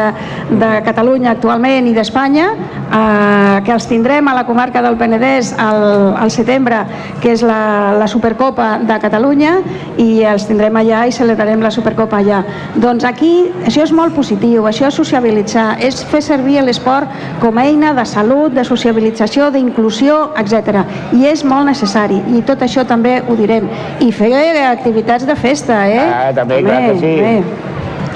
de 0.51 0.71
Catalunya 0.85 1.33
actualment 1.33 1.87
i 1.89 1.95
d'Espanya, 1.97 2.49
eh, 2.53 3.63
que 3.65 3.73
els 3.73 3.87
tindrem 3.87 4.27
a 4.29 4.35
la 4.35 4.45
comarca 4.47 4.83
del 4.83 4.97
Penedès 4.97 5.53
al, 5.59 6.15
al 6.17 6.31
setembre, 6.31 6.85
que 7.23 7.33
és 7.33 7.43
la, 7.43 7.95
la 7.99 8.07
Supercopa 8.09 8.79
de 8.83 8.99
Catalunya, 9.03 9.59
i 9.99 10.23
els 10.25 10.47
tindrem 10.47 10.77
allà 10.77 11.07
i 11.09 11.13
celebrarem 11.13 11.63
la 11.63 11.71
Supercopa 11.71 12.19
allà. 12.21 12.43
Doncs 12.75 13.05
aquí 13.05 13.51
això 13.67 13.83
és 13.87 13.93
molt 13.93 14.15
positiu, 14.15 14.67
això 14.69 14.89
és 14.91 14.95
sociabilitzar, 14.95 15.77
és 15.81 16.03
fer 16.05 16.21
servir 16.37 16.61
l'esport 16.65 17.11
com 17.41 17.59
a 17.59 17.67
eina 17.67 17.93
de 17.97 18.05
salut, 18.09 18.53
de 18.55 18.65
sociabilització, 18.65 19.51
d'inclusió, 19.55 20.19
etc. 20.41 20.85
I 21.17 21.27
és 21.33 21.45
molt 21.45 21.69
necessari, 21.71 22.21
i 22.37 22.43
tot 22.47 22.65
això 22.67 22.85
també 22.89 23.19
ho 23.27 23.37
direm. 23.39 23.69
I 24.05 24.13
fer 24.13 24.33
activitats 24.67 25.27
de 25.27 25.37
festa, 25.37 25.87
eh? 25.89 26.05
Ah, 26.05 26.33
també, 26.37 26.61
clar 26.65 26.83
que 26.89 26.99
sí. 27.01 27.15
Bé. 27.23 27.37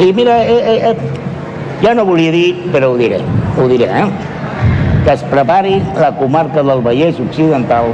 I 0.01 0.13
mira, 0.17 0.39
eh, 0.45 0.61
eh, 0.75 0.91
eh, 0.91 0.97
ja 1.83 1.95
no 1.95 2.07
volia 2.09 2.33
dir, 2.33 2.71
però 2.73 2.93
ho 2.93 2.97
diré, 2.97 3.21
ho 3.57 3.69
diré, 3.69 3.89
eh? 4.03 4.07
Que 5.05 5.15
es 5.17 5.25
prepari 5.33 5.79
la 5.97 6.13
comarca 6.17 6.63
del 6.63 6.83
Vallès 6.85 7.21
Occidental 7.21 7.93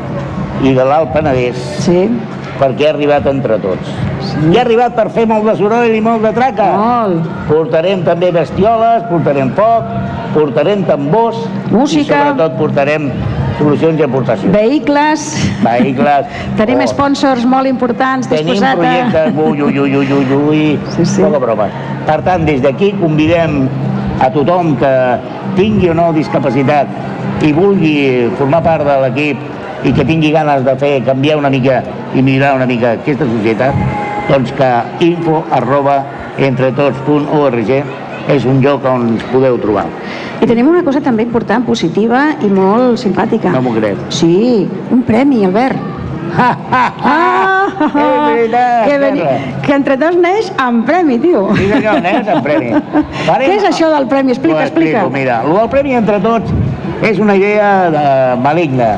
i 0.63 0.73
de 0.75 0.85
l'Alt 0.87 1.13
Penedès 1.15 1.59
Sí, 1.85 2.07
perquè 2.59 2.89
ha 2.89 2.95
arribat 2.95 3.27
entre 3.31 3.59
tots. 3.63 3.91
I 4.37 4.53
ha 4.59 4.61
arribat 4.67 4.93
per 4.97 5.09
fer 5.15 5.25
molt 5.29 5.47
de 5.49 5.55
soroll 5.57 5.95
i 5.97 6.01
molt 6.05 6.23
de 6.23 6.33
traca. 6.37 6.67
molt. 6.77 7.25
Portarem 7.49 8.03
també 8.05 8.29
bestioles, 8.35 9.03
portarem 9.09 9.51
foc, 9.57 9.89
portarem 10.35 10.85
tambors 10.85 11.39
Música. 11.71 12.03
i 12.03 12.05
sobretot 12.05 12.59
portarem 12.59 13.11
solucions 13.59 13.99
i 13.99 14.05
aportacions. 14.05 14.53
Vehicles. 14.53 15.25
Vehicles. 15.65 16.27
Tenim 16.61 16.79
Oh. 16.85 16.87
sponsors 16.87 17.47
molt 17.49 17.67
importants 17.67 18.29
Tenim 18.29 18.53
disposats 18.53 18.75
a... 18.75 18.77
projectes, 18.77 19.35
ui, 19.37 19.63
ui, 19.63 19.79
ui, 19.81 19.97
ui, 19.97 20.13
ui, 20.13 20.35
ui, 20.49 20.79
Sí, 20.97 21.05
sí. 21.07 21.23
poca 21.23 21.39
broma. 21.39 21.69
Per 22.07 22.21
tant, 22.23 22.45
des 22.45 22.61
d'aquí 22.63 22.93
convidem 23.01 23.69
a 24.21 24.31
tothom 24.31 24.77
que 24.77 24.93
tingui 25.57 25.89
o 25.91 25.95
no 25.95 26.13
discapacitat 26.13 26.87
i 27.43 27.53
vulgui 27.53 28.29
formar 28.37 28.63
part 28.63 28.85
de 28.85 29.01
l'equip 29.07 29.85
i 29.85 29.93
que 29.93 30.05
tingui 30.05 30.31
ganes 30.33 30.63
de 30.65 30.77
fer 30.77 31.03
canviar 31.05 31.37
una 31.39 31.49
mica 31.51 31.83
i 32.15 32.21
millorar 32.23 32.55
una 32.57 32.67
mica 32.67 32.93
aquesta 33.01 33.25
societat, 33.25 33.75
doncs 34.29 34.53
que 34.59 34.71
info 35.07 35.45
arroba 35.55 36.01
entretots.org 36.39 37.71
és 38.27 38.45
un 38.45 38.59
lloc 38.61 38.85
on 38.91 39.05
ens 39.15 39.23
podeu 39.31 39.57
trobar. 39.63 39.85
I 40.43 40.47
tenim 40.51 40.67
una 40.69 40.83
cosa 40.85 41.01
també 41.01 41.23
important, 41.23 41.63
positiva 41.65 42.27
i 42.43 42.49
molt 42.51 42.99
simpàtica. 43.01 43.53
No 43.55 43.63
m'ho 43.63 43.75
crec. 43.77 44.01
Sí, 44.11 44.67
un 44.91 45.03
premi, 45.07 45.45
Albert. 45.47 45.79
Ah, 46.37 47.67
És 47.77 47.93
veritat, 47.95 48.87
que, 48.89 48.97
veni, 48.99 49.23
que 49.63 49.75
entre 49.77 49.97
tots 50.01 50.17
neix 50.19 50.49
amb 50.61 50.85
premi, 50.89 51.19
tio. 51.23 51.45
Sí 51.57 51.69
senyor, 51.71 52.01
nens 52.03 52.29
en 52.33 52.43
premi. 52.43 52.73
Farem- 53.29 53.47
Què 53.47 53.57
és 53.61 53.67
això 53.71 53.91
del 53.95 54.09
premi? 54.11 54.35
Explica, 54.35 54.65
explica. 54.67 55.05
Mira, 55.13 55.41
el 55.47 55.69
premi 55.73 55.95
entre 55.97 56.19
tots 56.25 56.51
és 57.07 57.21
una 57.23 57.37
idea 57.39 57.71
de, 57.95 58.05
maligna. 58.43 58.91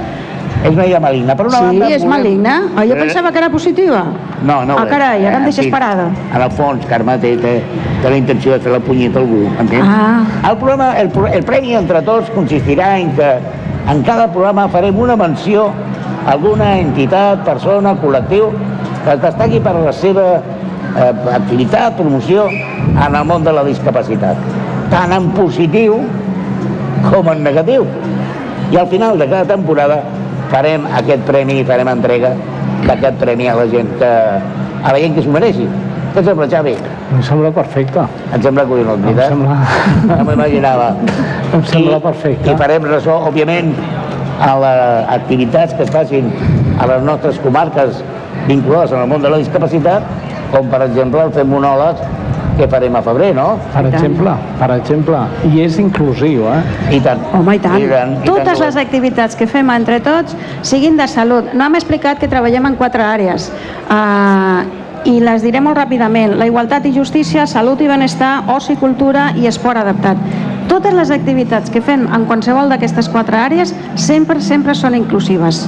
És 0.65 0.73
una 0.75 0.87
idea 0.87 0.99
maligna. 1.01 1.37
Per 1.37 1.47
una 1.47 1.59
Sí, 1.59 1.65
banda, 1.65 1.89
és 1.89 2.03
volem- 2.03 2.09
maligna. 2.11 2.63
Oh, 2.77 2.83
jo 2.83 2.95
Eh, 2.95 2.99
pensava 2.99 3.31
que 3.33 3.39
era 3.39 3.49
positiva. 3.51 4.05
No, 4.43 4.65
no. 4.65 4.77
Ah, 4.79 4.83
és. 4.85 4.91
carai, 4.91 5.27
ara 5.27 5.37
em 5.39 5.45
deixes 5.45 5.65
sí. 5.65 5.71
parada. 5.71 6.09
En 6.35 6.43
el 6.43 6.51
fons, 6.51 6.85
Carme 6.87 7.17
té, 7.19 7.37
té, 7.37 7.63
té 8.03 8.11
la 8.11 8.17
intenció 8.17 8.53
de 8.53 8.59
fer 8.61 8.73
la 8.73 8.81
punyeta 8.81 9.19
a 9.19 9.23
algú, 9.23 9.49
entens? 9.59 9.85
Ah. 9.87 10.23
El, 10.51 10.57
programa, 10.57 10.93
el, 10.99 11.11
el 11.33 11.45
premi 11.45 11.75
entre 11.75 12.03
tots 12.03 12.31
consistirà 12.35 12.99
en 12.99 13.13
que 13.13 13.39
en 13.89 14.03
cada 14.03 14.27
programa 14.33 14.69
farem 14.69 14.99
una 14.99 15.17
menció 15.17 15.71
a 16.27 16.33
alguna 16.33 16.79
entitat, 16.79 17.45
persona, 17.45 17.95
col·lectiu 17.95 18.51
que 19.05 19.13
es 19.15 19.21
destaqui 19.23 19.61
per 19.61 19.75
la 19.77 19.93
seva 19.93 20.43
eh, 20.97 21.13
activitat, 21.35 21.95
promoció 21.97 22.49
en 22.49 23.15
el 23.15 23.25
món 23.25 23.45
de 23.45 23.53
la 23.53 23.63
discapacitat, 23.65 24.37
tant 24.91 25.13
en 25.13 25.31
positiu 25.31 26.01
com 27.13 27.29
en 27.29 27.43
negatiu. 27.45 27.87
I 28.73 28.77
al 28.77 28.87
final 28.89 29.17
de 29.19 29.27
cada 29.29 29.45
temporada 29.47 30.03
farem 30.53 30.86
aquest 31.01 31.26
premi 31.28 31.61
i 31.61 31.66
farem 31.68 31.88
entrega 31.92 32.32
d'aquest 32.86 33.18
premi 33.20 33.49
a 33.49 33.55
la 33.59 33.66
gent 33.70 33.90
que, 34.01 34.11
a 34.82 34.92
la 34.94 34.99
gent 35.03 35.14
que 35.16 35.24
s'ho 35.24 35.34
mereixi. 35.34 35.68
Què 36.14 36.22
et 36.22 36.28
sembla, 36.30 36.46
Xavi? 36.51 36.74
Em 37.14 37.22
sembla 37.22 37.51
perfecte. 37.55 38.05
Em 38.34 38.42
sembla 38.42 38.64
collonut, 38.68 38.99
Em 38.99 39.09
veritat? 39.11 39.28
sembla... 39.34 39.57
No 40.09 40.24
m'imaginava. 40.30 40.86
Em 41.55 41.64
sembla 41.68 41.99
perfecte. 42.01 42.51
I 42.51 42.57
farem 42.61 42.86
ressò, 42.88 43.18
òbviament, 43.28 43.74
a 44.40 44.53
les 44.62 45.12
activitats 45.18 45.74
que 45.74 45.84
es 45.84 45.90
facin 45.90 46.30
a 46.78 46.86
les 46.86 47.03
nostres 47.03 47.38
comarques 47.42 48.03
vinculades 48.46 48.92
en 48.94 49.03
el 49.03 49.09
món 49.11 49.22
de 49.22 49.30
la 49.32 49.40
discapacitat, 49.42 50.07
com 50.53 50.70
per 50.72 50.80
exemple 50.86 51.20
el 51.26 51.32
fem 51.34 51.51
monòleg 51.53 52.01
que 52.59 52.67
farem 52.69 52.97
a 52.99 53.03
febrer, 53.07 53.31
no? 53.37 53.47
Per 53.73 53.81
I 53.81 53.91
tant. 53.91 53.95
exemple, 53.95 54.35
per 54.59 54.71
exemple, 54.77 55.21
i 55.53 55.61
és 55.65 55.79
inclusiu, 55.79 56.49
eh? 56.51 56.97
I 56.97 57.01
tant. 57.05 57.23
Home, 57.39 57.55
i 57.57 57.63
tant. 57.63 57.79
I 57.81 57.89
tant, 57.89 58.17
i 58.23 58.27
Totes 58.27 58.59
tant. 58.59 58.65
les 58.67 58.77
activitats 58.83 59.39
que 59.39 59.47
fem 59.47 59.71
entre 59.71 60.01
tots 60.05 60.37
siguin 60.67 60.97
de 60.99 61.07
salut. 61.09 61.55
No 61.55 61.65
hem 61.69 61.79
explicat 61.79 62.19
que 62.19 62.29
treballem 62.29 62.67
en 62.67 62.77
quatre 62.77 63.03
àrees. 63.07 63.49
Uh, 63.89 64.67
i 65.09 65.21
les 65.23 65.43
diré 65.47 65.61
molt 65.63 65.79
ràpidament. 65.79 66.35
La 66.37 66.47
igualtat 66.51 66.85
i 66.87 66.93
justícia, 66.93 67.47
salut 67.47 67.81
i 67.81 67.87
benestar, 67.89 68.43
oci, 68.53 68.75
cultura 68.77 69.31
i 69.39 69.47
esport 69.47 69.79
adaptat. 69.79 70.19
Totes 70.69 70.93
les 70.93 71.11
activitats 71.15 71.71
que 71.73 71.81
fem 71.81 72.03
en 72.13 72.27
qualsevol 72.29 72.69
d'aquestes 72.69 73.09
quatre 73.09 73.39
àrees 73.41 73.73
sempre, 73.95 74.41
sempre 74.45 74.75
són 74.75 74.95
inclusives. 74.99 75.63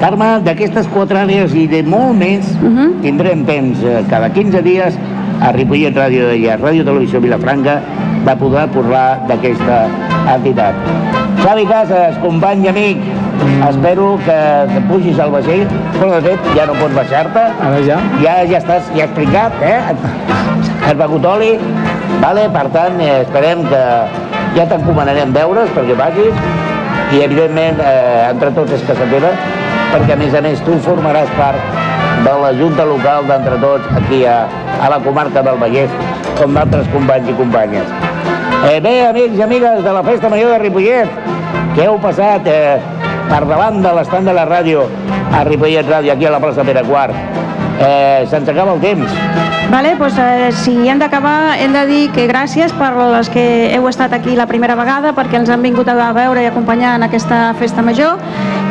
Carme, 0.00 0.42
d'aquestes 0.44 0.90
quatre 0.92 1.16
àrees 1.22 1.54
i 1.56 1.66
de 1.70 1.82
molt 1.82 2.18
més, 2.18 2.44
Mhm. 2.60 3.00
tindrem 3.00 3.46
temps 3.46 3.78
eh, 3.82 4.02
cada 4.10 4.28
15 4.30 4.60
dies 4.62 4.98
a 5.40 5.52
Ripollet 5.52 5.96
Ràdio 5.96 6.30
i 6.36 6.48
a 6.48 6.56
Ràdio 6.60 6.84
Televisió 6.86 7.20
Vilafranca 7.20 7.80
de 8.26 8.34
poder 8.40 8.66
parlar 8.74 9.06
d'aquesta 9.28 9.84
entitat. 10.34 10.78
Xavi 11.42 11.66
Casas, 11.68 12.16
company 12.22 12.64
i 12.64 12.70
amic, 12.72 13.02
espero 13.68 14.08
que 14.24 14.38
te 14.72 14.80
pugis 14.88 15.20
al 15.22 15.30
vaixell, 15.34 15.66
però 15.98 16.10
de 16.16 16.22
fet 16.24 16.48
ja 16.56 16.66
no 16.66 16.74
pots 16.80 16.96
baixar-te, 16.96 17.44
Ara 17.68 17.82
ja? 17.86 18.00
ja, 18.24 18.36
ja 18.50 18.58
estàs, 18.58 18.90
ja 18.96 19.04
has 19.04 19.10
explicat, 19.10 19.60
eh? 19.62 19.78
Has 20.86 20.98
begut 20.98 21.26
oli, 21.28 21.52
vale? 22.22 22.48
per 22.56 22.66
tant, 22.74 22.98
eh, 23.00 23.20
esperem 23.26 23.62
que 23.70 23.82
ja 24.56 24.66
t'encomanarem 24.70 25.34
deures 25.36 25.70
perquè 25.76 25.98
vagis 25.98 26.44
i, 27.12 27.22
evidentment, 27.22 27.82
eh, 27.84 28.30
entre 28.32 28.50
tots 28.56 28.74
és 28.74 28.86
casa 28.88 29.06
teva, 29.12 29.34
perquè, 29.92 30.16
a 30.16 30.22
més 30.24 30.34
a 30.34 30.42
més, 30.42 30.64
tu 30.66 30.80
formaràs 30.88 31.30
part 31.38 31.85
de 32.24 32.34
la 32.42 32.52
Junta 32.58 32.84
Local 32.88 33.26
d'Entre 33.28 33.58
Tots 33.62 33.92
aquí 34.00 34.24
a, 34.24 34.36
a 34.82 34.90
la 34.92 34.98
comarca 35.04 35.42
del 35.46 35.58
Vallès, 35.60 35.92
com 36.40 36.56
d'altres 36.56 36.88
companys 36.92 37.30
i 37.32 37.36
companyes. 37.38 37.92
Eh, 38.66 38.78
bé, 38.82 38.94
amics 39.06 39.38
i 39.38 39.44
amigues 39.44 39.82
de 39.84 39.92
la 39.94 40.02
Festa 40.06 40.30
Major 40.32 40.54
de 40.54 40.60
Ripollet, 40.64 41.18
que 41.76 41.86
heu 41.86 41.98
passat 42.02 42.48
eh, 42.50 42.78
per 43.30 43.42
davant 43.46 43.82
de 43.84 43.92
l'estant 43.98 44.26
de 44.26 44.34
la 44.36 44.46
ràdio 44.48 44.86
a 45.36 45.44
Ripollet 45.48 45.86
Ràdio, 45.86 46.14
aquí 46.14 46.26
a 46.26 46.34
la 46.34 46.42
plaça 46.42 46.64
Pere 46.66 46.82
Quart. 46.86 47.14
Eh, 47.80 48.26
Se'ns 48.30 48.48
acaba 48.48 48.74
el 48.74 48.80
temps. 48.80 49.10
Vale, 49.70 49.96
doncs, 49.96 50.16
eh, 50.18 50.52
si 50.52 50.88
hem 50.88 50.98
d'acabar, 50.98 51.58
hem 51.58 51.72
de 51.72 51.86
dir 51.86 52.10
que 52.14 52.28
gràcies 52.28 52.72
per 52.78 52.92
les 52.96 53.28
que 53.28 53.74
heu 53.74 53.88
estat 53.88 54.12
aquí 54.12 54.36
la 54.36 54.46
primera 54.46 54.76
vegada, 54.78 55.12
perquè 55.12 55.40
ens 55.40 55.50
han 55.50 55.62
vingut 55.62 55.88
a 55.88 56.12
veure 56.12 56.42
i 56.42 56.46
acompanyar 56.46 56.94
en 56.96 57.02
aquesta 57.02 57.52
festa 57.58 57.82
major. 57.82 58.16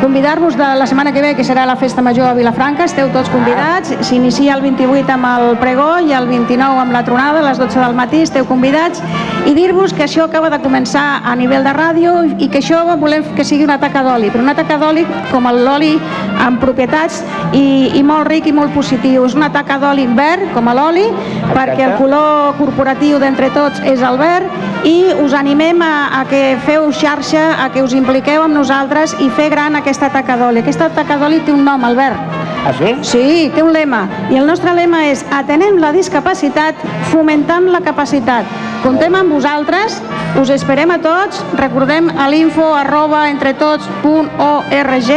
Convidar-vos 0.00 0.56
de 0.56 0.74
la 0.76 0.86
setmana 0.86 1.12
que 1.12 1.22
ve, 1.22 1.34
que 1.34 1.44
serà 1.44 1.66
la 1.66 1.76
festa 1.76 2.02
major 2.02 2.28
a 2.28 2.34
Vilafranca, 2.34 2.84
esteu 2.84 3.08
tots 3.12 3.28
convidats. 3.30 3.92
S'inicia 4.00 4.54
el 4.54 4.62
28 4.62 5.12
amb 5.12 5.26
el 5.26 5.56
pregó 5.60 5.98
i 6.00 6.12
el 6.12 6.26
29 6.28 6.80
amb 6.80 6.92
la 6.92 7.04
tronada, 7.04 7.40
a 7.40 7.46
les 7.50 7.58
12 7.58 7.78
del 7.80 7.94
matí, 7.94 8.22
esteu 8.22 8.46
convidats. 8.46 9.02
I 9.46 9.54
dir-vos 9.54 9.92
que 9.92 10.04
això 10.04 10.24
acaba 10.24 10.50
de 10.50 10.58
començar 10.60 11.22
a 11.24 11.36
nivell 11.36 11.64
de 11.64 11.72
ràdio 11.72 12.16
i 12.38 12.48
que 12.48 12.58
això 12.58 12.82
volem 12.96 13.24
que 13.36 13.44
sigui 13.44 13.64
una 13.64 13.78
taca 13.78 14.02
d'oli, 14.02 14.30
però 14.30 14.42
una 14.42 14.56
taca 14.56 14.76
d'oli 14.80 15.06
com 15.30 15.46
l'oli 15.52 15.94
amb 16.40 16.60
propietats 16.60 17.22
i, 17.52 17.92
i 17.94 18.02
molt 18.02 18.28
ric 18.28 18.46
i 18.46 18.52
molt 18.52 18.74
positiu. 18.96 19.24
És 19.26 19.34
una 19.34 19.50
taca 19.52 19.78
d'oli 19.78 20.06
verd, 20.06 20.52
com 20.54 20.68
l'oli, 20.68 21.06
perquè 21.52 21.84
el 21.86 21.96
color 21.98 22.56
corporatiu 22.58 23.18
d'entre 23.18 23.50
tots 23.54 23.80
és 23.84 24.00
el 24.02 24.18
verd 24.18 24.86
i 24.86 25.12
us 25.22 25.34
animem 25.34 25.82
a, 25.82 26.20
a 26.20 26.24
que 26.28 26.56
feu 26.66 26.90
xarxa, 26.92 27.56
a 27.64 27.70
que 27.70 27.82
us 27.82 27.92
impliqueu 27.92 28.42
amb 28.42 28.54
nosaltres 28.54 29.16
i 29.20 29.30
fer 29.30 29.50
gran 29.50 29.76
aquesta 29.76 30.10
taca 30.10 30.36
d'oli. 30.36 30.62
Aquesta 30.62 30.90
taca 30.90 31.18
d'oli 31.18 31.40
té 31.44 31.52
un 31.52 31.64
nom, 31.64 31.84
Albert. 31.84 32.35
Ah, 32.66 32.72
sí? 32.74 32.96
Sí, 33.06 33.50
té 33.54 33.62
un 33.62 33.70
lema. 33.70 34.08
I 34.26 34.40
el 34.40 34.46
nostre 34.48 34.72
lema 34.74 35.04
és 35.06 35.20
atenem 35.30 35.76
la 35.78 35.92
discapacitat, 35.94 36.74
fomentam 37.12 37.68
la 37.70 37.78
capacitat. 37.84 38.42
Contem 38.82 39.14
amb 39.14 39.30
vosaltres, 39.30 40.00
us 40.42 40.50
esperem 40.50 40.90
a 40.90 40.96
tots, 40.98 41.44
recordem 41.60 42.10
a 42.10 42.26
l'info 42.32 42.66
arroba 42.74 43.28
entretots.org 43.30 45.12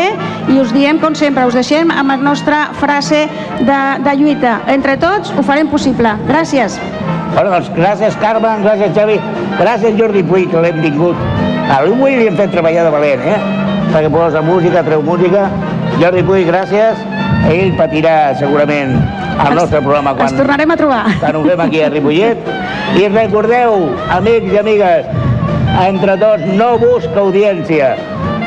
i 0.53 0.59
us 0.61 0.75
diem, 0.77 1.01
com 1.01 1.17
sempre, 1.17 1.47
us 1.49 1.57
deixem 1.57 1.89
amb 1.89 2.13
la 2.13 2.19
nostra 2.21 2.67
frase 2.77 3.25
de, 3.65 3.81
de 4.05 4.15
lluita. 4.21 4.59
Entre 4.69 4.99
tots 5.01 5.33
ho 5.33 5.41
farem 5.41 5.73
possible. 5.73 6.13
Gràcies. 6.29 6.77
Bueno, 7.33 7.49
doncs 7.49 7.73
gràcies, 7.73 8.13
Carme, 8.21 8.59
gràcies, 8.61 8.93
Xavi, 8.93 9.17
gràcies, 9.57 9.97
Jordi 9.97 10.21
Puig, 10.21 10.51
que 10.53 10.61
l'hem 10.61 10.85
tingut. 10.85 11.17
A 11.65 11.81
l'Ull 11.81 12.13
li 12.13 12.29
hem 12.29 12.37
fet 12.37 12.53
treballar 12.53 12.85
de 12.85 12.93
valent, 12.93 13.25
eh? 13.25 13.37
Perquè 13.89 14.09
posa 14.13 14.45
música, 14.45 14.85
treu 14.85 15.01
música. 15.01 15.49
Jordi 15.97 16.21
Puig, 16.29 16.45
gràcies. 16.45 17.08
Ell 17.47 17.71
patirà 17.77 18.35
segurament 18.37 18.91
al 19.39 19.55
nostre 19.55 19.79
programa 19.81 20.11
Ens 20.11 20.19
quan, 20.19 20.37
tornarem 20.37 20.71
a 20.71 20.77
trobar. 20.77 21.03
quan 21.19 21.35
ho 21.39 21.43
fem 21.45 21.59
aquí 21.65 21.81
a 21.81 21.89
Ripollet. 21.89 22.37
I 22.99 23.07
recordeu, 23.07 23.95
amics 24.11 24.51
i 24.53 24.57
amigues, 24.59 25.05
entre 25.87 26.17
tots 26.17 26.45
no 26.59 26.77
busca 26.81 27.19
audiència, 27.21 27.95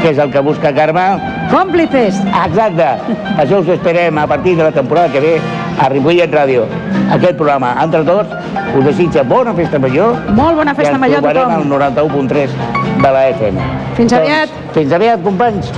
que 0.03 0.11
és 0.11 0.19
el 0.19 0.31
que 0.31 0.41
busca 0.41 0.73
Carme. 0.75 1.07
Còmplices. 1.51 2.21
Exacte. 2.45 2.91
Això 3.39 3.61
us 3.61 3.69
esperem 3.69 4.19
a 4.19 4.27
partir 4.27 4.57
de 4.57 4.65
la 4.65 4.73
temporada 4.73 5.09
que 5.13 5.21
ve 5.21 5.35
a 5.81 5.89
Ripollet 5.89 6.31
Ràdio. 6.33 6.67
Aquest 7.13 7.37
programa, 7.37 7.75
entre 7.83 8.05
tots, 8.05 8.31
us 8.77 8.85
desitja 8.85 9.23
bona 9.23 9.53
festa 9.53 9.79
major 9.79 10.15
Molt 10.33 10.57
bona 10.57 10.75
festa 10.75 10.95
i 10.97 11.01
major 11.01 11.19
a 11.19 11.19
ens 11.19 11.27
trobarem 11.27 11.67
tothom. 11.67 11.73
al 11.73 12.29
91.3 12.29 13.03
de 13.03 13.11
la 13.13 13.29
FM. 13.31 13.61
Fins 13.97 14.13
aviat. 14.13 14.49
Doncs, 14.49 14.75
fins 14.77 14.93
aviat, 14.93 15.23
companys. 15.23 15.73